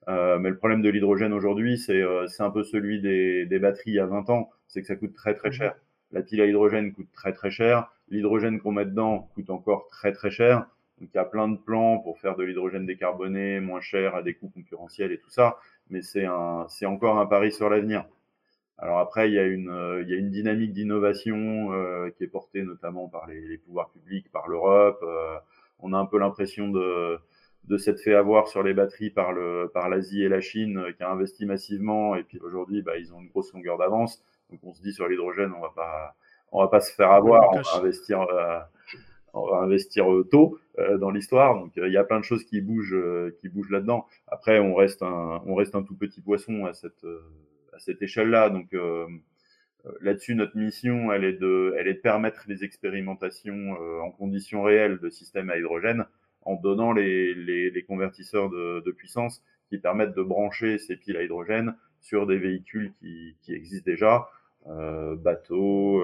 mais 0.08 0.49
le 0.49 0.58
problème 0.58 0.82
de 0.82 0.89
l'hydrogène 0.89 1.34
aujourd'hui, 1.34 1.77
c'est 1.77 2.01
un 2.39 2.49
peu 2.49 2.63
celui 2.63 3.01
des, 3.01 3.45
des 3.45 3.60
batteries 3.60 3.91
il 3.91 3.95
y 3.95 3.99
a 3.99 4.06
20 4.06 4.30
ans, 4.30 4.49
c'est 4.67 4.82
que 4.82 4.88
ça 4.88 4.95
coûte 4.95 5.13
très 5.13 5.36
très 5.36 5.49
mhm. 5.49 5.56
cher. 5.56 5.75
La 6.12 6.21
pile 6.21 6.41
à 6.41 6.45
hydrogène 6.45 6.91
coûte 6.93 7.12
très 7.13 7.32
très 7.32 7.51
cher, 7.51 7.91
l'hydrogène 8.10 8.60
qu'on 8.60 8.71
met 8.71 8.86
dedans 8.86 9.30
coûte 9.36 9.49
encore 9.49 9.88
très 9.88 10.12
très 10.12 10.32
cher. 10.32 10.65
Donc 10.99 11.10
il 11.13 11.17
y 11.17 11.19
a 11.19 11.25
plein 11.25 11.47
de 11.47 11.58
plans 11.58 11.97
pour 11.99 12.19
faire 12.19 12.36
de 12.36 12.43
l'hydrogène 12.43 12.86
décarboné, 12.86 13.60
moins 13.60 13.82
cher, 13.82 14.15
à 14.15 14.21
des 14.21 14.34
coûts 14.36 14.51
concurrentiels 14.54 15.12
et 15.12 15.17
tout 15.17 15.30
ça, 15.30 15.58
mais 15.89 16.01
c'est 16.01 16.25
encore 16.86 17.17
un 17.17 17.25
pari 17.25 17.51
sur 17.51 17.69
l'avenir. 17.69 18.06
Alors 18.82 18.98
après, 18.98 19.30
il 19.30 19.36
y 19.36 19.39
a 19.39 19.46
une, 19.46 19.70
euh, 19.70 20.02
il 20.02 20.10
y 20.10 20.13
a 20.13 20.17
une 20.17 20.32
dynamique 20.32 20.74
d'innovation 20.74 21.72
euh, 21.72 22.10
qui 22.10 22.24
est 22.24 22.28
portée 22.28 22.63
notamment 22.63 23.08
par 23.08 23.28
les, 23.28 23.39
les 23.48 23.60
pouvoirs 23.60 23.91
publics, 23.91 24.32
par 24.32 24.48
l'Europe. 24.48 25.00
Euh, 25.04 25.38
on 25.80 25.94
a 25.94 25.98
un 26.00 26.06
peu 26.08 26.17
l'impression 26.17 26.67
de, 26.67 27.20
de 27.65 27.78
s'être 27.78 28.00
fait 28.00 28.15
avoir 28.15 28.48
sur 28.48 28.63
les 28.63 28.74
batteries 28.74 29.12
par 29.12 29.34
le, 29.34 29.70
par 29.72 29.88
l'Asie 29.88 30.24
et 30.24 30.30
la 30.30 30.41
Chine 30.41 30.84
qui 30.98 31.04
a 31.04 31.12
investi 31.12 31.46
massivement. 31.46 32.15
Et 32.15 32.24
puis 32.24 32.39
aujourd'hui, 32.39 32.82
bah, 32.82 32.98
ils 32.98 33.13
ont 33.13 33.22
une 33.22 33.28
grosse 33.30 33.54
longueur 33.54 33.78
d'avance. 33.78 34.24
Donc 34.50 34.60
on 34.63 34.74
se 34.74 34.82
dit 34.82 34.94
sur 34.94 35.08
l'hydrogène, 35.08 35.54
on 35.56 35.62
va 35.62 35.74
pas, 35.76 36.15
on 36.52 36.60
va 36.62 36.67
pas 36.67 36.80
se 36.80 36.91
faire 36.91 37.12
avoir. 37.12 37.52
On 37.52 37.62
va 37.62 37.78
investir, 37.78 38.26
on 39.34 39.48
va 39.48 39.58
investir 39.58 40.06
tôt 40.32 40.58
dans 41.00 41.12
l'histoire. 41.12 41.54
Donc 41.56 41.72
il 41.78 41.91
y 41.91 41.98
a 41.98 42.04
plein 42.04 42.20
de 42.20 42.26
choses 42.26 42.44
qui 42.44 42.62
bougent, 42.62 42.98
qui 43.39 43.48
bougent 43.48 43.70
là-dedans. 43.70 44.08
Après, 44.28 44.60
on 44.60 44.74
reste 44.74 45.04
un, 45.04 45.41
on 45.46 45.56
reste 45.56 45.76
un 45.76 45.84
tout 45.84 45.96
petit 45.96 46.20
poisson 46.20 46.65
à 46.65 46.74
cette 46.74 47.06
cette 47.82 48.02
échelle-là. 48.02 48.50
Donc 48.50 48.74
euh, 48.74 49.08
euh, 49.86 49.91
là-dessus, 50.02 50.36
notre 50.36 50.58
mission, 50.58 51.12
elle 51.12 51.24
est 51.24 51.34
de, 51.34 51.76
elle 51.78 51.88
est 51.88 51.96
de 51.96 52.00
permettre 52.00 52.44
les 52.48 52.63
expérimentations 52.63 53.76
euh, 53.82 54.02
en 54.02 54.12
conditions 54.12 54.63
réelles 54.63 55.00
de 55.00 55.10
systèmes 55.10 55.50
à 55.50 55.58
hydrogène 55.58 56.06
en 56.44 56.56
donnant 56.56 56.91
les, 56.91 57.36
les, 57.36 57.84
convertisseurs 57.84 58.50
de, 58.50 58.91
puissance 58.91 59.44
qui 59.70 59.78
permettent 59.78 60.15
de 60.15 60.24
brancher 60.24 60.80
ces 60.80 60.96
piles 60.96 61.17
à 61.17 61.24
hydrogène 61.24 61.76
sur 62.00 62.26
des 62.26 62.39
véhicules 62.39 62.94
qui, 63.00 63.36
qui 63.44 63.54
existent 63.54 63.86
déjà, 63.86 64.28
bateaux, 64.65 66.04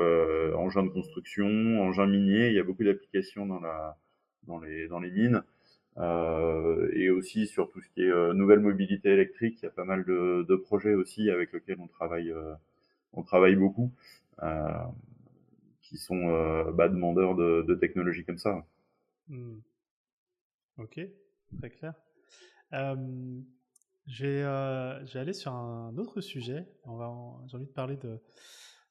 engins 0.54 0.84
de 0.84 0.90
construction, 0.90 1.82
engins 1.82 2.06
miniers. 2.06 2.50
Il 2.50 2.54
y 2.54 2.60
a 2.60 2.64
beaucoup 2.64 2.84
d'applications 2.84 3.48
dans, 3.48 3.60
dans, 4.44 4.60
les, 4.60 4.88
dans 4.88 5.00
les 5.00 5.10
mines. 5.10 5.42
Euh, 6.00 6.90
et 6.94 7.10
aussi 7.10 7.48
sur 7.48 7.70
tout 7.72 7.82
ce 7.82 7.90
qui 7.90 8.04
est 8.04 8.12
euh, 8.12 8.34
nouvelle 8.34 8.60
mobilité 8.60 9.10
électrique, 9.10 9.58
il 9.62 9.66
y 9.66 9.68
a 9.68 9.72
pas 9.72 9.84
mal 9.84 10.06
de, 10.06 10.56
projets 10.56 10.94
aussi 10.94 11.30
avec 11.30 11.54
lesquels 11.54 11.80
on 11.80 11.88
travaille, 11.88 12.32
euh, 12.32 12.54
on 13.14 13.24
travaille 13.24 13.56
beaucoup, 13.56 13.92
qui 15.82 15.98
sont 15.98 16.28
bah, 16.74 16.90
demandeurs 16.90 17.36
de, 17.36 17.76
technologies 17.76 18.26
comme 18.26 18.38
ça. 18.38 18.66
Mmh. 19.30 19.58
Ok, 20.78 21.00
très 21.60 21.70
clair. 21.72 21.94
J'ai 24.06 24.44
euh, 24.44 25.04
aller 25.16 25.34
sur 25.34 25.54
un 25.54 25.98
autre 25.98 26.22
sujet. 26.22 26.68
J'ai 26.86 27.58
envie 27.58 27.66
de 27.66 27.72
parler 27.72 27.98
de, 27.98 28.20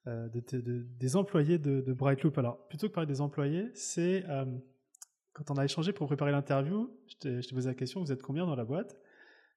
de, 0.07 0.59
de, 0.59 0.83
des 0.99 1.17
employés 1.17 1.59
de 1.59 1.93
Brightloop. 1.93 2.37
Alors, 2.39 2.67
plutôt 2.67 2.89
que 2.89 2.95
parler 2.95 3.07
des 3.07 3.21
employés, 3.21 3.71
c'est 3.75 4.25
quand 5.37 5.51
on 5.51 5.59
a 5.59 5.65
échangé 5.65 5.93
pour 5.93 6.07
préparer 6.07 6.33
l'interview, 6.33 6.91
je 7.09 7.17
t'ai 7.17 7.55
posé 7.55 7.69
la 7.69 7.75
question, 7.75 8.01
vous 8.01 8.11
êtes 8.11 8.23
combien 8.23 8.47
dans 8.47 8.57
la 8.57 8.65
boîte? 8.65 8.97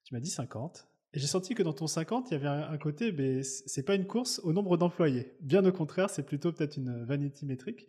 Tu 0.04 0.12
m'as 0.12 0.20
dit 0.20 0.28
50. 0.28 0.86
Et 1.14 1.18
j'ai 1.18 1.26
senti 1.26 1.54
que 1.54 1.62
dans 1.62 1.72
ton 1.72 1.86
50, 1.86 2.30
il 2.30 2.34
y 2.34 2.36
avait 2.36 2.48
un, 2.48 2.76
côté, 2.76 3.12
mais 3.12 3.42
c'est 3.42 3.82
pas 3.82 3.94
une 3.94 4.06
course 4.06 4.40
au 4.44 4.52
nombre 4.52 4.76
d'employés. 4.76 5.32
Bien 5.40 5.64
au 5.64 5.72
contraire, 5.72 6.10
c'est 6.10 6.22
plutôt 6.22 6.52
peut-être 6.52 6.76
une 6.76 7.04
vanity 7.04 7.46
métrique. 7.46 7.88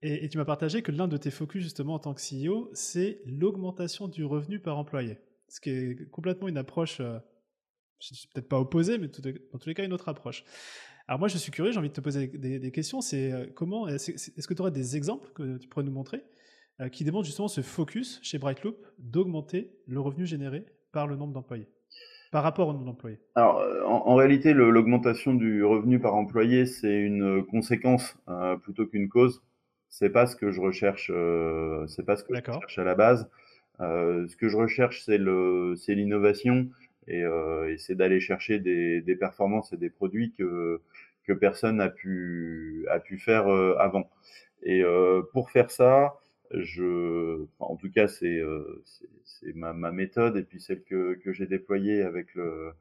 Et, 0.00 0.28
tu 0.28 0.38
m'as 0.38 0.44
partagé 0.44 0.80
que 0.82 0.92
l'un 0.92 1.08
de 1.08 1.16
tes 1.16 1.32
focus, 1.32 1.64
justement, 1.64 1.94
en 1.94 1.98
tant 1.98 2.14
que 2.14 2.20
CEO, 2.20 2.70
c'est 2.72 3.20
l'augmentation 3.26 4.06
du 4.06 4.24
revenu 4.24 4.60
par 4.60 4.78
employé. 4.78 5.18
Ce 5.48 5.60
qui 5.60 5.70
est 5.70 6.08
complètement 6.10 6.46
une 6.46 6.56
approche, 6.56 7.00
euh, 7.00 7.18
peut-être 8.32 8.48
pas 8.48 8.60
opposée, 8.60 8.96
mais 8.96 9.08
dans 9.08 9.58
tous 9.58 9.68
les 9.68 9.74
cas, 9.74 9.84
une 9.84 9.92
autre 9.92 10.08
approche. 10.08 10.44
Alors 11.08 11.18
moi, 11.18 11.26
je 11.26 11.36
suis 11.36 11.50
curieux, 11.50 11.72
j'ai 11.72 11.78
envie 11.78 11.88
de 11.88 11.94
te 11.94 12.00
poser 12.00 12.28
des, 12.28 12.70
questions. 12.70 13.00
C'est 13.00 13.32
euh, 13.32 13.46
comment, 13.56 13.88
est-ce 13.88 14.46
que 14.46 14.54
tu 14.54 14.62
aurais 14.62 14.70
des 14.70 14.96
exemples 14.96 15.32
que 15.34 15.58
tu 15.58 15.66
pourrais 15.66 15.84
nous 15.84 15.90
montrer? 15.90 16.22
Qui 16.92 17.04
demande 17.04 17.24
justement 17.24 17.48
ce 17.48 17.60
focus 17.60 18.20
chez 18.22 18.38
Brightloop 18.38 18.76
d'augmenter 18.98 19.72
le 19.86 20.00
revenu 20.00 20.26
généré 20.26 20.64
par 20.92 21.06
le 21.06 21.16
nombre 21.16 21.32
d'employés, 21.32 21.68
par 22.30 22.42
rapport 22.42 22.68
au 22.68 22.72
nombre 22.72 22.84
d'employés 22.84 23.18
Alors, 23.34 23.58
euh, 23.58 23.82
en, 23.84 24.14
réalité, 24.14 24.52
l'augmentation 24.52 25.34
du 25.34 25.64
revenu 25.64 25.98
par 25.98 26.14
employé, 26.14 26.66
c'est 26.66 27.00
une 27.00 27.44
conséquence 27.44 28.16
euh, 28.28 28.56
plutôt 28.56 28.86
qu'une 28.86 29.08
cause. 29.08 29.42
C'est 29.88 30.10
pas 30.10 30.26
ce 30.26 30.36
que 30.36 30.50
je 30.50 30.60
recherche, 30.60 31.10
euh, 31.12 31.86
c'est 31.86 32.04
pas 32.04 32.16
ce 32.16 32.24
que 32.24 32.34
je 32.34 32.40
recherche 32.40 32.78
à 32.78 32.84
la 32.84 32.94
base. 32.94 33.28
Euh, 33.80 34.26
ce 34.28 34.36
que 34.36 34.48
je 34.48 34.56
recherche, 34.56 35.02
c'est 35.04 35.18
le, 35.18 35.74
c'est 35.76 35.94
l'innovation 35.94 36.68
et, 37.06 37.20
et 37.22 37.78
c'est 37.78 37.94
d'aller 37.94 38.20
chercher 38.20 38.58
des, 38.58 39.00
des, 39.00 39.16
performances 39.16 39.72
et 39.72 39.78
des 39.78 39.88
produits 39.88 40.34
que 40.36 40.82
que 41.26 41.32
personne 41.32 41.76
n'a 41.76 41.88
pu 41.88 42.86
a 42.90 43.00
pu 43.00 43.18
faire 43.18 43.48
avant. 43.78 44.10
Et 44.62 44.82
pour 45.32 45.50
faire 45.50 45.70
ça, 45.70 46.16
je, 46.52 47.44
en 47.58 47.76
tout 47.76 47.90
cas, 47.90 48.08
c'est 48.08 48.38
euh, 48.38 48.82
ma, 49.54 49.72
ma, 49.72 49.92
méthode 49.92 50.36
et 50.36 50.42
puis 50.42 50.60
celle 50.60 50.82
que, 50.82 51.14
que 51.14 51.32
j'ai 51.32 51.46
déployée 51.46 52.02
avec 52.02 52.34
le, 52.34 52.72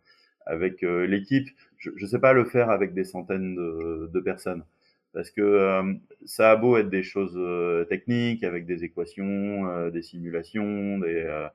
avec 0.45 0.83
euh, 0.83 1.05
l'équipe. 1.05 1.47
Je 1.77 1.91
ne 1.99 2.07
sais 2.07 2.19
pas 2.19 2.33
le 2.33 2.45
faire 2.45 2.69
avec 2.69 2.93
des 2.93 3.03
centaines 3.03 3.55
de, 3.55 4.09
de 4.13 4.19
personnes 4.19 4.63
parce 5.13 5.31
que 5.31 5.41
euh, 5.41 5.93
ça 6.25 6.51
a 6.51 6.55
beau 6.55 6.77
être 6.77 6.89
des 6.89 7.03
choses 7.03 7.39
techniques 7.89 8.43
avec 8.43 8.65
des 8.65 8.83
équations, 8.83 9.89
des 9.89 10.01
simulations, 10.01 10.99
des, 10.99 11.47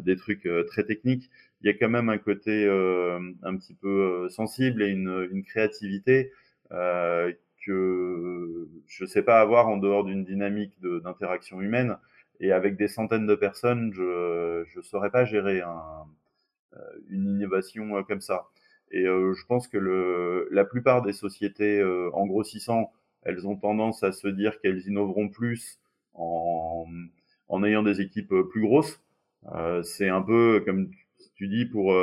des 0.00 0.16
trucs 0.16 0.48
très 0.68 0.84
techniques. 0.84 1.30
Il 1.62 1.66
y 1.66 1.70
a 1.70 1.74
quand 1.74 1.88
même 1.88 2.08
un 2.08 2.18
côté 2.18 2.66
un 3.42 3.56
petit 3.56 3.74
peu 3.74 4.28
sensible 4.28 4.82
et 4.82 4.88
une, 4.88 5.28
une 5.30 5.42
créativité 5.42 6.32
que 7.64 8.68
je 8.86 9.04
ne 9.04 9.08
sais 9.08 9.22
pas 9.22 9.40
avoir 9.40 9.68
en 9.68 9.76
dehors 9.76 10.04
d'une 10.04 10.24
dynamique 10.24 10.74
d'interaction 10.80 11.60
humaine. 11.60 11.96
Et 12.40 12.52
avec 12.52 12.76
des 12.76 12.88
centaines 12.88 13.26
de 13.26 13.34
personnes, 13.34 13.92
je 13.92 14.64
ne 14.76 14.82
saurais 14.82 15.10
pas 15.10 15.24
gérer 15.24 15.62
euh, 16.76 16.78
une 17.08 17.26
innovation 17.28 17.96
euh, 17.96 18.02
comme 18.02 18.20
ça. 18.20 18.48
Et 18.92 19.06
euh, 19.06 19.34
je 19.34 19.44
pense 19.46 19.68
que 19.68 20.48
la 20.50 20.64
plupart 20.64 21.02
des 21.02 21.12
sociétés 21.12 21.82
en 22.12 22.26
grossissant, 22.26 22.92
elles 23.22 23.46
ont 23.46 23.56
tendance 23.56 24.02
à 24.02 24.12
se 24.12 24.26
dire 24.26 24.60
qu'elles 24.60 24.86
innoveront 24.86 25.28
plus 25.28 25.78
en, 26.14 26.86
en 27.48 27.64
ayant 27.64 27.82
des 27.82 28.00
équipes 28.00 28.34
plus 28.50 28.62
grosses. 28.62 29.00
C'est 29.84 30.08
un 30.08 30.22
peu 30.22 30.60
comme 30.64 30.90
tu 31.36 31.46
dis, 31.48 31.66
pour, 31.66 31.94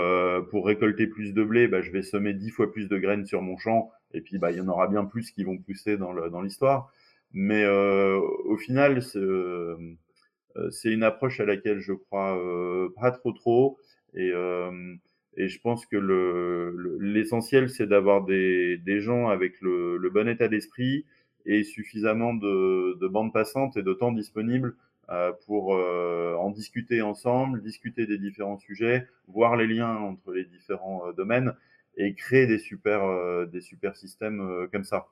pour 0.50 0.66
récolter 0.66 1.08
plus 1.08 1.34
de 1.34 1.44
blé, 1.44 1.68
bah, 1.68 1.82
je 1.82 1.92
vais 1.92 2.02
semer 2.02 2.34
dix 2.34 2.52
fois 2.52 2.72
plus 2.72 2.88
de 2.88 2.98
graines 2.98 3.26
sur 3.26 3.42
mon 3.42 3.58
champ 3.58 3.92
et 4.14 4.22
puis, 4.22 4.38
bah, 4.38 4.52
il 4.52 4.58
y 4.58 4.62
en 4.62 4.68
aura 4.68 4.88
bien 4.88 5.06
plus 5.06 5.32
qui 5.32 5.44
vont 5.44 5.58
pousser 5.58 5.98
dans, 5.98 6.14
le, 6.14 6.30
dans 6.30 6.42
l'histoire. 6.42 6.92
Mais 7.34 7.64
euh, 7.64 8.20
au 8.46 8.58
final, 8.58 9.02
c'est, 9.02 9.20
euh, 9.20 10.70
c'est 10.72 10.92
une 10.92 11.04
approche 11.04 11.40
à 11.40 11.46
laquelle 11.46 11.80
je 11.80 11.94
crois 11.94 12.38
euh, 12.38 12.90
pas 13.00 13.12
trop 13.12 13.32
trop. 13.32 13.78
Et, 14.14 14.32
euh, 14.34 14.96
et 15.36 15.50
je 15.50 15.60
pense 15.62 15.86
que 15.86 15.98
le, 15.98 16.98
l'essentiel, 17.00 17.70
c'est 17.70 17.88
d'avoir 17.88 18.24
des, 18.24 18.78
des 18.78 19.02
gens 19.02 19.28
avec 19.30 19.62
le, 19.62 19.98
le 19.98 20.10
bon 20.10 20.28
état 20.28 20.48
d'esprit 20.48 21.06
et 21.46 21.64
suffisamment 21.64 22.34
de, 22.34 22.98
de 23.00 23.08
bandes 23.08 23.34
passantes 23.34 23.78
et 23.78 23.84
de 23.84 23.94
temps 23.94 24.12
disponible 24.12 24.76
euh, 25.10 25.32
pour 25.46 25.76
euh, 25.76 26.36
en 26.36 26.50
discuter 26.50 27.02
ensemble, 27.02 27.62
discuter 27.62 28.06
des 28.06 28.18
différents 28.18 28.58
sujets, 28.58 29.08
voir 29.28 29.56
les 29.56 29.68
liens 29.68 29.96
entre 29.96 30.32
les 30.34 30.44
différents 30.46 31.04
domaines 31.16 31.54
et 31.98 32.14
créer 32.14 32.48
des 32.48 32.60
super, 32.60 33.04
euh, 33.04 33.46
des 33.46 33.62
super 33.62 33.96
systèmes 33.98 34.42
euh, 34.42 34.68
comme 34.72 34.84
ça. 34.84 35.08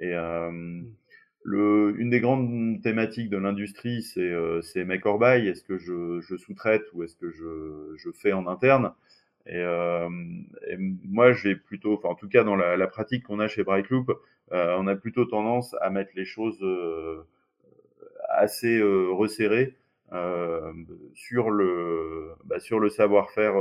Et, 0.00 0.14
euh, 0.14 0.82
le, 1.44 1.94
une 1.98 2.10
des 2.10 2.20
grandes 2.20 2.82
thématiques 2.82 3.30
de 3.30 3.36
l'industrie, 3.38 4.02
c'est 4.02 4.20
euh, 4.20 4.60
make 4.84 5.06
or 5.06 5.18
buy. 5.18 5.48
Est-ce 5.48 5.62
que 5.64 5.78
je, 5.78 6.20
je 6.20 6.36
sous-traite 6.36 6.84
ou 6.92 7.02
est-ce 7.02 7.16
que 7.16 7.30
je, 7.30 7.94
je, 7.96 8.10
fais 8.10 8.32
en 8.32 8.46
interne? 8.46 8.92
Et, 9.46 9.56
euh, 9.56 10.08
et, 10.68 10.76
moi, 10.76 11.32
j'ai 11.32 11.56
plutôt, 11.56 11.94
enfin, 11.94 12.10
en 12.10 12.14
tout 12.14 12.28
cas, 12.28 12.44
dans 12.44 12.56
la, 12.56 12.76
la 12.76 12.86
pratique 12.86 13.24
qu'on 13.24 13.40
a 13.40 13.48
chez 13.48 13.64
Brightloop, 13.64 14.10
euh, 14.52 14.76
on 14.78 14.86
a 14.86 14.96
plutôt 14.96 15.24
tendance 15.24 15.74
à 15.80 15.90
mettre 15.90 16.10
les 16.14 16.24
choses 16.24 16.58
euh, 16.62 17.22
assez 18.28 18.78
euh, 18.78 19.08
resserrées 19.10 19.74
euh, 20.12 20.72
sur 21.14 21.50
le, 21.50 22.32
bah, 22.44 22.60
sur 22.60 22.80
le 22.80 22.90
savoir-faire 22.90 23.54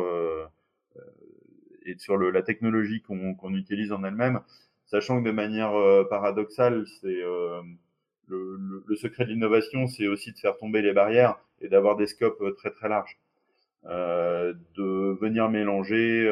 et 1.87 1.97
sur 1.97 2.17
la 2.17 2.41
technologie 2.41 3.01
qu'on 3.01 3.55
utilise 3.55 3.91
en 3.91 4.03
elle-même 4.03 4.41
sachant 4.87 5.21
que 5.21 5.27
de 5.27 5.33
manière 5.33 5.73
euh, 5.75 6.03
paradoxale, 6.09 6.85
c'est 7.01 7.21
euh, 7.21 7.61
le, 8.27 8.95
secret 8.95 9.25
de 9.25 9.29
l'innovation, 9.31 9.87
c'est 9.87 10.07
aussi 10.07 10.31
de 10.31 10.37
faire 10.37 10.57
tomber 10.57 10.81
les 10.81 10.93
barrières 10.93 11.39
et 11.61 11.69
d'avoir 11.69 11.95
des 11.95 12.07
scopes 12.07 12.41
euh, 12.41 12.51
très 12.51 12.71
très 12.71 12.89
larges. 12.89 13.17
De 13.85 15.17
venir 15.21 15.49
mélanger 15.49 16.27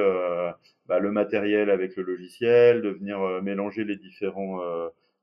bah, 0.88 1.00
le 1.00 1.10
matériel 1.10 1.70
avec 1.70 1.96
le 1.96 2.04
logiciel, 2.04 2.82
de 2.82 2.89
venir 2.89 3.18
mélanger 3.41 3.86
les 3.86 3.96
différents, 3.96 4.60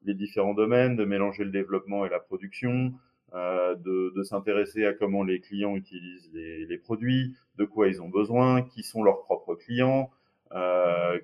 les 0.05 0.14
différents 0.14 0.55
domaines, 0.55 0.97
de 0.97 1.05
mélanger 1.05 1.45
le 1.45 1.51
développement 1.51 2.07
et 2.07 2.09
la 2.09 2.21
production, 2.21 2.95
de, 3.35 4.23
s'intéresser 4.23 4.87
à 4.87 4.95
comment 4.95 5.25
les 5.25 5.40
clients 5.40 5.77
utilisent 5.77 6.31
les, 6.33 6.79
produits, 6.79 7.35
de 7.59 7.66
quoi 7.66 7.88
ils 7.88 8.01
ont 8.01 8.09
besoin, 8.09 8.62
qui 8.62 8.83
sont 8.83 9.03
leurs 9.03 9.25
propres 9.25 9.55
clients, 9.57 10.09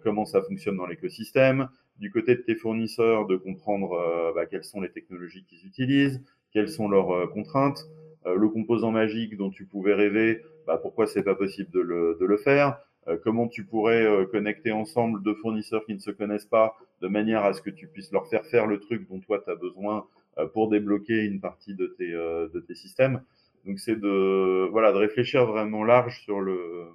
comment 0.03 0.25
ça 0.25 0.43
fonctionne 0.43 0.77
dans 0.77 0.87
l'écosystème, 0.87 1.69
du 1.99 2.11
côté 2.11 2.37
de 2.37 2.43
tes 2.43 2.55
fournisseurs 2.55 3.27
de 3.27 3.37
comprendre 3.37 3.93
euh, 3.93 4.33
bah, 4.35 4.47
quelles 4.47 4.64
sont 4.64 4.81
les 4.81 4.91
technologies 4.91 5.45
qu'ils 5.45 5.67
utilisent, 5.67 6.23
quelles 6.53 6.69
sont 6.69 6.88
leurs 6.88 7.11
euh, 7.11 7.27
contraintes, 7.27 7.88
euh, 8.27 8.35
le 8.35 8.49
composant 8.49 8.91
magique 8.91 9.37
dont 9.37 9.51
tu 9.51 9.64
pouvais 9.64 9.95
rêver, 9.95 10.43
bah, 10.67 10.79
pourquoi 10.81 11.07
c'est 11.07 11.23
pas 11.23 11.35
possible 11.35 11.71
de 11.71 11.81
le, 11.81 12.17
de 12.21 12.27
le 12.27 12.37
faire, 12.37 12.79
comment 13.25 13.49
tu 13.49 13.64
pourrais 13.64 14.07
connecter 14.31 14.71
ensemble 14.71 15.23
deux 15.23 15.35
fournisseurs 15.37 15.83
qui 15.87 15.95
ne 15.95 15.99
se 15.99 16.11
connaissent 16.11 16.45
pas 16.45 16.77
de 17.01 17.09
manière 17.09 17.43
à 17.43 17.55
ce 17.55 17.62
que 17.62 17.71
tu 17.71 17.87
puisses 17.87 18.12
leur 18.12 18.29
faire 18.29 18.45
faire 18.45 18.67
le 18.67 18.81
truc 18.81 19.09
dont 19.09 19.19
toi 19.19 19.41
tu 19.43 19.51
as 19.51 19.55
besoin 19.55 20.05
pour 20.53 20.69
débloquer 20.69 21.25
une 21.25 21.41
partie 21.41 21.75
de 21.75 21.87
tes, 21.87 22.12
de 22.12 22.61
tes 22.61 22.75
systèmes. 22.75 23.23
Donc 23.64 23.79
c'est 23.79 23.97
de 23.97 24.69
voilà 24.71 24.93
de 24.93 24.99
réfléchir 24.99 25.47
vraiment 25.47 25.85
large 25.85 26.21
sur 26.21 26.43
le 26.43 26.88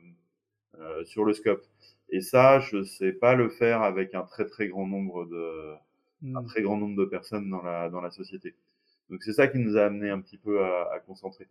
sur 1.06 1.26
le 1.26 1.34
scope. 1.34 1.65
Et 2.13 2.21
ça, 2.21 2.60
je 2.60 2.84
sais 2.84 3.12
pas 3.12 3.34
le 3.34 3.49
faire 3.49 3.82
avec 3.82 4.13
un 4.13 4.21
très 4.21 4.45
très 4.45 4.67
grand 4.67 4.86
nombre 4.86 5.26
de, 5.26 5.73
mmh. 6.21 6.38
un 6.38 6.43
très 6.43 6.62
grand 6.62 6.78
nombre 6.78 6.95
de 6.95 7.06
personnes 7.06 7.49
dans 7.49 7.63
la 7.63 7.89
dans 7.89 8.02
la 8.02 8.12
société. 8.12 8.54
Donc 9.10 9.23
c'est 9.23 9.34
ça 9.34 9.47
qui 9.47 9.58
nous 9.58 9.78
a 9.78 9.86
amené 9.86 10.12
un 10.12 10.21
petit 10.21 10.38
peu 10.38 10.63
à, 10.63 10.93
à 10.93 10.99
concentrer. 10.99 11.47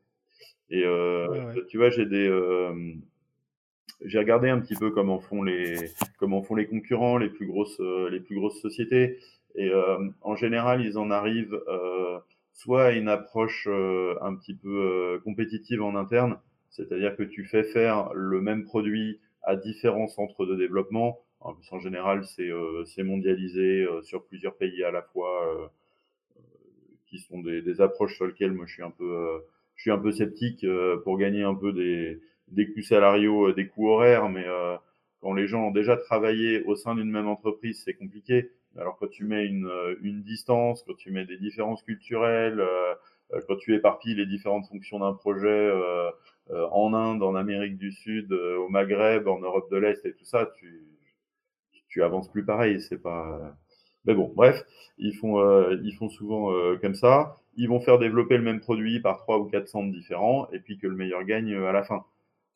Et 0.70 0.84
euh, 0.84 1.28
ouais, 1.28 1.44
ouais. 1.46 1.66
tu 1.66 1.78
vois, 1.78 1.90
j'ai 1.90 2.06
des 2.06 2.28
euh, 2.28 2.94
j'ai 4.04 4.20
regardé 4.20 4.50
un 4.50 4.60
petit 4.60 4.76
peu 4.76 4.92
comment 4.92 5.18
font 5.18 5.42
les 5.42 5.90
comment 6.16 6.44
font 6.44 6.54
les 6.54 6.68
concurrents, 6.68 7.18
les 7.18 7.28
plus 7.28 7.46
grosses 7.48 7.80
euh, 7.80 8.08
les 8.08 8.20
plus 8.20 8.36
grosses 8.36 8.60
sociétés. 8.62 9.18
Et 9.56 9.68
euh, 9.68 9.98
en 10.20 10.36
général, 10.36 10.80
ils 10.80 10.96
en 10.96 11.10
arrivent 11.10 11.60
soit 12.52 12.84
à 12.84 12.92
une 12.92 13.08
approche 13.08 13.66
un 13.66 14.34
petit 14.36 14.54
peu 14.54 15.20
compétitive 15.24 15.82
en 15.82 15.96
interne, 15.96 16.38
c'est-à-dire 16.70 17.16
que 17.16 17.24
tu 17.24 17.44
fais 17.46 17.64
faire 17.64 18.14
le 18.14 18.40
même 18.40 18.64
produit 18.64 19.18
à 19.42 19.56
différents 19.56 20.08
centres 20.08 20.46
de 20.46 20.56
développement. 20.56 21.20
En, 21.40 21.54
plus, 21.54 21.72
en 21.72 21.80
général, 21.80 22.24
c'est 22.24 22.48
euh, 22.48 22.84
mondialisé 22.98 23.82
euh, 23.82 24.02
sur 24.02 24.24
plusieurs 24.24 24.56
pays 24.56 24.84
à 24.84 24.90
la 24.90 25.02
fois, 25.02 25.56
euh, 25.56 25.66
qui 27.06 27.18
sont 27.18 27.40
des, 27.40 27.62
des, 27.62 27.80
approches 27.80 28.14
sur 28.16 28.26
lesquelles 28.26 28.52
moi 28.52 28.64
je 28.66 28.74
suis 28.74 28.82
un 28.82 28.90
peu, 28.90 29.42
je 29.74 29.82
suis 29.82 29.90
un 29.90 29.98
peu 29.98 30.12
sceptique 30.12 30.64
pour 31.04 31.18
gagner 31.18 31.42
un 31.42 31.54
peu 31.54 31.72
des, 31.72 32.20
des 32.48 32.72
coûts 32.72 32.82
salariaux, 32.82 33.52
des 33.52 33.66
coûts 33.66 33.90
horaires, 33.90 34.30
mais 34.30 34.46
quand 35.20 35.34
les 35.34 35.46
gens 35.46 35.66
ont 35.66 35.70
déjà 35.72 35.98
travaillé 35.98 36.62
au 36.62 36.74
sein 36.74 36.94
d'une 36.94 37.10
même 37.10 37.28
entreprise, 37.28 37.82
c'est 37.84 37.92
compliqué. 37.92 38.50
Alors 38.78 38.96
quand 38.96 39.08
tu 39.08 39.24
mets 39.24 39.44
une, 39.44 39.70
une 40.00 40.22
distance, 40.22 40.84
quand 40.84 40.96
tu 40.96 41.10
mets 41.10 41.26
des 41.26 41.36
différences 41.36 41.82
culturelles, 41.82 42.62
euh, 43.34 43.40
quand 43.48 43.56
tu 43.56 43.74
éparpilles 43.74 44.14
les 44.14 44.26
différentes 44.26 44.66
fonctions 44.66 44.98
d'un 44.98 45.14
projet 45.14 45.48
euh, 45.48 45.80
euh, 45.80 46.10
en 46.50 46.92
Inde, 46.92 47.22
en 47.22 47.34
Amérique 47.34 47.78
du 47.78 47.92
Sud, 47.92 48.32
au 48.32 48.68
Maghreb, 48.68 49.28
en 49.28 49.38
Europe 49.38 49.70
de 49.70 49.76
l'Est 49.76 50.04
et 50.04 50.12
tout 50.12 50.24
ça, 50.24 50.50
tu, 50.58 50.82
tu 51.88 52.02
avances 52.02 52.30
plus 52.30 52.44
pareil. 52.44 52.80
C'est 52.80 53.02
pas. 53.02 53.56
Mais 54.04 54.14
bon, 54.14 54.32
bref, 54.34 54.64
ils 54.98 55.14
font, 55.14 55.40
euh, 55.40 55.76
ils 55.82 55.94
font 55.94 56.08
souvent 56.08 56.52
euh, 56.52 56.76
comme 56.76 56.94
ça. 56.94 57.36
Ils 57.56 57.68
vont 57.68 57.80
faire 57.80 57.98
développer 57.98 58.36
le 58.36 58.42
même 58.42 58.60
produit 58.60 59.00
par 59.00 59.18
trois 59.18 59.38
ou 59.38 59.44
quatre 59.44 59.68
centres 59.68 59.92
différents, 59.92 60.48
et 60.52 60.58
puis 60.58 60.78
que 60.78 60.86
le 60.86 60.96
meilleur 60.96 61.22
gagne 61.24 61.54
à 61.54 61.72
la 61.72 61.84
fin. 61.84 62.04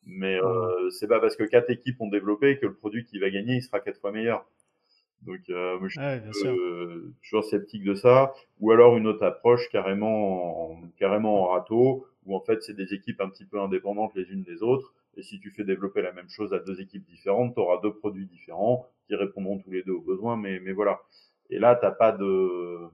Mais 0.05 0.41
euh, 0.41 0.89
c'est 0.89 1.07
pas 1.07 1.19
parce 1.19 1.35
que 1.35 1.43
quatre 1.43 1.69
équipes 1.69 2.01
ont 2.01 2.09
développé 2.09 2.57
que 2.57 2.65
le 2.65 2.73
produit 2.73 3.05
qui 3.05 3.19
va 3.19 3.29
gagner, 3.29 3.55
il 3.55 3.61
sera 3.61 3.79
quatre 3.79 3.99
fois 3.99 4.11
meilleur. 4.11 4.45
Donc, 5.23 5.41
euh, 5.49 5.77
moi, 5.79 5.87
je 5.87 5.93
suis 5.93 5.99
ouais, 5.99 6.21
euh, 6.45 7.13
toujours 7.23 7.43
sceptique 7.43 7.83
de 7.83 7.95
ça. 7.95 8.33
Ou 8.59 8.71
alors 8.71 8.97
une 8.97 9.07
autre 9.07 9.23
approche 9.23 9.67
carrément 9.69 10.71
en, 10.71 10.81
carrément 10.97 11.43
en 11.43 11.47
râteau, 11.47 12.05
où 12.27 12.35
en 12.35 12.41
fait, 12.41 12.61
c'est 12.61 12.75
des 12.75 12.93
équipes 12.93 13.21
un 13.21 13.29
petit 13.29 13.45
peu 13.45 13.59
indépendantes 13.59 14.13
les 14.15 14.29
unes 14.31 14.43
des 14.43 14.61
autres. 14.61 14.93
Et 15.15 15.23
si 15.23 15.39
tu 15.39 15.49
fais 15.49 15.63
développer 15.63 16.01
la 16.01 16.11
même 16.11 16.29
chose 16.29 16.53
à 16.53 16.59
deux 16.59 16.79
équipes 16.79 17.05
différentes, 17.05 17.55
tu 17.55 17.59
auras 17.59 17.81
deux 17.81 17.93
produits 17.93 18.27
différents 18.27 18.85
qui 19.07 19.15
répondront 19.15 19.57
tous 19.57 19.71
les 19.71 19.81
deux 19.83 19.93
aux 19.93 20.01
besoins. 20.01 20.37
Mais, 20.37 20.59
mais 20.59 20.73
voilà. 20.73 21.01
Et 21.49 21.57
là, 21.57 21.75
t'as 21.75 21.91
pas 21.91 22.11
de 22.11 22.87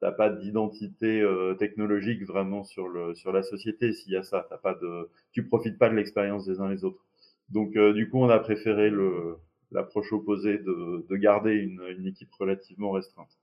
t'as 0.00 0.12
pas 0.12 0.30
d'identité 0.30 1.20
euh, 1.20 1.54
technologique 1.54 2.22
vraiment 2.24 2.64
sur 2.64 2.88
le 2.88 3.14
sur 3.14 3.32
la 3.32 3.42
société 3.42 3.92
s'il 3.92 4.12
y 4.12 4.16
a 4.16 4.22
ça 4.22 4.46
t'as 4.48 4.56
pas 4.56 4.72
de 4.72 5.10
tu 5.30 5.46
profites 5.46 5.76
pas 5.76 5.90
de 5.90 5.94
l'expérience 5.94 6.46
des 6.46 6.58
uns 6.58 6.70
les 6.70 6.84
autres 6.84 7.04
donc 7.50 7.76
euh, 7.76 7.92
du 7.92 8.08
coup 8.08 8.18
on 8.18 8.30
a 8.30 8.38
préféré 8.38 8.88
le 8.88 9.36
l'approche 9.72 10.12
opposée 10.12 10.58
de, 10.58 11.06
de 11.08 11.16
garder 11.16 11.52
une, 11.52 11.82
une, 11.96 12.06
équipe 12.06 12.32
relativement 12.34 12.90
restreinte. 12.90 13.38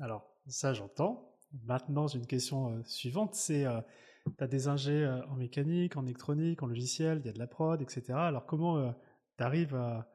Alors, 0.00 0.28
ça 0.46 0.72
j'entends. 0.72 1.36
Maintenant, 1.66 2.06
j'ai 2.08 2.18
une 2.18 2.26
question 2.26 2.68
euh, 2.68 2.82
suivante, 2.84 3.34
c'est, 3.34 3.64
euh, 3.64 3.80
tu 4.36 4.44
as 4.44 4.46
des 4.46 4.68
ingés 4.68 5.04
euh, 5.04 5.24
en 5.26 5.36
mécanique, 5.36 5.96
en 5.96 6.04
électronique, 6.04 6.62
en 6.62 6.66
logiciel, 6.66 7.20
il 7.22 7.26
y 7.26 7.30
a 7.30 7.32
de 7.32 7.38
la 7.38 7.46
prod, 7.46 7.80
etc. 7.80 8.04
Alors, 8.10 8.46
comment 8.46 8.78
euh, 8.78 8.90
tu 9.36 9.44
arrives 9.44 9.74
à, 9.74 10.06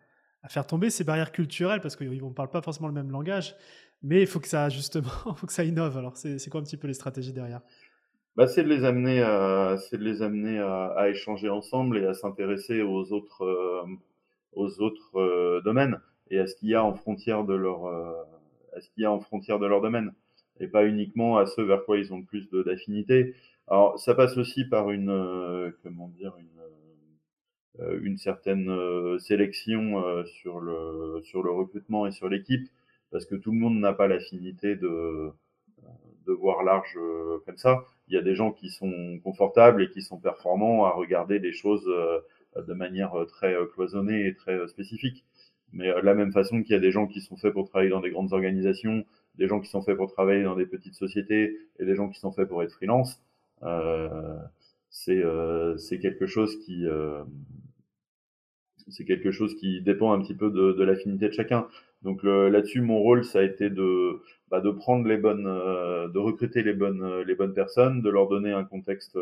faire 0.50 0.68
tomber 0.68 0.90
ces 0.90 1.04
barrières 1.04 1.32
culturelles? 1.32 1.82
Parce 1.82 1.96
qu'on 1.96 2.06
ne 2.06 2.34
parle 2.34 2.50
pas 2.50 2.62
forcément 2.62 2.88
le 2.88 2.94
même 2.94 3.12
langage, 3.12 3.56
mais 4.02 4.22
il 4.22 4.28
faut 4.28 4.40
que 4.40 4.48
ça, 4.48 4.70
justement, 4.70 5.10
faut 5.36 5.48
que 5.48 5.54
ça 5.54 5.64
innove. 5.64 5.98
Alors, 5.98 6.18
c'est 6.18 6.50
quoi 6.50 6.60
un 6.60 6.64
petit 6.64 6.78
peu 6.78 6.88
les 6.88 6.94
stratégies 6.94 7.34
derrière? 7.34 7.62
Bah, 8.36 8.48
c'est 8.48 8.64
de 8.64 8.70
les 8.70 8.84
amener 8.84 9.22
à, 9.22 9.78
de 9.92 9.98
les 9.98 10.22
amener 10.22 10.60
à, 10.60 11.08
échanger 11.10 11.50
ensemble 11.50 12.00
et 12.00 12.06
à 12.06 12.14
s'intéresser 12.14 12.82
aux 12.82 13.14
autres, 13.14 13.86
aux 14.54 14.82
autres 14.82 15.62
domaines 15.64 16.00
et 16.32 16.40
à 16.40 16.48
ce 16.48 16.56
qu'il 16.56 16.70
y 16.70 16.76
a 16.76 16.84
en 16.84 16.96
frontière 16.96 17.44
de 17.44 17.54
leur 17.54 17.86
à 17.86 18.82
ce 18.82 18.90
qu'il 18.90 19.04
y 19.04 19.06
a 19.06 19.12
en 19.12 19.20
frontière 19.20 19.60
de 19.60 19.68
leur 19.68 19.82
domaine 19.82 20.14
et 20.60 20.68
pas 20.68 20.86
uniquement 20.86 21.38
à 21.38 21.46
ceux 21.46 21.64
vers 21.64 21.84
quoi 21.86 21.98
ils 21.98 22.14
ont 22.14 22.20
le 22.20 22.26
plus 22.26 22.50
d'affinité. 22.52 23.36
Alors 23.68 23.98
ça 24.00 24.14
passe 24.16 24.38
aussi 24.38 24.66
par 24.66 24.92
une 24.92 25.10
euh, 25.10 25.72
comment 25.84 26.10
dire 26.10 26.34
une 26.38 26.48
une 28.04 28.18
certaine 28.18 28.70
sélection 29.20 30.24
sur 30.26 30.60
le 30.60 31.22
sur 31.24 31.42
le 31.42 31.50
recrutement 31.50 32.06
et 32.06 32.12
sur 32.12 32.30
l'équipe 32.30 32.70
parce 33.12 33.26
que 33.26 33.34
tout 33.36 33.52
le 33.52 33.58
monde 33.58 33.80
n'a 33.80 33.94
pas 33.94 34.08
l'affinité 34.08 34.76
de 34.76 35.32
de 36.28 36.34
voir 36.34 36.64
large 36.64 36.96
comme 37.48 37.58
ça. 37.58 37.84
Il 38.08 38.14
y 38.14 38.18
a 38.18 38.22
des 38.22 38.36
gens 38.36 38.52
qui 38.52 38.70
sont 38.70 39.20
confortables 39.24 39.82
et 39.82 39.90
qui 39.90 40.04
sont 40.04 40.20
performants 40.20 40.86
à 40.86 40.92
regarder 40.92 41.40
des 41.40 41.52
choses 41.52 41.90
de 42.62 42.74
manière 42.74 43.14
euh, 43.16 43.26
très 43.26 43.54
euh, 43.54 43.66
cloisonnée 43.66 44.28
et 44.28 44.36
très 44.36 44.54
euh, 44.54 44.68
spécifique. 44.68 45.26
Mais 45.72 45.88
de 45.88 46.02
la 46.02 46.14
même 46.14 46.32
façon 46.32 46.62
qu'il 46.62 46.74
y 46.74 46.76
a 46.78 46.80
des 46.80 46.92
gens 46.92 47.08
qui 47.08 47.20
sont 47.22 47.36
faits 47.36 47.54
pour 47.54 47.68
travailler 47.68 47.90
dans 47.90 48.00
des 48.00 48.12
grandes 48.12 48.32
organisations, 48.32 49.06
des 49.36 49.48
gens 49.48 49.60
qui 49.60 49.70
sont 49.70 49.82
faits 49.82 49.98
pour 49.98 50.12
travailler 50.12 50.44
dans 50.44 50.56
des 50.56 50.66
petites 50.66 50.96
sociétés 50.96 51.58
et 51.80 51.86
des 51.86 51.96
gens 51.96 52.10
qui 52.10 52.20
sont 52.20 52.32
faits 52.32 52.48
pour 52.48 52.62
être 52.64 52.72
freelance, 52.72 53.20
euh, 53.64 54.38
c'est 54.90 55.24
euh, 55.24 55.78
quelque 56.02 56.28
chose 56.28 56.58
qui 56.66 56.86
euh, 56.88 57.24
c'est 58.90 59.06
quelque 59.06 59.32
chose 59.32 59.56
qui 59.56 59.82
dépend 59.82 60.12
un 60.14 60.20
petit 60.20 60.36
peu 60.36 60.52
de, 60.52 60.84
l'affinité 60.84 61.30
de 61.30 61.34
chacun. 61.34 61.68
Donc 62.02 62.24
là-dessus, 62.24 62.82
mon 62.82 63.00
rôle, 63.00 63.24
ça 63.24 63.40
a 63.40 63.44
été 63.44 63.70
de 63.70 64.22
bah, 64.52 64.60
de 64.60 64.72
prendre 64.72 65.08
les 65.08 65.18
bonnes, 65.18 65.46
de 65.46 66.20
recruter 66.20 66.64
les 66.64 66.74
bonnes 66.74 67.22
les 67.22 67.36
bonnes 67.36 67.54
personnes, 67.54 68.02
de 68.02 68.10
leur 68.10 68.28
donner 68.28 68.52
un 68.52 68.66
contexte 68.66 69.18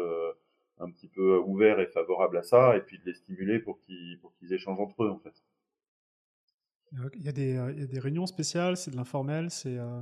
un 0.79 0.89
petit 0.89 1.07
peu 1.07 1.37
ouvert 1.37 1.79
et 1.79 1.85
favorable 1.85 2.37
à 2.37 2.43
ça, 2.43 2.75
et 2.75 2.81
puis 2.81 2.97
de 2.97 3.05
les 3.05 3.13
stimuler 3.13 3.59
pour 3.59 3.79
qu'ils 3.81 4.17
pour 4.19 4.33
qu'ils 4.39 4.51
échangent 4.53 4.79
entre 4.79 5.03
eux 5.03 5.09
en 5.09 5.19
fait. 5.19 5.33
Il 6.93 7.23
y 7.23 7.29
a 7.29 7.31
des, 7.31 7.57
il 7.73 7.79
y 7.79 7.83
a 7.83 7.87
des 7.87 7.99
réunions 7.99 8.25
spéciales, 8.25 8.75
c'est 8.75 8.91
de 8.91 8.97
l'informel, 8.97 9.49
c'est. 9.49 9.77
Euh... 9.77 10.01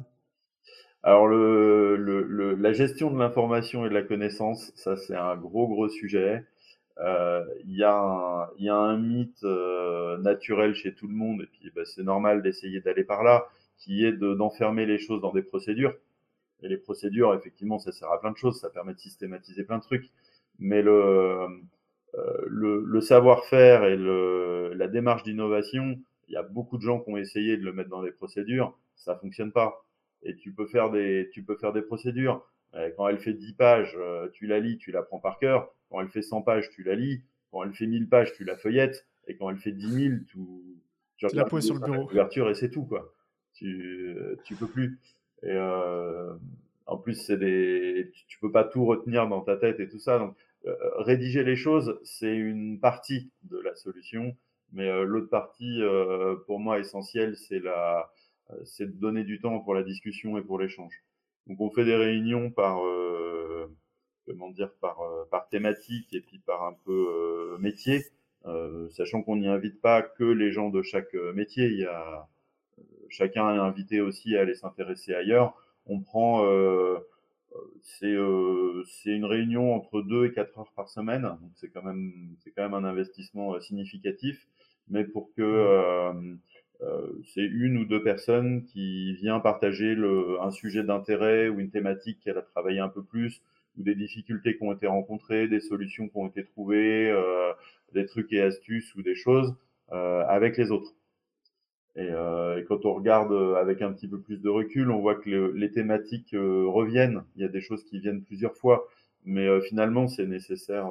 Alors 1.04 1.28
la 1.30 2.74
gestion 2.74 3.12
de 3.12 3.18
l'information 3.18 3.86
et 3.86 3.90
de 3.90 3.94
la 3.94 4.04
connaissance, 4.04 4.72
ça 4.76 4.98
c'est 4.98 5.16
un 5.16 5.38
gros 5.38 5.68
gros 5.68 5.88
sujet. 5.88 6.46
Euh, 7.00 7.46
il 7.64 7.78
y 7.78 7.84
a 7.84 7.96
un, 7.96 8.50
il 8.58 8.66
y 8.66 8.70
a 8.70 8.76
un 8.76 8.98
mythe 8.98 9.44
euh, 9.44 10.18
naturel 10.18 10.74
chez 10.76 10.94
tout 10.94 11.08
le 11.08 11.14
monde 11.14 11.42
et 11.42 11.46
puis 11.46 11.72
bah, 11.74 11.86
c'est 11.86 12.04
normal 12.04 12.42
d'essayer 12.42 12.82
d'aller 12.82 13.06
par 13.06 13.24
là, 13.24 13.48
qui 13.78 14.04
est 14.04 14.12
d'enfermer 14.12 14.86
les 14.86 15.00
choses 15.00 15.22
dans 15.22 15.32
des 15.32 15.42
procédures. 15.42 15.96
Et 16.62 16.68
les 16.68 16.78
procédures, 16.78 17.34
effectivement, 17.34 17.80
ça 17.80 17.94
sert 17.94 18.12
à 18.12 18.20
plein 18.20 18.32
de 18.32 18.38
choses, 18.38 18.60
ça 18.60 18.70
permet 18.70 18.94
de 18.94 19.00
systématiser 19.00 19.64
plein 19.64 19.78
de 19.78 19.84
trucs. 19.84 20.10
Mais 20.60 20.82
le, 20.82 21.48
euh, 22.16 22.46
le, 22.48 23.00
savoir-faire 23.00 23.86
et 23.86 23.96
la 24.76 24.88
démarche 24.90 25.24
d'innovation, 25.24 25.98
il 26.30 26.34
y 26.34 26.38
a 26.38 26.44
beaucoup 26.44 26.78
de 26.78 26.84
gens 26.84 27.00
qui 27.00 27.10
ont 27.10 27.18
essayé 27.18 27.58
de 27.58 27.64
le 27.64 27.74
mettre 27.74 27.90
dans 27.90 28.04
des 28.04 28.12
procédures, 28.12 28.78
ça 28.96 29.16
fonctionne 29.16 29.52
pas. 29.52 29.84
Et 30.22 30.36
tu 30.36 30.52
peux 30.52 30.68
faire 30.68 30.92
des, 30.92 31.30
tu 31.34 31.44
peux 31.44 31.56
faire 31.56 31.74
des 31.74 31.82
procédures. 31.82 32.46
Quand 32.96 33.08
elle 33.08 33.18
fait 33.18 33.34
10 33.34 33.54
pages, 33.54 33.98
euh, 33.98 34.30
tu 34.32 34.46
la 34.46 34.60
lis, 34.60 34.78
tu 34.78 34.92
la 34.92 35.02
prends 35.02 35.20
par 35.20 35.40
cœur. 35.40 35.74
Quand 35.90 36.02
elle 36.02 36.10
fait 36.10 36.22
100 36.22 36.44
pages, 36.44 36.70
tu 36.70 36.84
la 36.84 36.94
lis. 36.94 37.24
Quand 37.52 37.64
elle 37.64 37.74
fait 37.74 37.88
1000 37.88 38.08
pages, 38.08 38.32
tu 38.34 38.44
la 38.44 38.56
feuillettes. 38.56 39.08
Et 39.28 39.36
quand 39.36 39.50
elle 39.50 39.58
fait 39.58 39.72
10 39.72 39.88
000, 39.88 40.16
tu, 40.28 40.38
tu, 41.18 41.28
tu 41.28 41.36
la 41.36 41.46
poses 41.46 41.66
sur 41.66 41.76
le 41.76 41.82
bureau. 41.82 42.06
couverture 42.06 42.50
et 42.50 42.54
c'est 42.54 42.70
tout, 42.70 42.86
quoi. 42.86 43.12
Tu, 43.54 44.16
tu 44.44 44.56
peux 44.56 44.68
plus. 44.68 45.00
Et 45.42 45.52
euh, 45.52 46.36
en 46.86 46.98
plus, 46.98 47.16
c'est 47.16 47.38
des, 47.38 48.12
tu, 48.14 48.26
tu, 48.28 48.40
peux 48.40 48.52
pas 48.52 48.66
tout 48.66 48.86
retenir 48.86 49.28
dans 49.28 49.42
ta 49.42 49.58
tête 49.58 49.80
et 49.80 49.90
tout 49.90 50.00
ça. 50.00 50.20
Donc, 50.20 50.36
euh, 50.66 50.76
rédiger 50.98 51.44
les 51.44 51.56
choses, 51.56 52.00
c'est 52.04 52.36
une 52.36 52.80
partie 52.80 53.32
de 53.44 53.58
la 53.58 53.76
solution. 53.76 54.36
Mais 54.74 54.90
euh, 54.90 55.04
l'autre 55.04 55.30
partie, 55.30 55.82
euh, 55.82 56.36
pour 56.46 56.60
moi, 56.60 56.80
essentielle, 56.80 57.36
c'est 57.36 57.60
la, 57.60 58.12
c'est 58.66 58.86
de 58.86 59.00
donner 59.00 59.24
du 59.24 59.40
temps 59.40 59.60
pour 59.60 59.74
la 59.74 59.84
discussion 59.84 60.38
et 60.38 60.42
pour 60.42 60.60
l'échange. 60.60 61.04
Donc, 61.48 61.60
on 61.62 61.70
fait 61.70 61.86
des 61.86 61.96
réunions 61.96 62.52
par, 62.52 62.80
comment 64.28 64.50
dire, 64.50 64.72
par, 64.82 65.00
par 65.32 65.48
thématique 65.50 66.14
et 66.14 66.22
puis 66.22 66.40
par 66.40 66.64
un 66.64 66.76
peu 66.86 67.58
métier. 67.60 68.06
Euh, 68.46 68.88
sachant 68.90 69.22
qu'on 69.22 69.36
n'y 69.36 69.48
invite 69.48 69.82
pas 69.82 70.02
que 70.02 70.24
les 70.24 70.52
gens 70.52 70.70
de 70.70 70.82
chaque 70.82 71.14
métier, 71.34 71.66
il 71.66 71.80
y 71.80 71.86
a 71.86 72.28
chacun 73.10 73.54
est 73.56 73.60
invité 73.60 74.02
aussi 74.02 74.38
à 74.38 74.42
aller 74.42 74.54
s'intéresser 74.54 75.14
ailleurs. 75.14 75.54
On 75.86 76.00
prend 76.00 76.46
euh, 76.46 77.00
c'est 77.82 78.14
euh, 78.14 78.84
c'est 78.86 79.12
une 79.12 79.26
réunion 79.26 79.74
entre 79.74 80.02
2 80.02 80.26
et 80.26 80.32
4 80.34 80.60
heures 80.60 80.72
par 80.76 80.90
semaine, 80.90 81.24
donc 81.24 81.52
c'est 81.56 81.70
quand 81.70 81.84
même 81.84 82.36
c'est 82.40 82.52
quand 82.52 82.64
même 82.64 82.74
un 82.74 82.88
investissement 82.88 83.56
euh, 83.56 83.60
significatif, 83.60 84.48
mais 84.90 85.04
pour 85.04 85.34
que 85.34 85.42
mmh. 85.42 86.40
euh, 86.82 87.12
c'est 87.34 87.46
une 87.46 87.78
ou 87.78 87.86
deux 87.86 88.02
personnes 88.04 88.64
qui 88.66 89.14
vient 89.16 89.40
partager 89.40 89.96
le, 89.96 90.42
un 90.42 90.52
sujet 90.52 90.84
d'intérêt 90.84 91.50
ou 91.50 91.60
une 91.60 91.72
thématique 91.72 92.20
qu'elle 92.22 92.38
a 92.38 92.42
travaillé 92.42 92.80
un 92.80 92.90
peu 92.90 93.04
plus, 93.04 93.42
ou 93.78 93.84
des 93.84 93.96
difficultés 93.96 94.58
qui 94.58 94.64
ont 94.64 94.74
été 94.74 94.88
rencontrées, 94.88 95.48
des 95.48 95.60
solutions 95.60 96.08
qui 96.08 96.18
ont 96.18 96.28
été 96.28 96.46
trouvées, 96.46 97.14
des 97.94 98.06
trucs 98.06 98.32
et 98.32 98.42
astuces 98.42 98.96
ou 98.96 99.02
des 99.02 99.16
choses 99.16 99.56
avec 99.92 100.58
les 100.58 100.72
autres. 100.72 100.94
Et, 101.96 102.08
euh, 102.12 102.64
quand 102.68 102.86
on 102.86 102.94
regarde 102.94 103.32
euh, 103.32 103.56
avec 103.56 103.82
un 103.82 103.92
petit 103.92 104.08
peu 104.08 104.20
plus 104.20 104.38
de 104.42 104.50
recul, 104.50 104.92
on 104.92 105.00
voit 105.00 105.16
que 105.16 105.52
les 105.56 105.72
thématiques 105.72 106.34
euh, 106.34 106.66
reviennent. 106.68 107.24
Il 107.36 107.42
y 107.42 107.46
a 107.46 107.50
des 107.50 107.62
choses 107.62 107.84
qui 107.84 108.00
viennent 108.00 108.24
plusieurs 108.24 108.56
fois, 108.56 108.88
mais 109.26 109.48
euh, 109.48 109.62
finalement 109.62 110.08
c'est 110.08 110.26
nécessaire. 110.28 110.90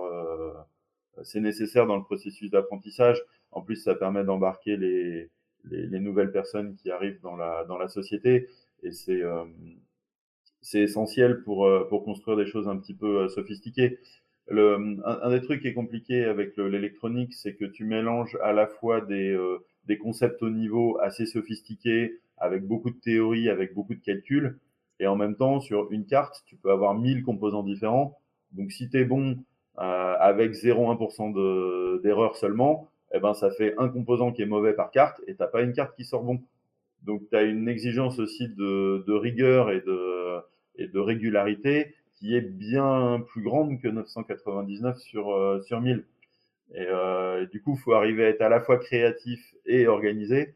c'est 1.22 1.40
nécessaire 1.40 1.86
dans 1.86 1.96
le 1.96 2.04
processus 2.04 2.50
d'apprentissage. 2.50 3.22
En 3.52 3.62
plus, 3.62 3.76
ça 3.76 3.94
permet 3.94 4.24
d'embarquer 4.24 4.76
les, 4.76 5.30
les, 5.64 5.86
les, 5.86 6.00
nouvelles 6.00 6.32
personnes 6.32 6.76
qui 6.76 6.90
arrivent 6.90 7.20
dans 7.22 7.36
la 7.36 7.64
dans 7.64 7.78
la 7.78 7.88
société, 7.88 8.48
et 8.82 8.92
c'est 8.92 9.22
c'est 10.60 10.80
essentiel 10.80 11.42
pour 11.42 11.68
pour 11.88 12.04
construire 12.04 12.36
des 12.36 12.46
choses 12.46 12.68
un 12.68 12.76
petit 12.76 12.94
peu 12.94 13.28
sophistiquées. 13.28 13.98
Le, 14.48 14.76
un, 15.04 15.20
un, 15.22 15.30
des 15.30 15.42
trucs 15.42 15.62
qui 15.62 15.68
est 15.68 15.74
compliqué 15.74 16.24
avec 16.24 16.56
l'électronique, 16.56 17.34
c'est 17.34 17.54
que 17.54 17.64
tu 17.64 17.84
mélanges 17.84 18.36
à 18.42 18.52
la 18.52 18.66
fois 18.66 19.00
des 19.00 19.36
des 19.88 19.98
concepts 19.98 20.42
au 20.42 20.50
niveau 20.50 20.98
assez 21.00 21.26
sophistiqués, 21.26 22.20
avec 22.36 22.64
beaucoup 22.64 22.90
de 22.90 22.96
théories, 22.96 23.48
avec 23.48 23.74
beaucoup 23.74 23.94
de 23.94 24.00
calculs. 24.00 24.58
Et 25.00 25.06
en 25.06 25.16
même 25.16 25.34
temps, 25.34 25.60
sur 25.60 25.90
une 25.90 26.06
carte, 26.06 26.42
tu 26.46 26.56
peux 26.56 26.70
avoir 26.70 26.94
1000 26.94 27.24
composants 27.24 27.62
différents. 27.62 28.18
Donc, 28.52 28.70
si 28.70 28.88
tu 28.88 28.98
es 28.98 29.04
bon 29.04 29.38
euh, 29.78 30.14
avec 30.18 30.52
0,1% 30.52 32.02
d'erreur 32.02 32.36
seulement, 32.36 32.88
eh 33.14 33.20
ben, 33.20 33.32
ça 33.34 33.50
fait 33.50 33.74
un 33.78 33.88
composant 33.88 34.32
qui 34.32 34.42
est 34.42 34.46
mauvais 34.46 34.74
par 34.74 34.90
carte 34.90 35.20
et 35.26 35.34
t'as 35.34 35.46
pas 35.46 35.62
une 35.62 35.72
carte 35.72 35.96
qui 35.96 36.04
sort 36.04 36.22
bon. 36.22 36.40
Donc, 37.04 37.22
tu 37.30 37.36
as 37.36 37.42
une 37.42 37.68
exigence 37.68 38.18
aussi 38.18 38.48
de, 38.48 39.04
de, 39.06 39.12
rigueur 39.12 39.70
et 39.70 39.80
de, 39.80 40.38
et 40.76 40.88
de 40.88 40.98
régularité 40.98 41.94
qui 42.16 42.34
est 42.34 42.40
bien 42.42 43.24
plus 43.28 43.42
grande 43.42 43.80
que 43.80 43.88
999 43.88 44.98
sur, 44.98 45.32
euh, 45.32 45.60
sur 45.62 45.80
1000. 45.80 46.04
Et, 46.74 46.86
euh, 46.86 47.42
et, 47.42 47.46
du 47.46 47.62
coup, 47.62 47.74
il 47.76 47.80
faut 47.80 47.92
arriver 47.92 48.24
à 48.24 48.28
être 48.28 48.42
à 48.42 48.48
la 48.48 48.60
fois 48.60 48.78
créatif 48.78 49.54
et 49.66 49.86
organisé. 49.86 50.54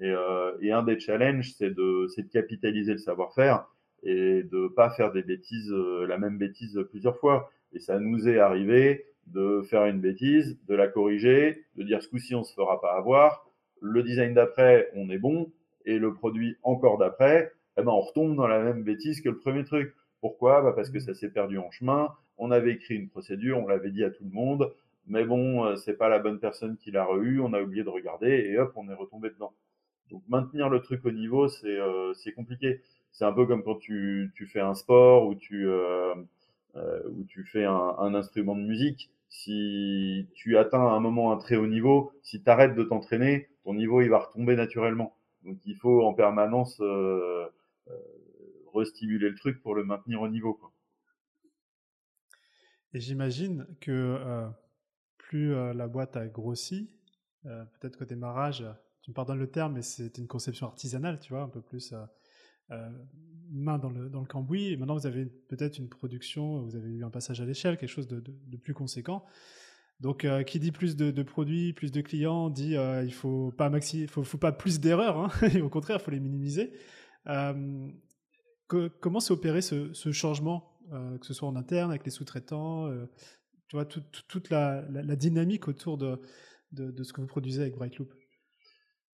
Et, 0.00 0.10
euh, 0.10 0.52
et 0.60 0.72
un 0.72 0.82
des 0.82 0.98
challenges, 0.98 1.52
c'est 1.56 1.70
de, 1.70 2.06
de 2.16 2.28
capitaliser 2.32 2.92
le 2.92 2.98
savoir-faire 2.98 3.66
et 4.02 4.42
de 4.42 4.68
pas 4.68 4.90
faire 4.90 5.12
des 5.12 5.22
bêtises, 5.22 5.70
euh, 5.72 6.06
la 6.06 6.18
même 6.18 6.38
bêtise 6.38 6.78
plusieurs 6.90 7.18
fois. 7.18 7.50
Et 7.72 7.78
ça 7.78 7.98
nous 7.98 8.28
est 8.28 8.38
arrivé 8.38 9.06
de 9.28 9.62
faire 9.62 9.86
une 9.86 10.00
bêtise, 10.00 10.58
de 10.66 10.74
la 10.74 10.88
corriger, 10.88 11.64
de 11.76 11.84
dire 11.84 12.02
ce 12.02 12.08
coup-ci 12.08 12.34
on 12.34 12.42
se 12.42 12.52
fera 12.54 12.80
pas 12.80 12.96
avoir. 12.96 13.46
Le 13.80 14.02
design 14.02 14.34
d'après, 14.34 14.90
on 14.94 15.10
est 15.10 15.18
bon, 15.18 15.52
et 15.84 15.98
le 15.98 16.12
produit 16.12 16.56
encore 16.62 16.98
d'après, 16.98 17.52
eh 17.76 17.82
ben 17.82 17.90
on 17.90 18.00
retombe 18.00 18.36
dans 18.36 18.46
la 18.46 18.62
même 18.62 18.82
bêtise 18.82 19.20
que 19.20 19.28
le 19.28 19.38
premier 19.38 19.64
truc. 19.64 19.94
Pourquoi? 20.20 20.62
Bah 20.62 20.72
Parce 20.74 20.90
que 20.90 21.00
ça 21.00 21.14
s'est 21.14 21.30
perdu 21.30 21.58
en 21.58 21.70
chemin. 21.70 22.10
On 22.38 22.50
avait 22.50 22.72
écrit 22.72 22.94
une 22.94 23.08
procédure, 23.08 23.58
on 23.58 23.66
l'avait 23.66 23.90
dit 23.90 24.04
à 24.04 24.10
tout 24.10 24.24
le 24.24 24.30
monde 24.30 24.72
mais 25.06 25.24
bon, 25.24 25.64
euh, 25.64 25.76
c'est 25.76 25.96
pas 25.96 26.08
la 26.08 26.18
bonne 26.18 26.38
personne 26.38 26.76
qui 26.76 26.90
l'a 26.90 27.04
reçu, 27.04 27.40
on 27.40 27.52
a 27.52 27.60
oublié 27.62 27.84
de 27.84 27.88
regarder 27.88 28.28
et 28.28 28.58
hop, 28.58 28.72
on 28.76 28.88
est 28.88 28.94
retombé 28.94 29.30
dedans. 29.30 29.52
Donc 30.10 30.22
maintenir 30.28 30.68
le 30.68 30.80
truc 30.80 31.04
au 31.04 31.10
niveau, 31.10 31.48
c'est 31.48 31.78
euh, 31.78 32.12
compliqué. 32.36 32.82
C'est 33.12 33.24
un 33.24 33.32
peu 33.32 33.46
comme 33.46 33.62
quand 33.62 33.76
tu, 33.76 34.32
tu 34.34 34.46
fais 34.46 34.60
un 34.60 34.74
sport 34.74 35.26
ou 35.26 35.34
tu 35.34 35.68
euh, 35.68 36.14
euh, 36.76 37.02
ou 37.10 37.24
tu 37.24 37.44
fais 37.44 37.64
un, 37.64 37.94
un, 37.98 38.14
instrument 38.14 38.56
de 38.56 38.62
musique. 38.62 39.10
Si 39.28 40.28
tu 40.34 40.56
atteins 40.58 40.86
à 40.86 40.92
un 40.92 41.00
moment 41.00 41.32
un 41.32 41.36
très 41.36 41.56
haut 41.56 41.66
niveau, 41.66 42.12
si 42.22 42.42
tu 42.42 42.50
arrêtes 42.50 42.74
de 42.74 42.82
t'entraîner, 42.82 43.48
ton 43.64 43.74
niveau 43.74 44.00
il 44.00 44.08
va 44.08 44.20
retomber 44.20 44.56
naturellement. 44.56 45.14
Donc 45.44 45.58
il 45.66 45.76
faut 45.76 46.02
en 46.04 46.14
permanence 46.14 46.80
euh, 46.80 47.46
euh, 47.88 47.92
restimuler 48.74 49.28
le 49.28 49.34
truc 49.34 49.62
pour 49.62 49.74
le 49.74 49.84
maintenir 49.84 50.20
au 50.22 50.28
niveau. 50.28 50.54
Quoi. 50.54 50.72
Et 52.94 53.00
j'imagine 53.00 53.66
que 53.80 54.48
plus 55.32 55.54
euh, 55.54 55.72
la 55.72 55.88
boîte 55.88 56.14
a 56.18 56.26
grossi, 56.26 56.90
euh, 57.46 57.64
peut-être 57.80 57.96
qu'au 57.96 58.04
démarrage, 58.04 58.66
tu 59.00 59.10
me 59.10 59.14
pardonnes 59.14 59.38
le 59.38 59.50
terme, 59.50 59.72
mais 59.72 59.80
c'était 59.80 60.20
une 60.20 60.28
conception 60.28 60.66
artisanale, 60.66 61.20
tu 61.20 61.32
vois, 61.32 61.40
un 61.40 61.48
peu 61.48 61.62
plus 61.62 61.94
euh, 62.70 62.90
main 63.50 63.78
dans 63.78 63.88
le, 63.88 64.10
cambouis. 64.26 64.72
Et 64.72 64.76
maintenant, 64.76 64.94
vous 64.94 65.06
avez 65.06 65.24
peut-être 65.24 65.78
une 65.78 65.88
production, 65.88 66.60
vous 66.60 66.76
avez 66.76 66.90
eu 66.90 67.02
un 67.02 67.08
passage 67.08 67.40
à 67.40 67.46
l'échelle, 67.46 67.78
quelque 67.78 67.88
chose 67.88 68.08
de, 68.08 68.22
plus 68.58 68.74
conséquent. 68.74 69.24
Donc, 70.00 70.26
qui 70.46 70.58
dit 70.58 70.70
plus 70.70 70.96
de, 70.96 71.22
produits, 71.22 71.72
plus 71.72 71.92
de 71.92 72.02
clients, 72.02 72.50
dit 72.50 72.74
il 72.74 73.14
faut 73.14 73.52
pas 73.52 73.70
maxi, 73.70 74.06
faut, 74.08 74.24
faut 74.24 74.36
pas 74.36 74.52
plus 74.52 74.80
d'erreurs. 74.80 75.16
Hein, 75.16 75.30
au 75.62 75.70
contraire, 75.70 75.96
il 75.98 76.04
faut 76.04 76.10
les 76.10 76.20
minimiser. 76.20 76.74
Comment 78.66 79.20
s'est 79.20 79.32
opéré 79.32 79.62
ce 79.62 80.12
changement, 80.12 80.78
que 80.90 81.24
ce 81.24 81.32
soit 81.32 81.48
en 81.48 81.56
interne 81.56 81.90
avec 81.90 82.04
les 82.04 82.10
sous-traitants, 82.10 82.90
tu 83.72 83.76
vois, 83.76 83.86
toute 83.86 84.50
la, 84.50 84.82
dynamique 85.16 85.66
autour 85.66 85.96
de, 85.96 86.18
ce 86.76 87.10
que 87.14 87.22
vous 87.22 87.26
produisez 87.26 87.62
avec 87.62 87.74
Brightloop 87.74 88.12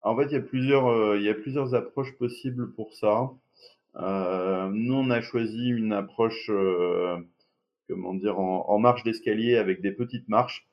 En 0.03 0.15
fait, 0.15 0.25
il 0.25 0.33
y 0.33 0.35
a 0.35 0.41
plusieurs, 0.41 0.85
euh, 0.85 1.17
il 1.17 1.23
y 1.23 1.29
a 1.29 1.33
plusieurs 1.33 1.73
approches 1.73 2.15
possibles 2.19 2.71
pour 2.73 2.93
ça. 2.93 3.31
Euh, 3.95 4.69
nous, 4.69 4.93
on 4.93 5.09
a 5.09 5.21
choisi 5.21 5.69
une 5.69 5.91
approche, 5.91 6.51
euh, 6.51 7.17
comment 7.89 8.13
dire, 8.13 8.37
en, 8.37 8.77
marche 8.77 9.01
d'escalier 9.01 9.55
avec 9.55 9.81
des 9.81 9.91
petites 9.91 10.29
marches, 10.29 10.67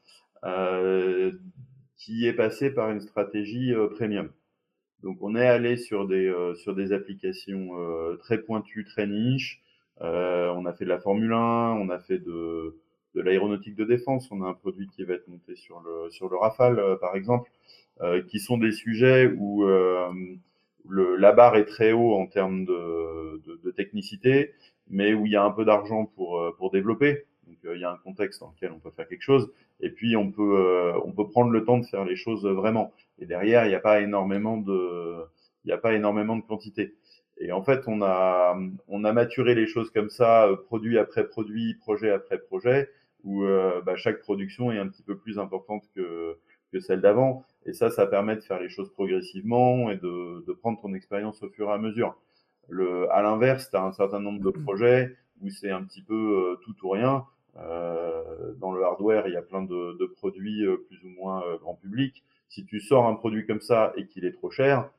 qui 1.96 2.26
est 2.26 2.34
passée 2.34 2.68
par 2.68 2.90
une 2.90 3.00
stratégie 3.00 3.72
premium. 3.96 4.30
Donc, 5.02 5.16
on 5.22 5.34
est 5.34 5.48
allé 5.48 5.78
sur 5.78 6.06
des, 6.06 6.30
sur 6.56 6.74
des 6.74 6.92
applications 6.92 7.70
très 8.18 8.42
pointues, 8.42 8.84
très 8.84 9.06
niches. 9.06 9.62
on 10.00 10.66
a 10.66 10.72
fait 10.74 10.84
de 10.84 10.90
la 10.90 11.00
Formule 11.00 11.32
1, 11.32 11.36
on 11.80 11.88
a 11.88 11.98
fait 11.98 12.18
de 12.18 12.78
de 13.14 13.20
l'aéronautique 13.20 13.74
de 13.76 13.84
défense. 13.84 14.30
On 14.30 14.42
a 14.42 14.48
un 14.48 14.54
produit 14.54 14.88
qui 14.88 15.04
va 15.04 15.14
être 15.14 15.28
monté 15.28 15.56
sur 15.56 15.80
le, 15.80 16.10
sur 16.10 16.28
le 16.28 16.36
Rafale, 16.36 16.78
euh, 16.78 16.96
par 16.96 17.16
exemple, 17.16 17.50
euh, 18.00 18.22
qui 18.22 18.38
sont 18.38 18.58
des 18.58 18.72
sujets 18.72 19.30
où 19.36 19.64
euh, 19.64 20.08
le, 20.88 21.16
la 21.16 21.32
barre 21.32 21.56
est 21.56 21.66
très 21.66 21.92
haut 21.92 22.14
en 22.14 22.26
termes 22.26 22.64
de, 22.64 23.42
de, 23.46 23.60
de, 23.62 23.70
technicité, 23.70 24.54
mais 24.88 25.12
où 25.12 25.26
il 25.26 25.32
y 25.32 25.36
a 25.36 25.44
un 25.44 25.50
peu 25.50 25.64
d'argent 25.64 26.06
pour, 26.06 26.54
pour 26.56 26.70
développer. 26.70 27.26
Donc 27.46 27.58
il 27.74 27.80
y 27.80 27.84
a 27.84 27.90
un 27.90 27.98
contexte 27.98 28.40
dans 28.40 28.52
lequel 28.54 28.72
on 28.72 28.78
peut 28.78 28.90
faire 28.90 29.08
quelque 29.08 29.22
chose, 29.22 29.52
et 29.80 29.90
puis 29.90 30.16
on 30.16 30.30
peut, 30.30 30.92
on 31.04 31.12
peut 31.12 31.28
prendre 31.28 31.50
le 31.50 31.64
temps 31.64 31.78
de 31.78 31.84
faire 31.84 32.04
les 32.04 32.16
choses 32.16 32.46
vraiment. 32.46 32.92
Et 33.18 33.26
derrière, 33.26 33.64
il 33.66 33.68
n'y 33.68 33.74
a 33.74 33.80
pas 33.80 34.00
énormément 34.00 34.56
de, 34.56 35.16
il 35.64 35.68
n'y 35.68 35.72
a 35.72 35.78
pas 35.78 35.94
énormément 35.94 36.36
de 36.36 36.42
quantité. 36.42 36.94
Et 37.38 37.52
en 37.52 37.62
fait, 37.62 37.82
on 37.86 38.02
a, 38.02 38.56
on 38.88 39.04
a 39.04 39.12
maturé 39.12 39.54
les 39.54 39.66
choses 39.66 39.90
comme 39.90 40.10
ça, 40.10 40.48
produit 40.66 40.98
après 40.98 41.26
produit, 41.26 41.74
projet 41.74 42.10
après 42.10 42.38
projet, 42.38 42.88
où 43.24 43.44
euh, 43.44 43.80
bah, 43.82 43.96
chaque 43.96 44.20
production 44.20 44.72
est 44.72 44.78
un 44.78 44.88
petit 44.88 45.02
peu 45.02 45.16
plus 45.16 45.38
importante 45.38 45.84
que, 45.94 46.36
que 46.72 46.80
celle 46.80 47.00
d'avant. 47.00 47.44
Et 47.66 47.72
ça, 47.72 47.90
ça 47.90 48.06
permet 48.06 48.36
de 48.36 48.40
faire 48.40 48.60
les 48.60 48.68
choses 48.68 48.90
progressivement 48.92 49.90
et 49.90 49.96
de, 49.96 50.44
de 50.46 50.52
prendre 50.52 50.80
ton 50.80 50.94
expérience 50.94 51.42
au 51.42 51.48
fur 51.50 51.68
et 51.68 51.72
à 51.72 51.78
mesure. 51.78 52.16
Le, 52.68 53.10
à 53.12 53.22
l'inverse, 53.22 53.70
tu 53.70 53.76
as 53.76 53.82
un 53.82 53.92
certain 53.92 54.20
nombre 54.20 54.40
de 54.40 54.50
projets 54.50 55.16
où 55.42 55.50
c'est 55.50 55.70
un 55.70 55.82
petit 55.82 56.02
peu 56.02 56.58
tout 56.62 56.74
ou 56.82 56.90
rien. 56.90 57.24
Euh, 57.58 58.52
dans 58.60 58.72
le 58.72 58.82
hardware, 58.84 59.26
il 59.26 59.34
y 59.34 59.36
a 59.36 59.42
plein 59.42 59.62
de, 59.62 59.98
de 59.98 60.06
produits 60.06 60.64
plus 60.88 61.02
ou 61.04 61.08
moins 61.08 61.42
grand 61.60 61.74
public. 61.74 62.22
Si 62.48 62.64
tu 62.64 62.80
sors 62.80 63.06
un 63.06 63.14
produit 63.14 63.46
comme 63.46 63.60
ça 63.60 63.92
et 63.96 64.06
qu'il 64.06 64.24
est 64.24 64.32
trop 64.32 64.50
cher, 64.50 64.90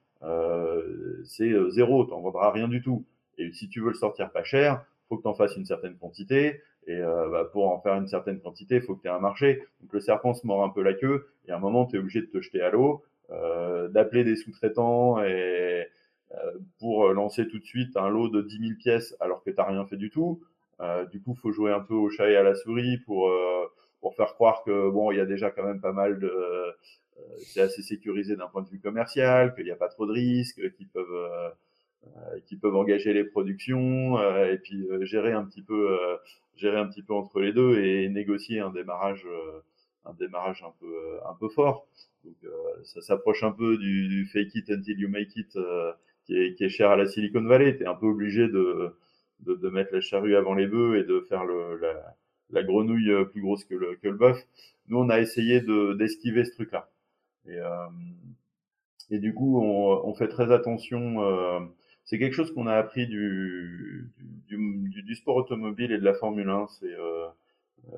c'est 1.24 1.54
zéro, 1.70 2.06
tu 2.06 2.12
n'en 2.12 2.22
vendras 2.22 2.52
rien 2.52 2.68
du 2.68 2.82
tout. 2.82 3.06
Et 3.38 3.52
si 3.52 3.70
tu 3.70 3.82
veux 3.82 3.90
le 3.90 3.96
sortir 3.96 4.32
pas 4.32 4.44
cher, 4.44 4.84
faut 5.08 5.18
que 5.18 5.24
tu 5.24 5.28
en 5.28 5.34
fasses 5.34 5.56
une 5.56 5.66
certaine 5.66 5.96
quantité. 5.98 6.62
Et 6.88 6.98
euh, 6.98 7.30
bah, 7.30 7.46
pour 7.52 7.70
en 7.70 7.80
faire 7.80 7.96
une 7.96 8.08
certaine 8.08 8.40
quantité, 8.40 8.76
il 8.76 8.82
faut 8.82 8.96
que 8.96 9.02
tu 9.02 9.08
aies 9.08 9.12
un 9.12 9.20
marché. 9.20 9.64
Donc 9.82 9.94
le 9.94 10.00
serpent 10.00 10.34
se 10.34 10.46
mord 10.46 10.64
un 10.64 10.70
peu 10.70 10.82
la 10.82 10.94
queue. 10.94 11.28
Et 11.48 11.52
à 11.52 11.58
un 11.58 11.60
moment, 11.60 11.86
tu 11.86 11.96
es 11.96 12.00
obligé 12.00 12.22
de 12.22 12.28
te 12.28 12.42
jeter 12.42 12.62
à 12.62 12.70
l'eau, 12.72 13.04
euh, 13.32 13.88
d'appeler 13.90 14.24
des 14.24 14.36
sous-traitants 14.36 15.22
et 15.24 15.88
euh, 16.32 16.52
pour 16.80 17.10
lancer 17.10 17.48
tout 17.48 17.60
de 17.60 17.66
suite 17.66 17.98
un 17.98 18.10
lot 18.10 18.30
de 18.30 18.42
10 18.42 18.60
000 18.60 18.72
pièces 18.80 19.16
alors 19.20 19.44
que 19.44 19.50
tu 19.50 19.58
n'as 19.58 19.66
rien 19.66 19.86
fait 19.86 19.98
du 19.98 20.10
tout. 20.10 20.42
Euh, 20.82 21.06
du 21.06 21.22
coup, 21.22 21.36
faut 21.36 21.52
jouer 21.52 21.72
un 21.72 21.80
peu 21.80 21.94
au 21.94 22.10
chat 22.10 22.30
et 22.30 22.36
à 22.36 22.44
la 22.44 22.56
souris 22.56 22.98
pour 22.98 23.30
euh, 23.30 23.68
pour 24.00 24.16
faire 24.16 24.34
croire 24.34 24.64
que 24.64 24.90
bon, 24.90 25.12
il 25.12 25.18
y 25.18 25.22
a 25.22 25.26
déjà 25.26 25.52
quand 25.52 25.64
même 25.64 25.80
pas 25.80 25.92
mal 25.92 26.20
de 26.20 26.28
euh, 26.28 26.72
c'est 27.46 27.62
assez 27.62 27.84
sécurisé 27.84 28.36
d'un 28.36 28.48
point 28.48 28.64
de 28.64 28.70
vue 28.70 28.80
commercial, 28.80 29.54
qu'il 29.54 29.66
n'y 29.66 29.72
a 29.72 29.76
pas 29.76 29.90
trop 29.90 30.08
de 30.08 30.12
risques, 30.12 30.74
qu'ils 30.74 30.88
peuvent 30.88 31.54
qui 32.46 32.56
peuvent 32.56 32.76
engager 32.76 33.14
les 33.14 33.24
productions 33.24 34.20
et 34.46 34.58
puis 34.58 34.88
gérer 35.04 35.34
un 35.34 35.44
petit 35.46 35.62
peu 35.62 35.98
gérer 36.62 36.78
un 36.78 36.88
petit 36.88 37.02
peu 37.02 37.14
entre 37.14 37.40
les 37.40 37.54
deux 37.54 37.80
et 37.80 38.08
négocier 38.10 38.60
un 38.60 38.70
démarrage, 38.70 39.26
euh, 39.26 39.62
un 40.06 40.14
démarrage 40.14 40.64
un 40.64 40.74
peu, 40.80 40.86
euh, 40.86 41.30
un 41.30 41.34
peu 41.34 41.50
fort. 41.50 41.88
Donc 42.24 42.36
euh, 42.44 42.50
ça 42.84 43.02
s'approche 43.02 43.44
un 43.44 43.52
peu 43.52 43.78
du, 43.78 44.08
du, 44.08 44.26
fake 44.26 44.56
it 44.56 44.70
until 44.70 45.00
you 45.00 45.10
make 45.10 45.36
it 45.36 45.58
qui 46.26 46.36
est, 46.38 46.54
qui, 46.54 46.64
est, 46.64 46.70
cher 46.70 46.92
à 46.92 46.96
la 46.96 47.08
Silicon 47.08 47.44
Valley. 47.44 47.78
Tu 47.78 47.84
es 47.84 47.88
un 47.88 47.96
peu 47.96 48.06
obligé 48.06 48.48
de, 48.48 48.96
de, 49.40 49.56
de, 49.56 49.70
mettre 49.70 49.94
la 49.94 50.02
charrue 50.02 50.36
avant 50.36 50.54
les 50.54 50.68
bœufs 50.68 51.00
et 51.00 51.04
de 51.04 51.22
faire 51.22 51.46
le, 51.46 51.78
la, 51.78 52.16
la 52.52 52.64
grenouille 52.64 53.12
plus 53.32 53.42
grosse 53.42 53.66
que 53.66 53.76
le, 53.76 53.96
que 53.96 54.08
le 54.08 54.18
bœuf. 54.18 54.38
Nous, 54.88 55.00
on 55.00 55.10
a 55.10 55.20
essayé 55.20 55.62
d'esquiver 55.98 56.46
ce 56.46 56.52
truc-là. 56.54 56.92
Et, 57.48 57.58
euh, 57.58 57.88
et 59.10 59.18
du 59.18 59.34
coup, 59.34 59.60
on, 59.60 60.08
on, 60.08 60.14
fait 60.14 60.28
très 60.28 60.52
attention. 60.52 61.24
Euh, 61.24 61.60
c'est 62.12 62.20
quelque 62.20 62.34
chose 62.34 62.54
qu'on 62.54 62.68
a 62.68 62.76
appris 62.76 63.08
du, 63.08 64.12
du, 64.50 65.02
du, 65.02 65.16
sport 65.16 65.38
automobile 65.38 65.94
et 65.94 65.98
de 65.98 66.04
la 66.04 66.14
Formule 66.14 66.50
1. 66.50 66.68
C'est 66.68 66.94
euh, 66.94 67.28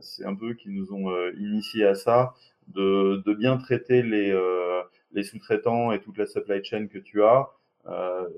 c'est 0.01 0.23
un 0.23 0.35
peu 0.35 0.53
qui 0.53 0.69
nous 0.69 0.93
ont 0.93 1.09
euh, 1.09 1.31
initiés 1.39 1.83
à 1.83 1.95
ça, 1.95 2.35
de, 2.67 3.23
de 3.25 3.33
bien 3.33 3.57
traiter 3.57 4.03
les, 4.03 4.29
euh, 4.29 4.83
les 5.13 5.23
sous-traitants 5.23 5.91
et 5.91 5.99
toute 5.99 6.19
la 6.19 6.27
supply 6.27 6.63
chain 6.63 6.85
que 6.85 6.99
tu 6.99 7.23
as. 7.23 7.49
Euh, 7.87 8.29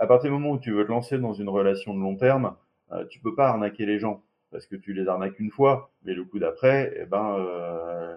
à 0.00 0.08
partir 0.08 0.30
du 0.30 0.36
moment 0.36 0.50
où 0.50 0.58
tu 0.58 0.72
veux 0.72 0.84
te 0.84 0.90
lancer 0.90 1.16
dans 1.16 1.32
une 1.32 1.48
relation 1.48 1.94
de 1.94 2.00
long 2.00 2.16
terme, 2.16 2.56
euh, 2.90 3.04
tu 3.06 3.20
peux 3.20 3.36
pas 3.36 3.50
arnaquer 3.50 3.86
les 3.86 4.00
gens 4.00 4.24
parce 4.50 4.66
que 4.66 4.74
tu 4.74 4.94
les 4.94 5.06
arnaques 5.06 5.38
une 5.38 5.52
fois, 5.52 5.92
mais 6.02 6.12
le 6.12 6.24
coup 6.24 6.40
d'après, 6.40 6.92
eh 7.00 7.04
ben, 7.06 7.36
euh, 7.38 8.16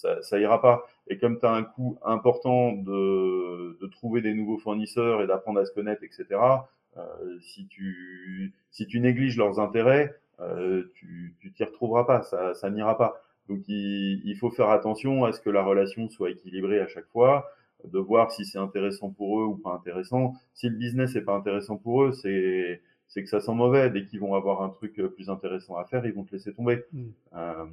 ça, 0.00 0.22
ça 0.22 0.38
ira 0.38 0.60
pas. 0.60 0.86
Et 1.08 1.18
comme 1.18 1.38
tu 1.38 1.46
as 1.46 1.52
un 1.52 1.62
coût 1.62 1.98
important 2.04 2.72
de, 2.72 3.78
de, 3.80 3.86
trouver 3.86 4.20
des 4.20 4.34
nouveaux 4.34 4.58
fournisseurs 4.58 5.22
et 5.22 5.26
d'apprendre 5.26 5.60
à 5.60 5.66
se 5.66 5.72
connaître, 5.72 6.02
etc., 6.02 6.26
euh, 6.96 7.38
si, 7.40 7.66
tu, 7.66 8.54
si 8.70 8.86
tu 8.86 9.00
négliges 9.00 9.36
leurs 9.36 9.60
intérêts, 9.60 10.14
euh, 10.40 10.84
tu 10.94 11.34
t'y 11.54 11.64
retrouveras 11.64 12.04
pas, 12.04 12.22
ça, 12.22 12.54
ça 12.54 12.70
n'ira 12.70 12.96
pas. 12.96 13.22
Donc 13.48 13.60
il, 13.68 14.20
il, 14.24 14.36
faut 14.36 14.50
faire 14.50 14.68
attention 14.68 15.24
à 15.24 15.32
ce 15.32 15.40
que 15.40 15.50
la 15.50 15.62
relation 15.62 16.08
soit 16.08 16.30
équilibrée 16.30 16.80
à 16.80 16.86
chaque 16.86 17.08
fois, 17.08 17.50
de 17.84 17.98
voir 17.98 18.30
si 18.30 18.44
c'est 18.44 18.58
intéressant 18.58 19.10
pour 19.10 19.40
eux 19.40 19.44
ou 19.44 19.56
pas 19.56 19.72
intéressant. 19.72 20.34
Si 20.52 20.68
le 20.68 20.76
business 20.76 21.16
est 21.16 21.22
pas 21.22 21.34
intéressant 21.34 21.76
pour 21.76 22.04
eux, 22.04 22.12
c'est 22.12 22.82
c'est 23.06 23.22
que 23.22 23.28
ça 23.28 23.40
sent 23.40 23.54
mauvais. 23.54 23.88
Dès 23.90 24.04
qu'ils 24.04 24.20
vont 24.20 24.34
avoir 24.34 24.62
un 24.62 24.68
truc 24.68 25.00
plus 25.14 25.30
intéressant 25.30 25.76
à 25.76 25.84
faire, 25.84 26.04
ils 26.04 26.12
vont 26.12 26.24
te 26.24 26.32
laisser 26.32 26.52
tomber. 26.52 26.84
Mmh. 26.92 27.02
Euh, 27.34 27.64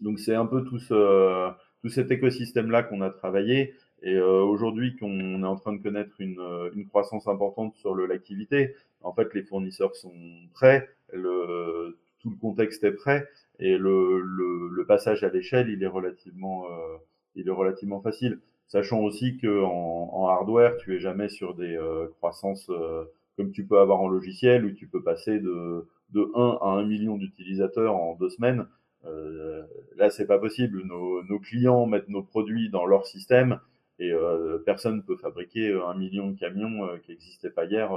donc 0.00 0.18
c'est 0.18 0.34
un 0.34 0.46
peu 0.46 0.64
tout, 0.64 0.78
ce, 0.78 1.50
tout 1.82 1.88
cet 1.88 2.10
écosystème-là 2.10 2.82
qu'on 2.82 3.00
a 3.00 3.10
travaillé. 3.10 3.74
Et 4.02 4.14
euh, 4.14 4.42
aujourd'hui 4.42 4.96
qu'on 4.96 5.42
est 5.42 5.46
en 5.46 5.56
train 5.56 5.72
de 5.72 5.82
connaître 5.82 6.14
une, 6.20 6.40
une 6.74 6.86
croissance 6.86 7.26
importante 7.28 7.74
sur 7.76 7.94
l'activité, 7.96 8.74
en 9.02 9.12
fait 9.12 9.32
les 9.34 9.42
fournisseurs 9.42 9.94
sont 9.96 10.12
prêts, 10.52 10.88
le, 11.12 11.96
tout 12.20 12.30
le 12.30 12.36
contexte 12.36 12.84
est 12.84 12.92
prêt 12.92 13.28
et 13.58 13.76
le, 13.78 14.20
le, 14.20 14.68
le 14.68 14.86
passage 14.86 15.24
à 15.24 15.28
l'échelle 15.30 15.70
il 15.70 15.82
est 15.82 15.86
relativement 15.88 16.66
euh, 16.66 16.96
il 17.34 17.48
est 17.48 17.52
relativement 17.52 18.00
facile. 18.00 18.40
Sachant 18.68 19.00
aussi 19.00 19.38
que 19.38 19.62
en, 19.62 20.10
en 20.12 20.26
hardware 20.28 20.76
tu 20.78 20.94
es 20.96 20.98
jamais 20.98 21.28
sur 21.28 21.54
des 21.54 21.76
euh, 21.76 22.08
croissances 22.18 22.68
euh, 22.70 23.04
comme 23.36 23.52
tu 23.52 23.64
peux 23.66 23.78
avoir 23.78 24.00
en 24.00 24.08
logiciel 24.08 24.64
où 24.64 24.72
tu 24.72 24.86
peux 24.88 25.02
passer 25.02 25.38
de 25.40 25.86
de 26.10 26.30
1 26.34 26.58
à 26.62 26.66
1 26.80 26.84
million 26.86 27.16
d'utilisateurs 27.16 27.96
en 27.96 28.14
deux 28.14 28.30
semaines. 28.30 28.66
Euh, 29.06 29.64
là, 29.96 30.10
c'est 30.10 30.26
pas 30.26 30.38
possible. 30.38 30.82
Nos, 30.84 31.22
nos, 31.24 31.38
clients 31.38 31.86
mettent 31.86 32.08
nos 32.08 32.22
produits 32.22 32.70
dans 32.70 32.86
leur 32.86 33.06
système 33.06 33.60
et 33.98 34.12
euh, 34.12 34.58
personne 34.64 34.96
ne 34.96 35.02
peut 35.02 35.16
fabriquer 35.16 35.72
un 35.72 35.94
million 35.94 36.30
de 36.30 36.38
camions 36.38 36.84
euh, 36.84 36.98
qui 36.98 37.12
n'existaient 37.12 37.50
pas 37.50 37.64
hier 37.64 37.90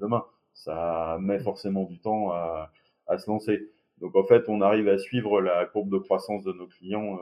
demain. 0.00 0.24
Ça 0.54 1.18
met 1.20 1.40
forcément 1.40 1.84
du 1.84 1.98
temps 1.98 2.32
à, 2.32 2.72
à, 3.06 3.18
se 3.18 3.30
lancer. 3.30 3.68
Donc 4.00 4.16
en 4.16 4.24
fait, 4.24 4.48
on 4.48 4.60
arrive 4.60 4.88
à 4.88 4.98
suivre 4.98 5.40
la 5.40 5.64
courbe 5.66 5.90
de 5.90 5.98
croissance 5.98 6.44
de 6.44 6.52
nos 6.52 6.66
clients 6.66 7.18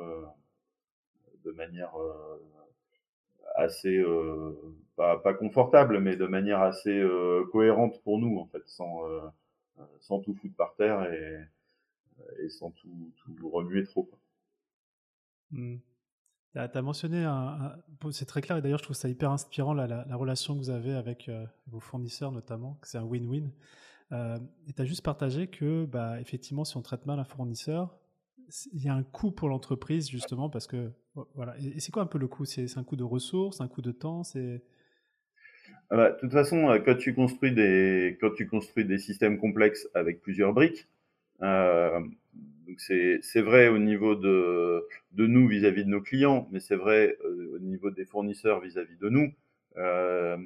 de 1.45 1.51
manière 1.53 1.93
assez 3.57 4.03
pas, 4.97 5.19
pas, 5.19 5.35
confortable, 5.35 5.99
mais 6.01 6.17
de 6.17 6.27
manière 6.27 6.61
assez 6.61 7.03
cohérente 7.53 8.03
pour 8.03 8.19
nous 8.19 8.39
en 8.39 8.47
fait, 8.47 8.63
sans 8.67 9.03
sans 10.01 10.21
tout 10.21 10.35
foutre 10.35 10.57
par 10.57 10.75
terre 10.75 11.11
et 11.13 11.39
et 12.43 12.49
sans 12.49 12.71
tout, 12.71 13.13
tout 13.17 13.51
remuer 13.51 13.85
trop. 13.85 14.11
Mmh. 15.51 15.77
Tu 16.55 16.59
as 16.59 16.83
mentionné, 16.83 17.25
un, 17.25 17.77
c'est 18.11 18.27
très 18.27 18.43
clair 18.43 18.59
et 18.59 18.63
d'ailleurs 18.63 18.79
je 18.79 18.85
trouve 18.85 18.97
ça 18.97 19.09
hyper 19.09 19.31
inspirant 19.31 19.73
la, 19.73 19.87
la, 19.87 20.17
relation 20.17 20.55
que 20.55 20.59
vous 20.59 20.71
avez 20.71 20.93
avec 20.93 21.29
euh, 21.29 21.47
vos 21.67 21.81
fournisseurs 21.81 22.31
notamment, 22.31 22.75
que 22.83 22.89
c'est 22.89 22.99
un 22.99 23.05
win-win. 23.05 23.51
Euh, 24.13 24.39
et 24.69 24.75
tu 24.75 24.83
as 24.83 24.85
juste 24.85 25.03
partagé 25.03 25.47
que 25.47 25.87
bah, 25.87 26.21
effectivement 26.21 26.65
si 26.65 26.77
on 26.77 26.83
traite 26.83 27.07
mal 27.07 27.19
un 27.19 27.25
fournisseur, 27.25 27.97
il 28.73 28.83
y 28.83 28.89
a 28.89 28.95
un 28.95 29.03
coût 29.03 29.31
pour 29.31 29.49
l'entreprise 29.49 30.11
justement 30.11 30.51
parce 30.51 30.67
que 30.67 30.93
voilà. 31.35 31.57
Et, 31.59 31.81
c'est 31.81 31.91
quoi 31.91 32.03
un 32.03 32.07
peu 32.07 32.19
le 32.19 32.29
coût? 32.29 32.45
C'est 32.45 32.77
un 32.77 32.85
coût 32.85 32.97
de 32.97 33.05
ressources, 33.05 33.63
un 33.63 33.69
coût 33.69 33.83
de 33.83 33.93
temps? 33.93 34.23
C'est 34.23 34.63
ah 35.91 35.97
bah, 35.97 36.11
de 36.11 36.19
toute 36.19 36.33
façon, 36.33 36.69
euh, 36.71 36.79
quand 36.79 36.97
tu 36.97 37.15
construis 37.15 37.53
des 37.53 38.19
quand 38.21 38.31
tu 38.35 38.47
construis 38.47 38.85
des 38.85 38.99
systèmes 38.99 39.39
complexes 39.39 39.89
avec 39.95 40.21
plusieurs 40.21 40.53
briques, 40.53 40.87
donc 41.43 42.81
c'est 42.81 43.43
vrai 43.43 43.69
au 43.69 43.79
niveau 43.79 44.15
de, 44.15 44.87
de 45.13 45.27
nous 45.27 45.49
vis-à-vis 45.49 45.83
-vis 45.83 45.85
de 45.85 45.91
nos 45.91 46.01
clients, 46.01 46.49
mais 46.53 46.61
c'est 46.61 46.77
vrai 46.77 47.17
euh, 47.25 47.57
au 47.57 47.59
niveau 47.59 47.91
des 47.91 48.05
fournisseurs 48.05 48.61
vis-à-vis 48.61 48.95
-vis 48.95 49.01
de 49.01 49.09
nous. 49.09 49.33
Euh, 49.77 50.37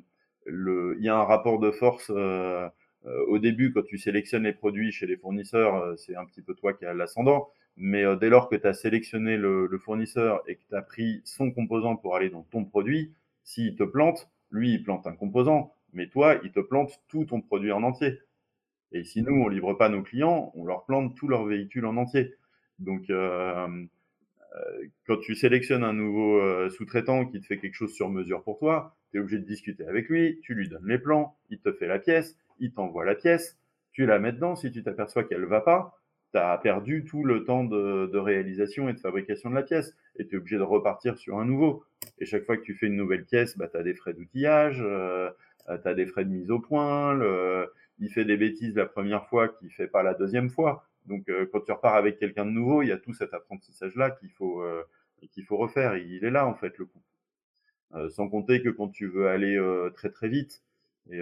il 0.48 1.04
y 1.04 1.08
a 1.08 1.16
un 1.16 1.24
rapport 1.24 1.58
de 1.58 1.70
force 1.70 2.10
euh, 2.10 2.68
euh 3.06 3.24
au 3.28 3.38
début 3.38 3.72
quand 3.72 3.82
tu 3.82 3.98
sélectionnes 3.98 4.44
les 4.44 4.52
produits 4.52 4.92
chez 4.92 5.06
les 5.06 5.16
fournisseurs, 5.16 5.74
euh, 5.76 5.96
c'est 5.96 6.16
un 6.16 6.24
petit 6.24 6.42
peu 6.42 6.54
toi 6.54 6.72
qui 6.72 6.84
as 6.86 6.94
l'ascendant. 6.94 7.48
Mais 7.76 8.04
dès 8.16 8.30
lors 8.30 8.48
que 8.48 8.56
tu 8.56 8.66
as 8.66 8.72
sélectionné 8.72 9.36
le, 9.36 9.66
le, 9.66 9.78
fournisseur 9.78 10.42
et 10.46 10.56
que 10.56 10.62
tu 10.68 10.74
as 10.74 10.82
pris 10.82 11.20
son 11.24 11.50
composant 11.52 11.96
pour 11.96 12.16
aller 12.16 12.30
dans 12.30 12.44
ton 12.44 12.64
produit, 12.64 13.12
s'il 13.44 13.76
te 13.76 13.82
plante, 13.84 14.30
lui 14.50 14.72
il 14.74 14.82
plante 14.82 15.06
un 15.06 15.14
composant, 15.14 15.74
mais 15.92 16.08
toi 16.08 16.40
il 16.42 16.52
te 16.52 16.60
plante 16.60 16.92
tout 17.08 17.26
ton 17.26 17.42
produit 17.42 17.72
en 17.72 17.82
entier. 17.82 18.18
Et 18.96 19.04
si 19.04 19.22
nous, 19.22 19.34
on 19.34 19.48
livre 19.48 19.74
pas 19.74 19.90
nos 19.90 20.02
clients, 20.02 20.52
on 20.54 20.64
leur 20.64 20.84
plante 20.86 21.14
tous 21.16 21.28
leurs 21.28 21.44
véhicules 21.44 21.84
en 21.84 21.96
entier. 21.98 22.34
Donc, 22.78 23.10
euh, 23.10 23.66
euh, 23.68 24.86
quand 25.06 25.18
tu 25.18 25.34
sélectionnes 25.34 25.84
un 25.84 25.92
nouveau 25.92 26.40
euh, 26.40 26.70
sous-traitant 26.70 27.26
qui 27.26 27.40
te 27.40 27.46
fait 27.46 27.58
quelque 27.58 27.74
chose 27.74 27.92
sur 27.92 28.08
mesure 28.08 28.42
pour 28.42 28.58
toi, 28.58 28.96
tu 29.10 29.18
es 29.18 29.20
obligé 29.20 29.38
de 29.38 29.44
discuter 29.44 29.86
avec 29.86 30.08
lui, 30.08 30.40
tu 30.42 30.54
lui 30.54 30.68
donnes 30.68 30.86
les 30.86 30.98
plans, 30.98 31.36
il 31.50 31.58
te 31.58 31.72
fait 31.72 31.86
la 31.86 31.98
pièce, 31.98 32.38
il 32.58 32.72
t'envoie 32.72 33.04
la 33.04 33.14
pièce, 33.14 33.58
tu 33.92 34.06
la 34.06 34.18
mets 34.18 34.32
dedans, 34.32 34.56
si 34.56 34.72
tu 34.72 34.82
t'aperçois 34.82 35.24
qu'elle 35.24 35.44
va 35.44 35.60
pas, 35.60 35.98
tu 36.32 36.38
as 36.38 36.56
perdu 36.56 37.04
tout 37.04 37.22
le 37.22 37.44
temps 37.44 37.64
de, 37.64 38.16
réalisation 38.16 38.88
et 38.88 38.94
de 38.94 38.98
fabrication 38.98 39.50
de 39.50 39.54
la 39.54 39.62
pièce, 39.62 39.94
et 40.18 40.26
tu 40.26 40.36
es 40.36 40.38
obligé 40.38 40.56
de 40.56 40.62
repartir 40.62 41.18
sur 41.18 41.38
un 41.38 41.44
nouveau. 41.44 41.84
Et 42.18 42.24
chaque 42.24 42.44
fois 42.44 42.56
que 42.56 42.62
tu 42.62 42.74
fais 42.74 42.86
une 42.86 42.96
nouvelle 42.96 43.26
pièce, 43.26 43.58
bah, 43.58 43.68
tu 43.68 43.76
as 43.76 43.82
des 43.82 43.94
frais 43.94 44.14
d'outillage, 44.14 44.78
tu 44.78 45.88
as 45.88 45.94
des 45.94 46.06
frais 46.06 46.24
de 46.24 46.30
mise 46.30 46.50
au 46.50 46.60
point, 46.60 47.14
il 47.98 48.10
fait 48.10 48.24
des 48.24 48.36
bêtises 48.36 48.76
la 48.76 48.86
première 48.86 49.26
fois 49.28 49.48
qu'il 49.48 49.70
fait 49.70 49.88
pas 49.88 50.02
la 50.02 50.14
deuxième 50.14 50.50
fois. 50.50 50.88
Donc 51.06 51.28
euh, 51.28 51.46
quand 51.50 51.60
tu 51.60 51.72
repars 51.72 51.94
avec 51.94 52.18
quelqu'un 52.18 52.44
de 52.44 52.50
nouveau, 52.50 52.82
il 52.82 52.88
y 52.88 52.92
a 52.92 52.98
tout 52.98 53.14
cet 53.14 53.32
apprentissage 53.34 53.94
là 53.96 54.10
qu'il 54.10 54.30
faut 54.30 54.62
euh, 54.62 54.82
qu'il 55.32 55.44
faut 55.44 55.56
refaire. 55.56 55.96
Il 55.96 56.24
est 56.24 56.30
là 56.30 56.46
en 56.46 56.54
fait 56.54 56.76
le 56.78 56.86
coup. 56.86 57.02
Euh, 57.94 58.08
sans 58.10 58.28
compter 58.28 58.62
que 58.62 58.68
quand 58.68 58.88
tu 58.88 59.06
veux 59.06 59.28
aller 59.28 59.56
euh, 59.56 59.90
très 59.90 60.10
très 60.10 60.28
vite, 60.28 60.62
et 61.10 61.20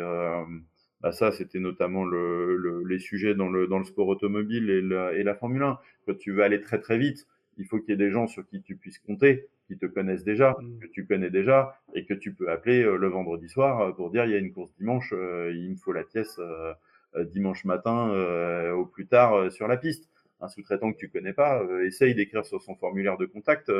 bah 1.00 1.12
ça 1.12 1.30
c'était 1.32 1.58
notamment 1.60 2.04
le, 2.04 2.56
le, 2.56 2.82
les 2.84 2.98
sujets 2.98 3.34
dans 3.34 3.50
le 3.50 3.66
dans 3.66 3.78
le 3.78 3.84
sport 3.84 4.08
automobile 4.08 4.70
et 4.70 4.80
la, 4.80 5.12
et 5.12 5.22
la 5.22 5.34
Formule 5.34 5.62
1. 5.62 5.78
Quand 6.06 6.16
tu 6.16 6.32
veux 6.32 6.42
aller 6.42 6.60
très 6.60 6.80
très 6.80 6.96
vite, 6.96 7.26
il 7.58 7.66
faut 7.66 7.78
qu'il 7.78 7.90
y 7.90 7.92
ait 7.92 7.96
des 7.96 8.10
gens 8.10 8.26
sur 8.26 8.46
qui 8.46 8.62
tu 8.62 8.76
puisses 8.76 8.98
compter, 8.98 9.48
qui 9.66 9.78
te 9.78 9.86
connaissent 9.86 10.24
déjà, 10.24 10.56
mmh. 10.60 10.78
que 10.80 10.86
tu 10.86 11.06
connais 11.06 11.30
déjà, 11.30 11.78
et 11.94 12.04
que 12.04 12.14
tu 12.14 12.32
peux 12.34 12.50
appeler 12.50 12.82
le 12.82 13.08
vendredi 13.08 13.48
soir 13.48 13.94
pour 13.96 14.10
dire 14.10 14.24
il 14.24 14.32
y 14.32 14.34
a 14.34 14.38
une 14.38 14.52
course 14.52 14.72
dimanche, 14.78 15.12
il 15.12 15.70
me 15.70 15.76
faut 15.76 15.92
la 15.92 16.04
pièce 16.04 16.40
dimanche 17.32 17.64
matin 17.64 18.10
au 18.72 18.84
plus 18.86 19.06
tard 19.06 19.50
sur 19.52 19.68
la 19.68 19.76
piste. 19.76 20.08
Un 20.40 20.48
sous-traitant 20.48 20.92
que 20.92 20.98
tu 20.98 21.08
connais 21.08 21.32
pas, 21.32 21.62
essaye 21.84 22.14
d'écrire 22.14 22.44
sur 22.44 22.60
son 22.60 22.74
formulaire 22.74 23.16
de 23.16 23.26
contact 23.26 23.70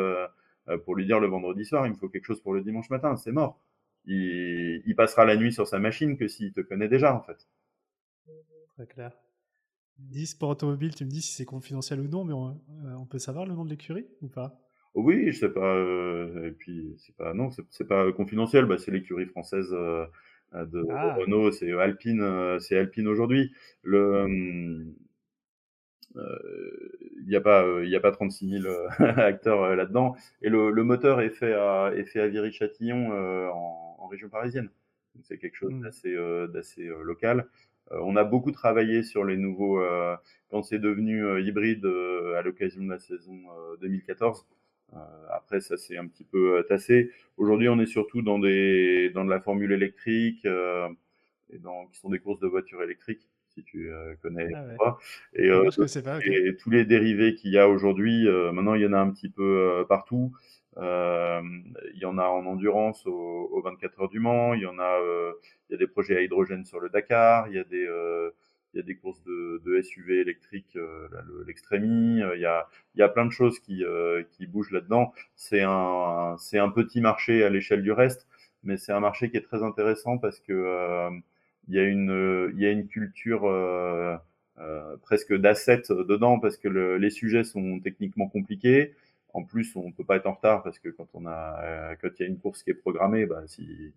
pour 0.84 0.94
lui 0.94 1.04
dire 1.04 1.20
le 1.20 1.26
vendredi 1.26 1.64
soir 1.64 1.86
il 1.86 1.92
me 1.92 1.96
faut 1.96 2.08
quelque 2.08 2.24
chose 2.24 2.40
pour 2.40 2.54
le 2.54 2.62
dimanche 2.62 2.90
matin, 2.90 3.16
c'est 3.16 3.32
mort. 3.32 3.60
Il, 4.06 4.82
il 4.86 4.96
passera 4.96 5.24
la 5.24 5.36
nuit 5.36 5.52
sur 5.52 5.66
sa 5.66 5.78
machine 5.78 6.16
que 6.16 6.28
s'il 6.28 6.52
te 6.52 6.60
connaît 6.60 6.88
déjà 6.88 7.14
en 7.14 7.20
fait. 7.20 7.46
Très 8.76 8.86
clair. 8.86 9.12
10 9.98 10.26
sport 10.26 10.50
automobile, 10.50 10.94
tu 10.94 11.04
me 11.04 11.10
dis 11.10 11.22
si 11.22 11.32
c'est 11.32 11.44
confidentiel 11.44 12.00
ou 12.00 12.08
non, 12.08 12.24
mais 12.24 12.32
on, 12.32 12.60
euh, 12.84 13.04
peut 13.08 13.18
savoir 13.18 13.46
le 13.46 13.54
nom 13.54 13.64
de 13.64 13.70
l'écurie 13.70 14.06
ou 14.22 14.28
pas? 14.28 14.60
Oui, 14.94 15.32
je 15.32 15.38
sais 15.38 15.48
pas. 15.48 15.76
Euh, 15.76 16.48
et 16.48 16.52
puis 16.52 16.94
c'est 16.98 17.16
pas 17.16 17.34
non, 17.34 17.50
c'est 17.70 17.86
pas 17.86 18.10
confidentiel. 18.12 18.64
Bah, 18.66 18.78
c'est 18.78 18.90
l'écurie 18.90 19.26
française 19.26 19.68
euh, 19.72 20.06
de 20.52 20.84
ah. 20.90 21.14
Renault. 21.14 21.50
C'est 21.50 21.72
Alpine. 21.72 22.58
c'est 22.60 22.78
Alpine 22.78 23.08
aujourd'hui. 23.08 23.52
Le 23.82 24.84
il 26.16 27.28
n'y 27.28 27.34
a 27.34 27.40
pas 27.40 27.64
il 27.82 27.88
y 27.88 27.96
a 27.96 28.00
pas 28.00 28.12
36 28.12 28.60
000 28.62 28.74
acteurs 28.98 29.74
là-dedans. 29.74 30.14
Et 30.42 30.48
le, 30.48 30.70
moteur 30.84 31.20
est 31.20 31.30
fait 31.30 31.54
à 31.54 31.92
est 31.94 32.04
fait 32.04 32.20
à 32.20 32.28
Viry-Châtillon 32.28 33.10
en, 33.52 34.06
région 34.08 34.28
parisienne. 34.28 34.70
C'est 35.22 35.38
quelque 35.38 35.56
chose 35.56 35.72
mmh. 35.72 36.48
d'assez 36.52 36.86
local. 37.02 37.48
Euh, 37.92 37.98
on 38.02 38.16
a 38.16 38.24
beaucoup 38.24 38.52
travaillé 38.52 39.02
sur 39.02 39.24
les 39.24 39.36
nouveaux, 39.36 39.80
euh, 39.80 40.16
quand 40.50 40.62
c'est 40.62 40.78
devenu 40.78 41.24
euh, 41.24 41.40
hybride 41.40 41.86
à 42.36 42.42
l'occasion 42.42 42.82
de 42.82 42.90
la 42.90 42.98
saison 42.98 43.38
2014. 43.80 44.46
après, 45.30 45.60
ça 45.60 45.76
s'est 45.76 45.96
un 45.96 46.06
petit 46.06 46.24
peu 46.24 46.64
tassé. 46.68 47.10
Aujourd'hui, 47.36 47.68
on 47.68 47.78
est 47.80 47.86
surtout 47.86 48.22
dans, 48.22 48.38
des, 48.38 49.10
dans 49.10 49.24
de 49.24 49.30
la 49.30 49.40
formule 49.40 49.72
électrique, 49.72 50.46
et 51.50 51.58
dans, 51.58 51.86
qui 51.86 51.98
sont 51.98 52.10
des 52.10 52.18
courses 52.18 52.40
de 52.40 52.46
voitures 52.46 52.82
électriques 52.82 53.28
si 53.48 53.62
tu 53.62 53.88
connais 54.20 54.48
ah 54.52 54.64
pas. 54.78 54.98
Et, 55.34 55.46
et, 55.46 56.56
tous 56.56 56.70
les 56.70 56.84
dérivés 56.84 57.36
qu'il 57.36 57.52
y 57.52 57.58
a 57.58 57.68
aujourd'hui, 57.68 58.26
maintenant 58.52 58.74
il 58.74 58.82
y 58.82 58.86
en 58.86 58.92
a 58.92 58.98
un 58.98 59.10
petit 59.10 59.28
peu 59.28 59.84
partout. 59.88 60.32
Euh, 60.78 61.40
il 61.94 62.00
y 62.00 62.04
en 62.04 62.18
a 62.18 62.24
en 62.24 62.46
endurance 62.46 63.06
aux, 63.06 63.60
24 63.62 64.02
heures 64.02 64.08
du 64.08 64.18
Mans, 64.18 64.54
il 64.54 64.62
y 64.62 64.66
en 64.66 64.78
a, 64.78 65.00
euh, 65.00 65.32
il 65.68 65.72
y 65.72 65.74
a 65.76 65.78
des 65.78 65.86
projets 65.86 66.16
à 66.16 66.22
hydrogène 66.22 66.64
sur 66.64 66.80
le 66.80 66.88
Dakar, 66.88 67.48
il 67.48 67.54
y 67.54 67.58
a 67.58 67.64
des, 67.64 67.86
euh, 67.86 68.30
il 68.72 68.78
y 68.78 68.80
a 68.80 68.82
des 68.82 68.96
courses 68.96 69.22
de, 69.22 69.62
de 69.64 69.80
SUV 69.80 70.20
électriques, 70.20 70.76
l'extrémie, 71.46 72.20
il 72.34 72.40
y 72.40 72.46
a, 72.46 72.68
il 72.94 72.98
y 72.98 73.02
a 73.02 73.08
plein 73.08 73.24
de 73.24 73.30
choses 73.30 73.60
qui, 73.60 73.84
qui 74.32 74.46
bougent 74.46 74.72
là-dedans. 74.72 75.12
C'est 75.36 75.62
un, 75.62 76.36
c'est 76.38 76.58
un 76.58 76.70
petit 76.70 77.00
marché 77.00 77.44
à 77.44 77.50
l'échelle 77.50 77.82
du 77.82 77.92
reste, 77.92 78.26
mais 78.64 78.76
c'est 78.76 78.92
un 78.92 79.00
marché 79.00 79.30
qui 79.30 79.36
est 79.36 79.42
très 79.42 79.62
intéressant 79.62 80.18
parce 80.18 80.40
que 80.40 81.08
il 81.68 81.74
y 81.74 81.78
a 81.78 81.84
une, 81.84 82.52
il 82.54 82.60
y 82.60 82.66
a 82.66 82.70
une 82.70 82.88
culture 82.88 83.46
euh, 84.60 84.96
presque 85.02 85.34
d'asset 85.34 85.82
dedans 85.90 86.38
parce 86.38 86.56
que 86.56 86.68
le, 86.68 86.96
les 86.96 87.10
sujets 87.10 87.42
sont 87.42 87.80
techniquement 87.80 88.28
compliqués. 88.28 88.94
En 89.34 89.42
plus, 89.42 89.74
on 89.74 89.88
ne 89.88 89.92
peut 89.92 90.04
pas 90.04 90.16
être 90.16 90.26
en 90.26 90.34
retard 90.34 90.62
parce 90.62 90.78
que 90.78 90.88
quand 90.88 91.08
on 91.12 91.26
a, 91.26 91.60
euh, 91.64 91.94
quand 92.00 92.08
il 92.18 92.22
y 92.22 92.24
a 92.24 92.28
une 92.28 92.38
course 92.38 92.62
qui 92.62 92.70
est 92.70 92.74
programmée, 92.74 93.26
bah, 93.26 93.42
si 93.46 93.92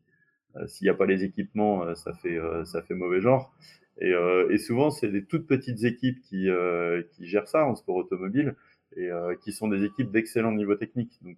euh, 0.55 0.65
s'il 0.67 0.85
n'y 0.85 0.89
a 0.89 0.95
pas 0.95 1.05
les 1.05 1.23
équipements, 1.23 1.83
euh, 1.83 1.93
ça 1.93 2.11
fait 2.13 2.39
ça 2.65 2.81
fait 2.81 2.95
mauvais 2.95 3.21
genre. 3.21 3.53
Et, 3.99 4.13
et 4.49 4.57
souvent, 4.59 4.91
c'est 4.91 5.09
des 5.09 5.25
toutes 5.25 5.47
petites 5.47 5.83
équipes 5.83 6.21
qui 6.21 6.49
qui 7.11 7.27
gèrent 7.27 7.47
ça 7.47 7.65
en 7.65 7.75
sport 7.75 7.95
automobile 7.95 8.55
et 8.95 9.09
qui 9.41 9.51
sont 9.51 9.67
des 9.67 9.83
équipes 9.83 10.11
d'excellent 10.11 10.51
niveau 10.53 10.75
technique. 10.75 11.19
Donc 11.23 11.37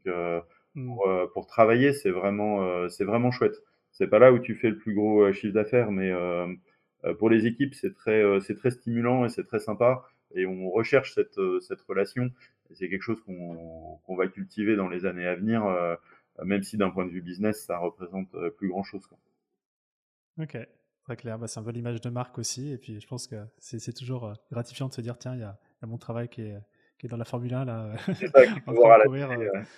mmh. 0.75 0.85
pour, 0.85 1.09
pour, 1.33 1.47
travailler, 1.47 1.93
c'est 1.93 2.09
vraiment 2.11 2.89
c'est 2.89 3.05
vraiment 3.05 3.31
chouette. 3.31 3.55
C'est 3.91 4.07
pas 4.07 4.19
là 4.19 4.33
où 4.33 4.39
tu 4.39 4.55
fais 4.55 4.69
le 4.69 4.77
plus 4.77 4.93
gros 4.93 5.31
chiffre 5.31 5.53
d'affaires, 5.53 5.91
mais 5.91 6.11
pour 7.17 7.29
les 7.29 7.45
équipes, 7.47 7.75
c'est 7.75 7.93
très 7.95 8.23
c'est 8.41 8.55
très 8.55 8.71
stimulant 8.71 9.25
et 9.25 9.29
c'est 9.29 9.45
très 9.45 9.59
sympa 9.59 10.03
et 10.35 10.45
on 10.45 10.69
recherche 10.69 11.15
cette, 11.15 11.39
cette 11.61 11.81
relation 11.81 12.29
c'est 12.73 12.89
quelque 12.89 13.01
chose 13.01 13.21
qu'on 13.21 14.15
va 14.15 14.27
cultiver 14.27 14.75
dans 14.75 14.87
les 14.87 15.05
années 15.05 15.25
à 15.25 15.35
venir, 15.35 15.65
euh, 15.65 15.95
même 16.43 16.63
si 16.63 16.77
d'un 16.77 16.89
point 16.89 17.05
de 17.05 17.11
vue 17.11 17.21
business, 17.21 17.65
ça 17.65 17.77
représente 17.77 18.33
euh, 18.35 18.49
plus 18.49 18.69
grand 18.69 18.83
chose. 18.83 19.05
Quoi. 19.07 19.17
Ok, 20.39 20.57
très 21.03 21.15
clair. 21.15 21.39
Bah, 21.39 21.47
c'est 21.47 21.59
un 21.59 21.63
peu 21.63 21.71
l'image 21.71 22.01
de 22.01 22.09
marque 22.09 22.37
aussi. 22.37 22.71
Et 22.71 22.77
puis 22.77 22.99
je 22.99 23.07
pense 23.07 23.27
que 23.27 23.35
c'est 23.57 23.93
toujours 23.93 24.25
euh, 24.25 24.33
gratifiant 24.51 24.87
de 24.87 24.93
se 24.93 25.01
dire 25.01 25.17
tiens, 25.17 25.35
il 25.35 25.41
y 25.41 25.43
a, 25.43 25.57
mon 25.83 25.97
travail 25.97 26.29
qui 26.29 26.41
est, 26.41 26.57
qui 26.97 27.07
est 27.07 27.09
dans 27.09 27.17
la 27.17 27.25
Formule 27.25 27.53
1 27.53 27.65
là. 27.65 27.95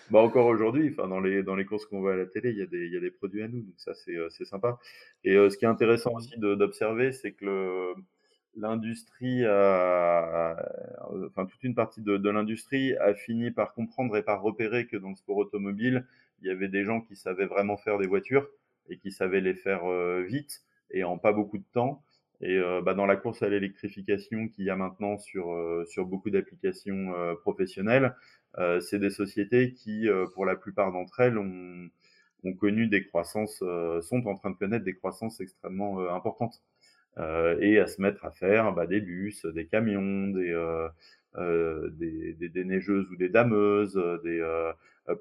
bah, 0.10 0.20
encore 0.20 0.48
aujourd'hui, 0.48 0.90
enfin 0.92 1.08
dans 1.08 1.20
les 1.20 1.44
dans 1.44 1.56
les 1.56 1.66
courses 1.66 1.86
qu'on 1.86 2.02
voit 2.02 2.14
à 2.14 2.18
la 2.18 2.26
télé, 2.26 2.52
il 2.52 2.58
y 2.58 2.62
a 2.62 2.66
des 2.66 2.86
il 2.86 2.94
y 2.94 2.98
a 2.98 3.00
des 3.00 3.12
produits 3.12 3.44
à 3.44 3.48
nous, 3.48 3.62
donc 3.62 3.76
ça 3.78 3.94
c'est 3.94 4.46
sympa. 4.46 4.78
Et 5.24 5.36
ce 5.36 5.58
qui 5.58 5.66
est 5.66 5.70
intéressant 5.70 6.14
aussi 6.14 6.38
d'observer, 6.38 7.12
c'est 7.12 7.32
que 7.32 7.46
le 7.46 7.94
l'industrie, 8.56 9.46
enfin 9.46 11.46
toute 11.46 11.64
une 11.64 11.76
partie 11.76 12.02
de, 12.02 12.30
l'industrie 12.30 12.96
a 12.98 13.14
fini 13.14 13.52
par 13.52 13.74
comprendre 13.74 14.16
et 14.18 14.24
par 14.24 14.42
repérer 14.42 14.88
que 14.88 14.98
dans 14.98 15.10
le 15.10 15.16
sport 15.16 15.38
automobile, 15.38 16.06
il 16.42 16.48
y 16.48 16.52
avait 16.52 16.68
des 16.68 16.84
gens 16.84 17.02
qui 17.02 17.16
savaient 17.16 17.46
vraiment 17.46 17.78
faire 17.78 17.98
des 17.98 18.08
voitures 18.08 18.48
et 18.90 18.98
qui 18.98 19.12
savaient 19.12 19.42
les 19.42 19.54
faire 19.54 19.86
euh, 19.86 20.24
vite 20.28 20.62
et 20.90 21.04
en 21.04 21.18
pas 21.18 21.34
beaucoup 21.34 21.58
de 21.58 21.66
temps. 21.74 22.04
Et 22.42 22.58
euh, 22.58 22.82
bah, 22.82 22.96
dans 22.96 23.06
la 23.06 23.16
course 23.16 23.44
à 23.44 23.50
l'électrification 23.50 24.48
qu'il 24.48 24.66
y 24.66 24.70
a 24.70 24.76
maintenant 24.76 25.20
sur, 25.20 25.54
euh, 25.54 25.86
sur 25.86 26.06
beaucoup 26.06 26.32
d'applications 26.32 27.14
professionnelles, 27.42 28.16
c'est 28.82 29.00
des 29.00 29.12
sociétés 29.12 29.74
qui, 29.74 30.10
pour 30.34 30.46
la 30.46 30.58
plupart 30.58 30.92
d'entre 30.92 31.22
elles, 31.22 31.38
ont 31.38 32.54
connu 32.60 32.88
des 32.88 33.08
croissances, 33.08 33.64
sont 34.02 34.28
en 34.28 34.36
train 34.36 34.50
de 34.50 34.58
connaître 34.58 34.84
des 34.84 34.96
croissances 34.96 35.40
extrêmement 35.40 36.00
importantes. 36.14 36.62
Euh, 37.18 37.58
et 37.60 37.78
à 37.80 37.88
se 37.88 38.02
mettre 38.02 38.24
à 38.26 38.32
faire 38.32 38.72
bah, 38.74 38.88
des 38.88 39.02
bus, 39.02 39.46
des 39.46 39.66
camions, 39.66 40.30
des, 40.30 40.52
euh, 40.52 40.88
euh, 41.36 41.90
des, 41.92 42.34
des, 42.34 42.48
des, 42.48 42.64
neigeuses 42.64 43.10
ou 43.12 43.18
des 43.18 43.28
dameuses, 43.28 44.02
des, 44.24 44.42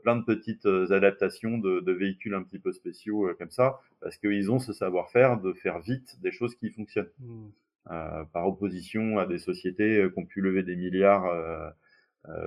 plein 0.03 0.17
de 0.17 0.25
petites 0.25 0.67
adaptations 0.67 1.59
de, 1.59 1.81
de, 1.81 1.93
véhicules 1.93 2.35
un 2.35 2.45
petit 2.45 2.61
peu 2.61 2.73
spéciaux 2.73 3.29
comme 3.39 3.51
ça, 3.51 3.81
parce 4.01 4.17
qu'ils 4.19 4.53
ont 4.53 4.61
ce 4.61 4.73
savoir-faire 4.73 5.41
de 5.41 5.53
faire 5.53 5.81
vite 5.81 6.21
des 6.21 6.31
choses 6.31 6.55
qui 6.55 6.71
fonctionnent. 6.71 7.11
Mmh. 7.19 7.49
Euh, 7.91 8.25
par 8.25 8.47
opposition 8.47 9.19
à 9.19 9.27
des 9.27 9.39
sociétés 9.39 10.07
qui 10.13 10.19
ont 10.19 10.27
pu 10.27 10.43
lever 10.43 10.63
des 10.63 10.77
milliards 10.77 11.25
euh, 11.27 11.71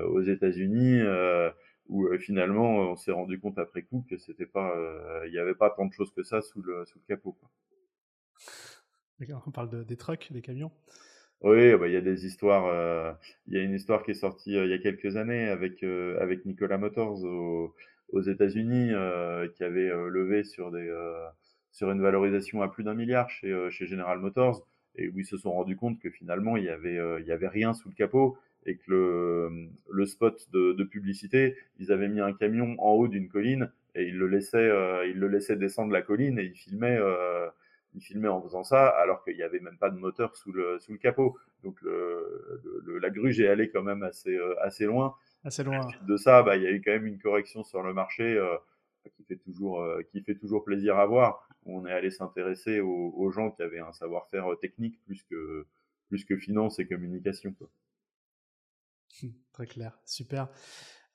aux 0.06 0.22
États-Unis, 0.22 1.02
où 1.90 2.08
finalement 2.18 2.92
on 2.92 2.96
s'est 2.96 3.12
rendu 3.12 3.40
compte 3.40 3.58
après 3.58 3.82
coup 3.82 4.06
que 4.10 4.18
c'était 4.18 4.46
pas, 4.46 4.74
il 5.26 5.32
n'y 5.32 5.40
avait 5.40 5.56
pas 5.56 5.70
tant 5.70 5.86
de 5.86 5.92
choses 5.92 6.14
que 6.14 6.24
ça 6.24 6.42
sous 6.42 6.62
le, 6.62 6.86
sous 6.86 7.00
le 7.00 7.14
capot. 7.14 7.34
Quoi. 7.34 7.50
On 9.46 9.52
parle 9.52 9.70
de, 9.70 9.84
des 9.84 9.98
trucks, 9.98 10.30
des 10.32 10.42
camions. 10.42 10.72
Oui, 11.44 11.76
bah, 11.76 11.88
il 11.88 11.94
y 11.94 11.98
a 11.98 12.02
des 12.02 12.26
histoires. 12.26 12.66
Euh, 12.68 13.12
il 13.48 13.54
y 13.56 13.60
a 13.60 13.62
une 13.64 13.74
histoire 13.74 14.04
qui 14.04 14.12
est 14.12 14.16
sortie 14.16 14.58
euh, 14.58 14.66
il 14.66 14.72
y 14.72 14.74
a 14.74 14.78
quelques 14.78 15.18
années 15.18 15.50
avec 15.50 15.84
euh, 15.84 16.18
avec 16.22 16.46
Nicolas 16.46 16.78
Motors 16.78 17.22
aux 17.24 18.22
États-Unis 18.22 18.92
qui 19.56 19.64
avait 19.64 19.90
levé 19.90 20.44
sur 20.44 20.72
des 20.72 20.88
sur 21.72 21.92
une 21.92 22.02
valorisation 22.02 22.62
à 22.62 22.68
plus 22.68 22.84
d'un 22.84 22.94
milliard 22.94 23.30
chez 23.30 23.52
chez 23.72 23.88
General 23.88 24.20
Motors 24.20 24.66
et 24.96 25.10
où 25.10 25.20
ils 25.20 25.26
se 25.26 25.38
sont 25.38 25.52
rendus 25.52 25.76
compte 25.76 26.00
que 26.00 26.12
finalement 26.12 26.56
il 26.56 26.64
y 26.64 26.70
avait 26.70 27.00
avait 27.00 27.48
rien 27.48 27.74
sous 27.74 27.90
le 27.90 27.96
capot 27.96 28.38
et 28.68 28.78
que 28.78 28.84
le 28.92 29.70
le 29.90 30.06
spot 30.06 30.48
de, 30.54 30.74
de 30.74 30.84
publicité 30.84 31.58
ils 31.80 31.92
avaient 31.92 32.08
mis 32.08 32.22
un 32.22 32.34
camion 32.34 32.76
en 32.78 32.92
haut 32.92 33.08
d'une 33.08 33.30
colline 33.30 33.72
et 33.96 34.04
ils 34.04 34.16
le 34.16 34.28
laissaient 34.28 34.70
ils 35.08 35.18
le 35.18 35.28
laissaient 35.28 35.58
descendre 35.58 35.92
la 35.92 36.04
colline 36.04 36.38
et 36.38 36.44
ils 36.44 36.56
filmaient 36.56 37.00
il 37.96 38.02
filmait 38.02 38.28
en 38.28 38.42
faisant 38.42 38.64
ça, 38.64 38.88
alors 38.88 39.24
qu'il 39.24 39.36
n'y 39.36 39.44
avait 39.44 39.60
même 39.60 39.78
pas 39.78 39.90
de 39.90 39.98
moteur 39.98 40.36
sous 40.36 40.52
le, 40.52 40.80
sous 40.80 40.92
le 40.92 40.98
capot. 40.98 41.38
Donc 41.64 41.82
le, 41.82 42.62
le, 42.84 42.98
la 43.00 43.10
gruge 43.10 43.40
est 43.40 43.48
allée 43.48 43.70
quand 43.70 43.84
même 43.84 44.04
assez, 44.04 44.36
euh, 44.36 44.56
assez 44.62 44.86
loin. 44.86 45.16
Assez 45.44 45.64
loin. 45.64 45.88
De 46.08 46.18
ça, 46.18 46.42
bah, 46.44 46.56
il 46.58 46.64
y 46.64 46.68
a 46.68 46.72
eu 46.72 46.82
quand 46.82 46.92
même 46.92 47.06
une 47.06 47.20
correction 47.20 47.64
sur 47.64 47.84
le 47.84 47.94
marché 47.94 48.24
euh, 48.24 48.58
qui, 49.16 49.24
fait 49.24 49.38
toujours, 49.38 49.82
euh, 49.82 50.02
qui 50.12 50.22
fait 50.22 50.36
toujours 50.36 50.64
plaisir 50.64 50.98
à 50.98 51.06
voir. 51.06 51.48
On 51.66 51.86
est 51.86 51.92
allé 51.92 52.12
s'intéresser 52.12 52.80
aux, 52.80 53.14
aux, 53.16 53.32
gens 53.32 53.52
qui 53.52 53.62
avaient 53.62 53.80
un 53.80 53.94
savoir-faire 53.94 54.48
technique 54.60 55.00
plus 55.06 55.24
que, 55.24 55.66
plus 56.08 56.26
que 56.26 56.38
finance 56.38 56.80
et 56.80 56.88
communication. 56.88 57.54
Quoi. 57.54 57.70
Très 59.54 59.68
clair, 59.68 59.98
super. 60.06 60.50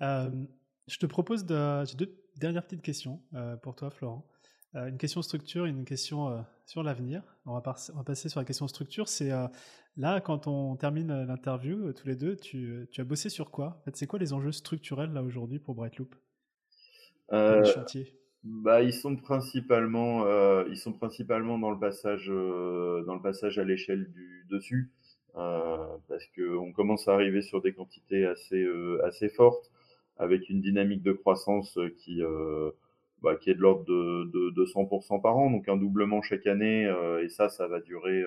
je 0.00 0.98
te 0.98 1.06
propose 1.06 1.44
de... 1.44 1.84
J'ai 1.84 1.96
deux 1.96 2.16
dernières 2.36 2.62
petites 2.62 2.82
questions 2.82 3.20
pour 3.62 3.74
toi, 3.74 3.90
Florent. 3.90 4.24
Euh, 4.74 4.88
une 4.88 4.98
question 4.98 5.22
structure 5.22 5.66
et 5.66 5.70
une 5.70 5.84
question 5.84 6.28
euh, 6.28 6.40
sur 6.66 6.82
l'avenir. 6.82 7.22
On, 7.46 7.54
va 7.54 7.62
passer 7.62 8.28
sur 8.28 8.40
la 8.40 8.44
question 8.44 8.68
structure. 8.68 9.08
C'est 9.08 9.32
euh, 9.32 9.46
là, 9.96 10.20
quand 10.20 10.46
on 10.46 10.76
termine 10.76 11.24
l'interview, 11.24 11.92
tous 11.94 12.06
les 12.06 12.16
deux, 12.16 12.36
tu, 12.36 12.86
as 12.96 13.04
bossé 13.04 13.30
sur 13.30 13.50
quoi? 13.50 13.78
En 13.80 13.84
fait, 13.84 13.96
C'est 13.96 14.06
quoi 14.06 14.18
les 14.18 14.32
enjeux 14.32 14.52
structurels 14.52 15.12
là 15.12 15.22
aujourd'hui 15.22 15.58
pour 15.58 15.74
Brightloop? 15.74 16.14
Euh, 17.32 17.62
bah, 18.44 18.82
ils 18.82 18.92
sont 18.92 19.16
principalement, 19.16 20.24
ils 20.66 20.76
sont 20.76 20.92
principalement 20.92 21.58
dans 21.58 21.70
le 21.70 21.78
passage, 21.78 22.28
dans 22.28 23.14
le 23.14 23.22
passage 23.22 23.58
à 23.58 23.64
l'échelle 23.64 24.10
du 24.12 24.46
dessus, 24.50 24.92
parce 25.34 26.06
parce 26.08 26.26
qu'on 26.36 26.72
commence 26.72 27.06
à 27.08 27.14
arriver 27.14 27.42
sur 27.42 27.60
des 27.60 27.72
quantités 27.72 28.26
assez, 28.26 28.66
assez 29.04 29.28
fortes, 29.28 29.70
avec 30.16 30.48
une 30.48 30.60
dynamique 30.62 31.02
de 31.02 31.12
croissance 31.12 31.78
qui, 31.98 32.22
bah, 33.22 33.36
qui 33.36 33.50
est 33.50 33.54
de 33.54 33.60
l'ordre 33.60 33.84
de, 33.84 34.24
de, 34.32 34.50
de, 34.50 34.64
100% 34.64 35.20
par 35.20 35.36
an, 35.36 35.50
donc 35.50 35.68
un 35.68 35.76
doublement 35.76 36.22
chaque 36.22 36.46
année, 36.46 36.84
et 37.22 37.28
ça, 37.28 37.48
ça 37.48 37.66
va 37.66 37.80
durer, 37.80 38.24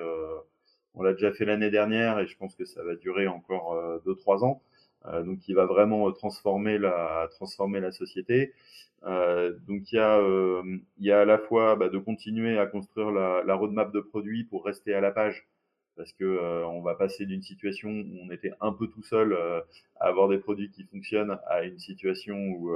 on 0.93 1.03
l'a 1.03 1.13
déjà 1.13 1.31
fait 1.31 1.45
l'année 1.45 1.69
dernière, 1.69 2.19
et 2.19 2.27
je 2.27 2.37
pense 2.37 2.55
que 2.55 2.65
ça 2.65 2.83
va 2.83 2.95
durer 2.95 3.27
encore 3.27 3.75
2-3 4.05 4.43
ans. 4.45 4.61
Euh, 5.07 5.23
donc 5.23 5.39
qui 5.39 5.53
va 5.53 5.65
vraiment 5.65 6.11
transformer 6.11 6.77
la 6.77 7.27
transformer 7.31 7.79
la 7.79 7.91
société. 7.91 8.53
Euh, 9.03 9.51
donc 9.67 9.91
il 9.91 9.95
y 9.95 9.99
a 9.99 10.19
euh, 10.19 10.61
il 10.99 11.05
y 11.05 11.11
a 11.11 11.21
à 11.21 11.25
la 11.25 11.39
fois 11.39 11.75
bah, 11.75 11.89
de 11.89 11.97
continuer 11.97 12.59
à 12.59 12.67
construire 12.67 13.09
la, 13.11 13.41
la, 13.43 13.55
roadmap 13.55 13.91
de 13.91 13.99
produits 13.99 14.43
pour 14.43 14.63
rester 14.63 14.93
à 14.93 15.01
la 15.01 15.09
page 15.11 15.47
parce 16.01 16.13
que 16.13 16.65
on 16.65 16.81
va 16.81 16.95
passer 16.95 17.27
d'une 17.27 17.43
situation 17.43 17.89
où 17.89 18.17
on 18.25 18.31
était 18.31 18.51
un 18.59 18.73
peu 18.73 18.87
tout 18.87 19.03
seul 19.03 19.37
à 19.99 20.07
avoir 20.07 20.27
des 20.29 20.39
produits 20.39 20.71
qui 20.71 20.83
fonctionnent 20.83 21.37
à 21.47 21.63
une 21.63 21.77
situation 21.77 22.35
où 22.35 22.75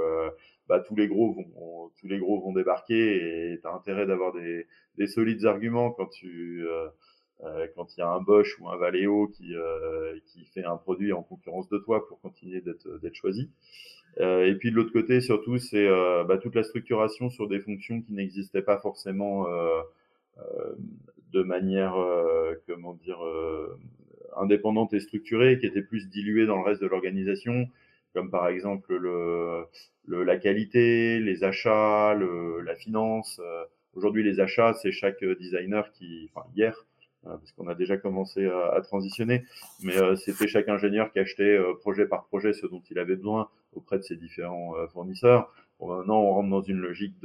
bah, 0.70 0.80
tous 0.80 0.96
les 0.96 1.08
gros 1.08 1.34
vont 1.34 1.92
tous 2.00 2.08
les 2.08 2.20
gros 2.20 2.40
vont 2.40 2.54
débarquer 2.54 3.54
et 3.54 3.60
tu 3.60 3.68
as 3.68 3.74
intérêt 3.74 4.06
d'avoir 4.06 4.32
des, 4.34 4.68
des 5.00 5.08
solides 5.08 5.46
arguments 5.46 5.90
quand 5.90 6.08
tu 6.08 6.64
euh, 7.44 7.68
quand 7.76 7.96
il 7.96 8.00
y 8.00 8.04
a 8.04 8.08
un 8.08 8.22
Bosch 8.22 8.58
ou 8.60 8.70
un 8.70 8.78
Valeo 8.78 9.28
qui, 9.28 9.56
euh, 9.56 10.18
qui 10.28 10.46
fait 10.46 10.64
un 10.64 10.78
produit 10.78 11.12
en 11.12 11.22
concurrence 11.22 11.68
de 11.70 11.78
toi 11.78 12.08
pour 12.08 12.22
continuer 12.22 12.62
d'être 12.62 13.16
choisi. 13.16 13.50
Euh, 14.22 14.46
et 14.46 14.56
puis 14.56 14.72
de 14.72 14.76
l'autre 14.76 14.94
côté, 14.94 15.20
surtout, 15.20 15.58
c'est 15.58 15.88
bah, 16.28 16.38
toute 16.38 16.56
la 16.56 16.64
structuration 16.64 17.30
sur 17.30 17.48
des 17.48 17.60
fonctions 17.60 18.02
qui 18.02 18.14
n'existaient 18.14 18.62
pas 18.62 18.78
forcément 18.78 19.46
de 21.32 21.44
manière, 21.44 21.96
comment 22.68 22.94
dire, 22.94 23.20
indépendante 24.38 24.94
et 24.94 25.00
structurée, 25.00 25.60
qui 25.60 25.66
étaient 25.66 25.82
plus 25.82 26.10
diluées 26.10 26.46
dans 26.46 26.58
le 26.58 26.64
reste 26.64 26.82
de 26.82 26.88
l'organisation, 26.88 27.68
comme 28.14 28.30
par 28.32 28.48
exemple 28.48 28.96
le, 28.96 29.66
le, 30.06 30.24
la 30.24 30.38
qualité, 30.38 31.20
les 31.20 31.44
achats, 31.44 32.14
le, 32.14 32.62
la 32.62 32.76
finance. 32.76 33.42
Aujourd'hui, 33.94 34.24
les 34.24 34.40
achats, 34.40 34.74
c'est 34.74 34.92
chaque 34.92 35.24
designer 35.24 35.92
qui, 35.94 36.30
enfin 36.34 36.46
hier, 36.56 36.86
euh, 37.28 37.38
parce 37.38 37.52
qu'on 37.54 37.68
a 37.68 37.76
déjà 37.76 37.98
commencé 37.98 38.46
à, 38.46 38.80
transitionner, 38.82 39.46
mais 39.82 39.98
euh, 39.98 40.16
c'était 40.16 40.48
chaque 40.48 40.70
ingénieur 40.70 41.12
qui 41.12 41.20
achetait 41.20 41.58
euh, 41.58 41.74
projet 41.74 42.06
par 42.06 42.26
projet 42.26 42.54
ce 42.54 42.68
dont 42.68 42.84
il 42.92 43.00
avait 43.00 43.16
besoin 43.16 43.50
auprès 43.74 43.98
de 43.98 44.04
ses 44.04 44.16
différents 44.16 44.74
fournisseurs. 44.94 45.52
maintenant, 45.82 46.22
on 46.22 46.34
rentre 46.34 46.50
dans 46.50 46.62
une 46.62 46.78
logique 46.78 47.16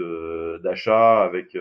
d'achat 0.65 1.23
avec 1.23 1.57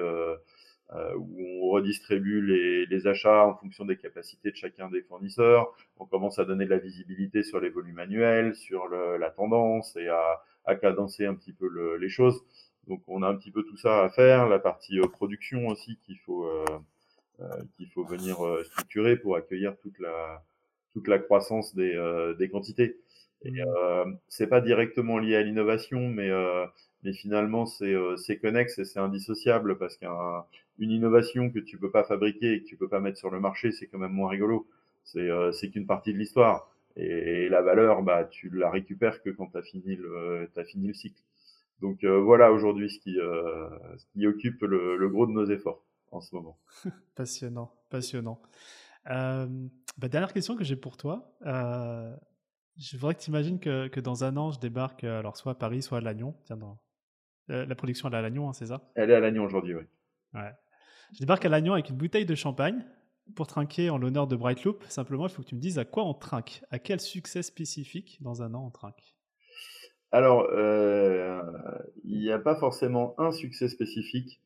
où 1.17 1.39
on 1.39 1.69
redistribue 1.69 2.41
les, 2.41 2.85
les, 2.87 3.07
achats 3.07 3.45
en 3.45 3.55
fonction 3.55 3.85
des 3.85 3.95
capacités 3.95 4.49
de 4.49 4.55
chacun 4.55 4.89
des 4.89 5.03
fournisseurs. 5.03 5.71
On 5.97 6.05
commence 6.05 6.39
à 6.39 6.45
donner 6.45 6.65
de 6.65 6.71
la 6.71 6.79
visibilité 6.79 7.43
sur 7.43 7.59
les 7.59 7.69
volumes 7.69 7.99
annuels, 7.99 8.55
sur 8.55 8.87
le, 8.87 9.17
la 9.17 9.29
tendance 9.29 9.95
et 9.95 10.07
à, 10.07 10.41
à, 10.65 10.75
cadencer 10.75 11.27
un 11.27 11.35
petit 11.35 11.53
peu 11.53 11.67
le, 11.67 11.97
les 11.97 12.09
choses. 12.09 12.41
Donc 12.87 13.03
on 13.07 13.21
a 13.21 13.27
un 13.27 13.35
petit 13.35 13.51
peu 13.51 13.63
tout 13.63 13.77
ça 13.77 14.03
à 14.03 14.09
faire. 14.09 14.49
La 14.49 14.57
partie 14.57 14.99
production 14.99 15.67
aussi 15.67 15.99
qu'il 16.05 16.17
faut 16.17 16.49
euh, 17.41 17.45
qu'il 17.77 17.87
faut 17.91 18.03
venir 18.03 18.45
euh, 18.45 18.63
structurer 18.65 19.15
pour 19.15 19.37
accueillir 19.37 19.77
toute 19.77 19.97
la 19.99 20.43
toute 20.91 21.07
la 21.07 21.19
croissance 21.19 21.73
des, 21.73 21.95
euh, 21.95 22.33
des 22.33 22.49
quantités. 22.49 22.99
Et 23.43 23.51
mmh. 23.51 24.17
c'est 24.27 24.47
pas 24.47 24.59
directement 24.59 25.17
lié 25.17 25.37
à 25.37 25.41
l'innovation, 25.41 26.09
mais 26.09 26.29
mais 27.03 27.13
finalement 27.13 27.65
c'est 27.65 27.95
c'est 28.17 28.37
connexe 28.37 28.77
et 28.79 28.85
c'est 28.85 28.99
indissociable 28.99 29.77
parce 29.77 29.97
qu'une 29.97 30.91
innovation 30.91 31.49
que 31.49 31.59
tu 31.59 31.77
peux 31.77 31.91
pas 31.91 32.03
fabriquer 32.03 32.53
et 32.53 32.61
que 32.61 32.67
tu 32.67 32.77
peux 32.77 32.89
pas 32.89 32.99
mettre 32.99 33.17
sur 33.17 33.29
le 33.29 33.39
marché, 33.39 33.71
c'est 33.71 33.87
quand 33.87 33.99
même 33.99 34.13
moins 34.13 34.29
rigolo. 34.29 34.67
C'est 35.03 35.29
c'est 35.53 35.69
qu'une 35.69 35.87
partie 35.87 36.13
de 36.13 36.17
l'histoire 36.17 36.69
et, 36.95 37.47
la 37.49 37.61
valeur, 37.61 38.01
bah 38.03 38.25
tu 38.25 38.49
la 38.49 38.69
récupères 38.69 39.21
que 39.21 39.29
quand 39.29 39.47
tu 39.47 39.57
as 39.57 39.61
fini 39.61 39.95
le 39.95 40.49
as 40.55 40.63
fini 40.65 40.87
le 40.87 40.93
cycle. 40.93 41.21
Donc 41.81 42.03
voilà 42.03 42.51
aujourd'hui 42.51 42.89
ce 42.89 42.99
qui 42.99 43.15
ce 43.15 44.05
qui 44.13 44.27
occupe 44.27 44.61
le, 44.61 45.09
gros 45.09 45.25
de 45.25 45.31
nos 45.31 45.45
efforts 45.45 45.83
en 46.11 46.21
ce 46.21 46.35
moment. 46.35 46.57
passionnant, 47.15 47.71
passionnant. 47.89 48.41
Euh, 49.09 49.67
bah, 49.97 50.07
dernière 50.07 50.33
question 50.33 50.55
que 50.55 50.63
j'ai 50.63 50.75
pour 50.75 50.97
toi. 50.97 51.31
Euh, 51.45 52.15
je 52.77 52.97
voudrais 52.97 53.15
que 53.15 53.21
tu 53.21 53.29
imagines 53.29 53.59
que, 53.59 53.87
que, 53.87 53.99
dans 53.99 54.23
un 54.23 54.37
an, 54.37 54.51
je 54.51 54.59
débarque 54.59 55.03
euh, 55.03 55.19
alors 55.19 55.37
soit 55.37 55.53
à 55.53 55.55
Paris, 55.55 55.81
soit 55.81 55.99
à 55.99 56.01
Lannion. 56.01 56.35
Tiens, 56.45 56.57
la 57.49 57.75
production, 57.75 58.07
elle 58.07 58.15
est 58.15 58.17
à 58.17 58.21
Lannion, 58.21 58.49
hein, 58.49 58.53
c'est 58.53 58.67
ça? 58.67 58.81
Elle 58.95 59.11
est 59.11 59.15
à 59.15 59.19
Lannion 59.19 59.43
aujourd'hui, 59.43 59.75
oui. 59.75 59.83
Ouais. 60.33 60.51
Je 61.13 61.19
débarque 61.19 61.45
à 61.45 61.49
Lannion 61.49 61.73
avec 61.73 61.89
une 61.89 61.97
bouteille 61.97 62.25
de 62.25 62.35
champagne 62.35 62.85
pour 63.35 63.47
trinquer 63.47 63.89
en 63.89 63.97
l'honneur 63.97 64.27
de 64.27 64.35
Brightloop. 64.35 64.83
Simplement, 64.89 65.27
il 65.27 65.33
faut 65.33 65.41
que 65.41 65.47
tu 65.47 65.55
me 65.55 65.59
dises 65.59 65.79
à 65.79 65.85
quoi 65.85 66.05
on 66.05 66.13
trinque. 66.13 66.61
À 66.71 66.79
quel 66.79 66.99
succès 66.99 67.41
spécifique 67.41 68.17
dans 68.21 68.41
un 68.41 68.53
an 68.53 68.65
on 68.67 68.69
trinque? 68.69 69.15
Alors, 70.11 70.47
il 72.03 72.19
n'y 72.19 72.31
a 72.31 72.39
pas 72.39 72.55
forcément 72.55 73.15
un 73.19 73.31
succès 73.31 73.67
spécifique. 73.67 74.39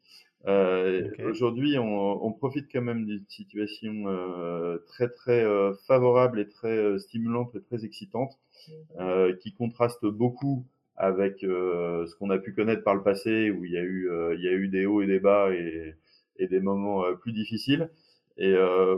Euh, 0.46 1.10
Aujourd'hui, 1.24 1.78
on, 1.78 2.26
on, 2.26 2.34
profite 2.34 2.68
quand 2.72 2.82
même 2.82 3.06
d'une 3.06 3.26
situation 3.30 4.08
euh, 4.08 4.78
très 4.88 5.08
très 5.08 5.42
euh, 5.42 5.74
favorable 5.88 6.40
et 6.40 6.50
très 6.50 6.76
euh, 6.76 6.98
stimulante 6.98 7.56
et 7.56 7.62
très 7.62 7.86
excitante, 7.86 8.38
euh, 9.00 9.34
qui 9.38 9.54
contraste 9.54 10.06
beaucoup 10.06 10.66
avec 10.98 11.40
ce 11.42 12.16
qu'on 12.16 12.30
a 12.30 12.38
pu 12.38 12.54
connaître 12.54 12.84
par 12.84 12.96
le 12.96 13.04
passé, 13.04 13.52
où 13.52 13.66
il 13.66 13.72
y 13.72 13.78
a 13.78 13.84
eu 13.84 14.10
il 14.36 14.42
y 14.42 14.48
a 14.48 14.52
eu 14.54 14.68
des 14.68 14.86
hauts 14.86 15.02
et 15.02 15.08
des 15.08 15.20
bas 15.20 15.52
et, 15.52 15.96
et 16.38 16.48
des 16.48 16.60
moments 16.60 17.04
plus 17.22 17.34
difficiles. 17.34 17.90
Et 18.38 18.56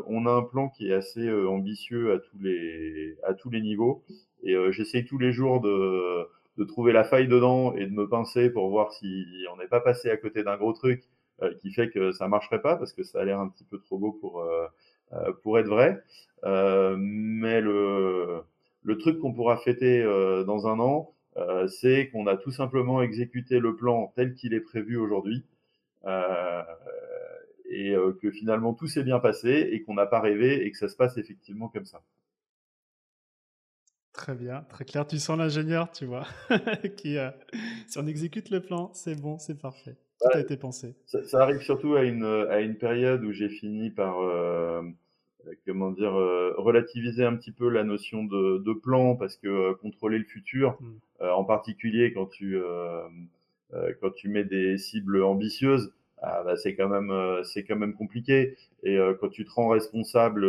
on 0.08 0.26
a 0.26 0.32
un 0.32 0.44
plan 0.44 0.70
qui 0.70 0.90
est 0.90 0.94
assez 0.94 1.32
ambitieux 1.32 2.14
à 2.14 2.20
tous 2.20 2.38
les 2.42 3.18
à 3.24 3.34
tous 3.34 3.50
les 3.50 3.62
niveaux. 3.62 4.04
Et 4.44 4.56
j'essaye 4.72 5.06
tous 5.06 5.18
les 5.18 5.32
jours 5.32 5.62
de 5.62 6.28
de 6.58 6.64
trouver 6.64 6.94
la 6.94 7.04
faille 7.04 7.28
dedans 7.28 7.74
et 7.76 7.86
de 7.86 7.92
me 7.92 8.08
pincer 8.08 8.50
pour 8.50 8.70
voir 8.70 8.94
si 8.94 9.26
on 9.54 9.58
n'est 9.58 9.68
pas 9.68 9.82
passé 9.82 10.10
à 10.10 10.18
côté 10.18 10.44
d'un 10.44 10.58
gros 10.58 10.74
truc 10.74 11.04
euh, 11.42 11.54
qui 11.56 11.72
fait 11.74 11.90
que 11.90 12.12
ça 12.12 12.28
marcherait 12.28 12.62
pas 12.62 12.78
parce 12.78 12.94
que 12.94 13.04
ça 13.04 13.20
a 13.20 13.26
l'air 13.26 13.40
un 13.40 13.50
petit 13.50 13.66
peu 13.66 13.78
trop 13.80 13.98
beau 13.98 14.14
pour 14.14 14.40
euh, 14.42 14.68
euh, 15.14 15.34
pour 15.44 15.60
être 15.60 15.68
vrai. 15.68 16.02
mais 16.44 17.62
le 17.62 18.42
le 18.84 18.98
truc 18.98 19.20
qu'on 19.20 19.34
pourra 19.34 19.58
fêter 19.58 20.04
dans 20.46 20.68
un 20.68 20.80
an, 20.80 21.15
c'est 21.68 22.10
qu'on 22.10 22.28
a 22.28 22.38
tout 22.38 22.52
simplement 22.52 23.02
exécuté 23.02 23.60
le 23.60 23.76
plan 23.76 24.14
tel 24.16 24.34
qu'il 24.36 24.54
est 24.54 24.62
prévu 24.62 24.98
aujourd'hui. 24.98 25.44
et 27.70 27.96
que 28.22 28.32
finalement 28.32 28.74
tout 28.74 28.88
s'est 28.88 29.04
bien 29.04 29.20
passé 29.20 29.70
et 29.72 29.82
qu'on 29.82 29.96
n'a 29.96 30.06
pas 30.06 30.22
rêvé 30.22 30.66
et 30.66 30.72
que 30.72 30.78
ça 30.78 30.88
se 30.88 30.96
passe 30.96 31.18
effectivement 31.18 31.68
comme 31.68 31.86
ça. 31.86 32.02
Très 34.14 34.34
bien, 34.34 34.62
très 34.70 34.86
clair. 34.86 35.06
Tu 35.06 35.20
sens 35.20 35.38
l'ingénieur, 35.38 35.92
tu 35.92 36.06
vois, 36.06 36.26
qui 36.96 37.18
si 37.88 37.98
on 37.98 38.08
exécute 38.08 38.50
le 38.50 38.62
plan, 38.62 38.92
c'est 38.94 39.20
bon, 39.20 39.38
c'est 39.38 39.60
parfait. 39.60 39.98
Tout 40.22 40.38
a 40.38 40.40
été 40.40 40.58
pensé. 40.58 40.96
Ça, 41.06 41.42
arrive 41.42 41.62
surtout 41.62 41.96
à 41.96 42.04
une, 42.04 42.26
à 42.50 42.62
une 42.62 42.78
période 42.78 43.24
où 43.24 43.32
j'ai 43.32 43.50
fini 43.50 43.90
par, 43.90 44.20
euh, 44.22 44.82
comment 45.68 45.92
dire, 45.92 46.16
euh, 46.16 46.54
relativiser 46.58 47.26
un 47.26 47.36
petit 47.36 47.52
peu 47.52 47.70
la 47.70 47.84
notion 47.84 48.24
de, 48.24 48.60
de 48.60 48.74
plan, 48.74 49.16
parce 49.16 49.36
que 49.36 49.48
euh, 49.48 49.74
contrôler 49.74 50.18
le 50.18 50.24
futur, 50.24 50.78
hmm. 50.80 50.98
En 51.22 51.44
particulier 51.44 52.14
quand 52.14 52.28
tu, 52.28 52.58
quand 54.02 54.12
tu 54.12 54.30
mets 54.30 54.44
des 54.44 54.78
cibles 54.78 55.24
ambitieuses, 55.24 55.94
ah, 56.22 56.44
bah, 56.44 56.56
c'est 56.56 56.76
quand 56.76 56.90
même, 56.90 57.12
c'est 57.44 57.64
quand 57.64 57.76
même 57.76 57.94
compliqué. 57.94 58.56
Et 58.84 58.98
quand 59.20 59.30
tu 59.30 59.46
te 59.46 59.52
rends 59.52 59.70
responsable 59.70 60.46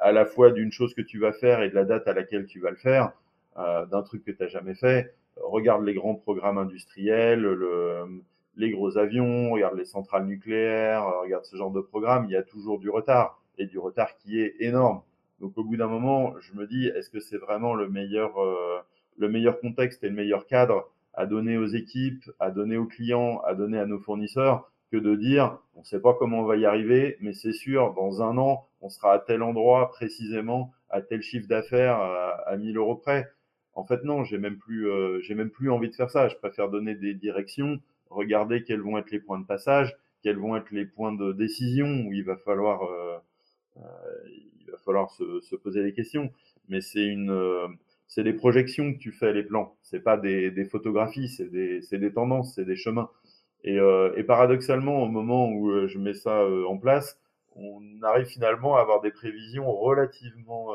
à 0.00 0.12
la 0.12 0.24
fois 0.24 0.50
d'une 0.50 0.72
chose 0.72 0.94
que 0.94 1.02
tu 1.02 1.18
vas 1.18 1.32
faire 1.32 1.62
et 1.62 1.70
de 1.70 1.74
la 1.74 1.84
date 1.84 2.08
à 2.08 2.12
laquelle 2.12 2.46
tu 2.46 2.60
vas 2.60 2.70
le 2.70 2.76
faire, 2.76 3.12
d'un 3.56 4.02
truc 4.02 4.24
que 4.24 4.30
tu 4.30 4.42
n'as 4.42 4.48
jamais 4.48 4.74
fait, 4.74 5.14
regarde 5.36 5.84
les 5.84 5.94
grands 5.94 6.14
programmes 6.14 6.58
industriels, 6.58 7.40
le, 7.40 8.22
les 8.56 8.70
gros 8.70 8.98
avions, 8.98 9.50
regarde 9.50 9.76
les 9.76 9.84
centrales 9.84 10.26
nucléaires, 10.26 11.04
regarde 11.22 11.44
ce 11.44 11.56
genre 11.56 11.70
de 11.70 11.80
programme, 11.80 12.26
il 12.26 12.32
y 12.32 12.36
a 12.36 12.42
toujours 12.42 12.78
du 12.78 12.90
retard 12.90 13.40
et 13.58 13.66
du 13.66 13.78
retard 13.78 14.16
qui 14.18 14.40
est 14.40 14.54
énorme. 14.60 15.02
Donc 15.40 15.56
au 15.56 15.64
bout 15.64 15.76
d'un 15.76 15.86
moment, 15.86 16.34
je 16.40 16.52
me 16.54 16.66
dis, 16.66 16.88
est-ce 16.88 17.10
que 17.10 17.20
c'est 17.20 17.38
vraiment 17.38 17.74
le 17.74 17.88
meilleur, 17.88 18.38
euh, 18.38 18.80
le 19.20 19.28
meilleur 19.28 19.60
contexte 19.60 20.02
et 20.02 20.08
le 20.08 20.14
meilleur 20.14 20.46
cadre 20.46 20.90
à 21.14 21.26
donner 21.26 21.58
aux 21.58 21.66
équipes, 21.66 22.30
à 22.40 22.50
donner 22.50 22.76
aux 22.76 22.86
clients, 22.86 23.40
à 23.46 23.54
donner 23.54 23.78
à 23.78 23.86
nos 23.86 23.98
fournisseurs, 23.98 24.70
que 24.90 24.96
de 24.96 25.14
dire, 25.14 25.58
on 25.76 25.80
ne 25.80 25.84
sait 25.84 26.00
pas 26.00 26.14
comment 26.14 26.40
on 26.40 26.44
va 26.44 26.56
y 26.56 26.64
arriver, 26.64 27.16
mais 27.20 27.32
c'est 27.32 27.52
sûr, 27.52 27.94
dans 27.94 28.22
un 28.22 28.38
an, 28.38 28.66
on 28.80 28.88
sera 28.88 29.12
à 29.12 29.18
tel 29.18 29.42
endroit 29.42 29.90
précisément, 29.90 30.72
à 30.88 31.02
tel 31.02 31.22
chiffre 31.22 31.46
d'affaires, 31.46 31.96
à, 31.96 32.30
à 32.48 32.56
1000 32.56 32.76
euros 32.76 32.96
près. 32.96 33.28
En 33.74 33.84
fait, 33.84 34.02
non, 34.04 34.24
j'ai 34.24 34.38
même 34.38 34.56
plus, 34.56 34.88
euh, 34.88 35.20
j'ai 35.20 35.34
même 35.34 35.50
plus 35.50 35.70
envie 35.70 35.90
de 35.90 35.94
faire 35.94 36.10
ça. 36.10 36.28
Je 36.28 36.36
préfère 36.36 36.70
donner 36.70 36.94
des 36.94 37.14
directions, 37.14 37.78
regarder 38.08 38.64
quels 38.64 38.80
vont 38.80 38.98
être 38.98 39.10
les 39.10 39.20
points 39.20 39.38
de 39.38 39.46
passage, 39.46 39.96
quels 40.22 40.38
vont 40.38 40.56
être 40.56 40.70
les 40.70 40.86
points 40.86 41.12
de 41.12 41.32
décision 41.32 41.86
où 42.06 42.12
il 42.12 42.24
va 42.24 42.36
falloir, 42.36 42.82
euh, 42.84 43.18
euh 43.76 43.80
il 44.64 44.70
va 44.70 44.78
falloir 44.78 45.10
se, 45.10 45.40
se, 45.40 45.56
poser 45.56 45.82
des 45.82 45.92
questions. 45.92 46.32
Mais 46.68 46.80
c'est 46.80 47.04
une, 47.06 47.30
c'est 48.10 48.24
des 48.24 48.32
projections 48.32 48.92
que 48.92 48.98
tu 48.98 49.12
fais 49.12 49.32
les 49.32 49.44
plans. 49.44 49.76
C'est 49.82 50.00
pas 50.00 50.16
des, 50.16 50.50
des 50.50 50.64
photographies, 50.64 51.28
c'est 51.28 51.48
des, 51.48 51.80
des 51.90 52.12
tendances, 52.12 52.54
c'est 52.56 52.64
des 52.64 52.76
chemins. 52.76 53.08
Et, 53.62 53.76
et, 54.16 54.24
paradoxalement, 54.24 55.02
au 55.02 55.08
moment 55.08 55.48
où 55.50 55.86
je 55.86 55.98
mets 55.98 56.14
ça 56.14 56.44
en 56.66 56.76
place, 56.76 57.20
on 57.54 57.80
arrive 58.02 58.26
finalement 58.26 58.76
à 58.76 58.80
avoir 58.80 59.00
des 59.00 59.10
prévisions 59.10 59.70
relativement 59.70 60.72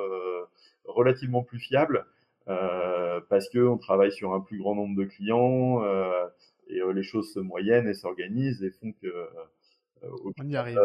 relativement 0.85 1.41
plus 1.43 1.59
fiable 1.59 2.05
parce 2.45 3.49
que 3.49 3.59
on 3.59 3.77
travaille 3.77 4.11
sur 4.11 4.33
un 4.33 4.39
plus 4.39 4.59
grand 4.59 4.75
nombre 4.75 4.95
de 4.95 5.05
clients 5.05 5.83
et 6.67 6.79
les 6.93 7.03
choses 7.03 7.33
se 7.33 7.39
moyennent 7.39 7.87
et 7.87 7.95
s'organisent 7.95 8.63
et 8.63 8.69
font 8.69 8.93
que 9.01 9.27
on 10.37 10.47
y 10.47 10.55
arrive. 10.55 10.79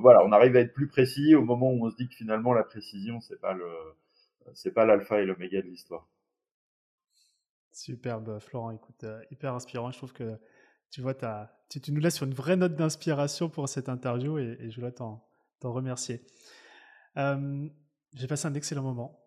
voilà, 0.00 0.24
on 0.24 0.32
arrive 0.32 0.56
à 0.56 0.60
être 0.60 0.74
plus 0.74 0.88
précis 0.88 1.36
au 1.36 1.42
moment 1.42 1.70
où 1.70 1.86
on 1.86 1.90
se 1.90 1.96
dit 1.96 2.08
que 2.08 2.14
finalement 2.14 2.52
la 2.52 2.64
précision 2.64 3.20
c'est 3.20 3.40
pas 3.40 3.52
le 3.52 3.64
c'est 4.52 4.72
pas 4.72 4.84
l'alpha 4.84 5.20
et 5.20 5.24
l'oméga 5.24 5.62
de 5.62 5.66
l'histoire. 5.66 6.08
Superbe, 7.72 8.38
Florent. 8.38 8.70
Écoute, 8.70 9.04
hyper 9.30 9.54
inspirant. 9.54 9.90
Je 9.90 9.98
trouve 9.98 10.12
que 10.12 10.38
tu 10.90 11.00
vois, 11.00 11.14
tu, 11.68 11.80
nous 11.90 12.00
laisses 12.00 12.14
sur 12.14 12.26
une 12.26 12.34
vraie 12.34 12.56
note 12.56 12.76
d'inspiration 12.76 13.48
pour 13.48 13.68
cette 13.68 13.88
interview 13.88 14.38
et, 14.38 14.70
je 14.70 14.76
voulais 14.76 14.92
t'en 14.92 15.26
remercier. 15.62 16.24
J'ai 17.16 18.26
passé 18.28 18.46
un 18.46 18.54
excellent 18.54 18.82
moment. 18.82 19.20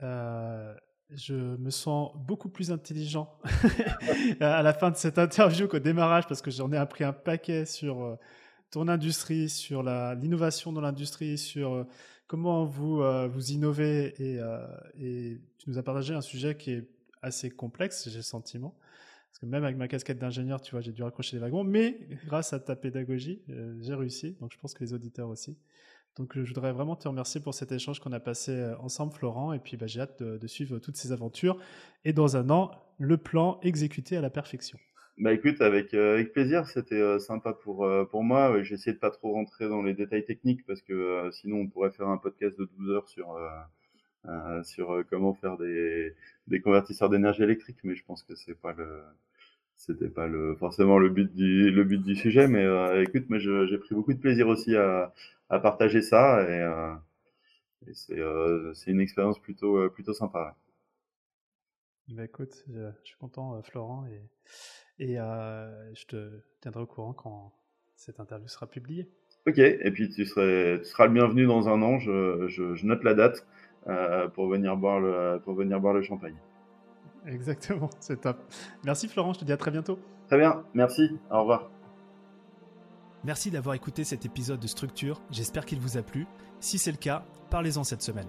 je 0.00 1.56
me 1.56 1.70
sens 1.70 2.12
beaucoup 2.16 2.50
plus 2.50 2.70
intelligent 2.70 3.38
à 4.40 4.62
la 4.62 4.74
fin 4.74 4.90
de 4.90 4.96
cette 4.96 5.18
interview 5.18 5.68
qu'au 5.68 5.78
démarrage 5.78 6.26
parce 6.26 6.42
que 6.42 6.50
j'en 6.50 6.70
ai 6.72 6.76
appris 6.76 7.04
un 7.04 7.14
paquet 7.14 7.64
sur 7.64 8.18
ton 8.70 8.88
industrie, 8.88 9.48
sur 9.48 9.82
l'innovation 9.82 10.70
dans 10.70 10.82
l'industrie, 10.82 11.38
sur 11.38 11.86
comment 12.26 12.64
vous, 12.64 13.02
vous 13.28 13.52
innovez 13.52 14.14
et, 14.18 14.40
et, 15.00 15.40
tu 15.58 15.70
nous 15.70 15.78
as 15.78 15.82
partagé 15.82 16.14
un 16.14 16.20
sujet 16.20 16.56
qui 16.56 16.72
est 16.72 16.88
assez 17.22 17.50
complexe, 17.50 18.08
j'ai 18.08 18.16
le 18.16 18.22
sentiment. 18.22 18.74
Parce 19.36 19.40
que 19.40 19.46
même 19.46 19.64
avec 19.64 19.76
ma 19.76 19.86
casquette 19.86 20.18
d'ingénieur, 20.18 20.62
tu 20.62 20.70
vois, 20.70 20.80
j'ai 20.80 20.92
dû 20.92 21.02
raccrocher 21.02 21.36
les 21.36 21.42
wagons, 21.42 21.62
mais 21.62 21.98
grâce 22.24 22.54
à 22.54 22.58
ta 22.58 22.74
pédagogie, 22.74 23.42
euh, 23.50 23.76
j'ai 23.82 23.92
réussi. 23.92 24.34
Donc 24.40 24.50
je 24.50 24.58
pense 24.58 24.72
que 24.72 24.82
les 24.82 24.94
auditeurs 24.94 25.28
aussi. 25.28 25.58
Donc 26.16 26.38
je 26.42 26.48
voudrais 26.48 26.72
vraiment 26.72 26.96
te 26.96 27.06
remercier 27.06 27.42
pour 27.42 27.52
cet 27.52 27.70
échange 27.70 28.00
qu'on 28.00 28.12
a 28.12 28.20
passé 28.20 28.52
euh, 28.52 28.78
ensemble, 28.78 29.12
Florent. 29.12 29.52
Et 29.52 29.58
puis 29.58 29.76
bah, 29.76 29.86
j'ai 29.86 30.00
hâte 30.00 30.22
de, 30.22 30.46
suivre 30.46 30.78
toutes 30.78 30.96
ces 30.96 31.12
aventures. 31.12 31.58
Et 32.06 32.14
dans 32.14 32.38
un 32.38 32.48
an, 32.48 32.70
le 32.98 33.18
plan 33.18 33.60
exécuté 33.60 34.16
à 34.16 34.22
la 34.22 34.30
perfection. 34.30 34.78
Bah 35.18 35.32
écoute, 35.32 35.60
avec, 35.62 35.94
euh, 35.94 36.14
avec 36.14 36.32
plaisir, 36.32 36.66
c'était 36.66 37.18
sympa 37.18 37.52
pour, 37.54 37.88
pour 38.10 38.22
moi. 38.22 38.62
J'ai 38.62 38.74
essayé 38.74 38.92
de 38.92 38.98
pas 38.98 39.10
trop 39.10 39.32
rentrer 39.32 39.68
dans 39.68 39.82
les 39.82 39.94
détails 39.94 40.24
techniques 40.24 40.64
parce 40.66 40.82
que 40.82 41.30
sinon 41.32 41.60
on 41.60 41.68
pourrait 41.68 41.90
faire 41.90 42.08
un 42.08 42.18
podcast 42.18 42.58
de 42.58 42.68
12 42.78 42.90
heures 42.90 43.08
sur, 43.08 43.38
sur 44.64 45.04
comment 45.08 45.34
faire 45.34 45.56
des, 45.56 46.14
des 46.48 46.60
convertisseurs 46.60 47.08
d'énergie 47.08 47.42
électrique, 47.42 47.78
mais 47.84 47.94
je 47.94 48.04
pense 48.04 48.22
que 48.22 48.34
c'est 48.34 48.54
pas 48.54 48.72
le 48.74 49.02
c'était 49.76 50.08
pas 50.08 50.26
le 50.26 50.56
forcément 50.56 50.98
le 50.98 51.10
but 51.10 51.32
du 51.34 51.70
le 51.70 51.84
but 51.84 52.02
du 52.02 52.16
sujet 52.16 52.48
mais 52.48 52.64
euh, 52.64 53.02
écoute 53.02 53.28
moi 53.28 53.38
j'ai 53.38 53.78
pris 53.78 53.94
beaucoup 53.94 54.14
de 54.14 54.18
plaisir 54.18 54.48
aussi 54.48 54.74
à, 54.74 55.12
à 55.50 55.58
partager 55.60 56.02
ça 56.02 56.42
et, 56.42 56.60
euh, 56.60 56.94
et 57.86 57.94
c'est 57.94 58.18
euh, 58.18 58.72
c'est 58.74 58.90
une 58.90 59.00
expérience 59.00 59.38
plutôt 59.38 59.88
plutôt 59.90 60.14
sympa 60.14 60.56
bah 62.08 62.24
écoute 62.24 62.64
je, 62.68 62.90
suis 63.04 63.16
content 63.18 63.62
Florent 63.62 64.06
et 64.06 64.22
et 64.98 65.16
je 65.16 66.06
te 66.06 66.40
tiendrai 66.60 66.82
au 66.82 66.86
courant 66.86 67.12
quand 67.12 67.52
cette 67.96 68.20
interview 68.20 68.48
sera 68.48 68.66
publiée 68.66 69.08
ok 69.46 69.58
et 69.58 69.90
puis 69.90 70.08
tu 70.10 70.24
serais 70.24 70.78
tu 70.80 70.84
seras 70.84 71.06
le 71.06 71.12
bienvenu 71.12 71.46
dans 71.46 71.68
un 71.68 71.82
an 71.82 71.98
je, 71.98 72.46
je, 72.48 72.74
je 72.74 72.86
note 72.86 73.04
la 73.04 73.14
date 73.14 73.46
pour 74.34 74.48
venir 74.48 74.76
boire 74.76 75.00
le 75.00 75.40
pour 75.44 75.54
venir 75.54 75.80
boire 75.80 75.94
le 75.94 76.02
champagne 76.02 76.36
Exactement, 77.26 77.90
c'est 78.00 78.20
top. 78.20 78.38
Merci 78.84 79.08
Florent, 79.08 79.32
je 79.32 79.40
te 79.40 79.44
dis 79.44 79.52
à 79.52 79.56
très 79.56 79.70
bientôt. 79.70 79.98
Très 80.28 80.38
bien, 80.38 80.64
merci, 80.74 81.10
au 81.30 81.40
revoir. 81.40 81.70
Merci 83.24 83.50
d'avoir 83.50 83.74
écouté 83.74 84.04
cet 84.04 84.24
épisode 84.24 84.60
de 84.60 84.66
Structure, 84.66 85.20
j'espère 85.30 85.64
qu'il 85.64 85.80
vous 85.80 85.96
a 85.96 86.02
plu. 86.02 86.26
Si 86.60 86.78
c'est 86.78 86.92
le 86.92 86.96
cas, 86.96 87.24
parlez-en 87.50 87.82
cette 87.82 88.02
semaine, 88.02 88.28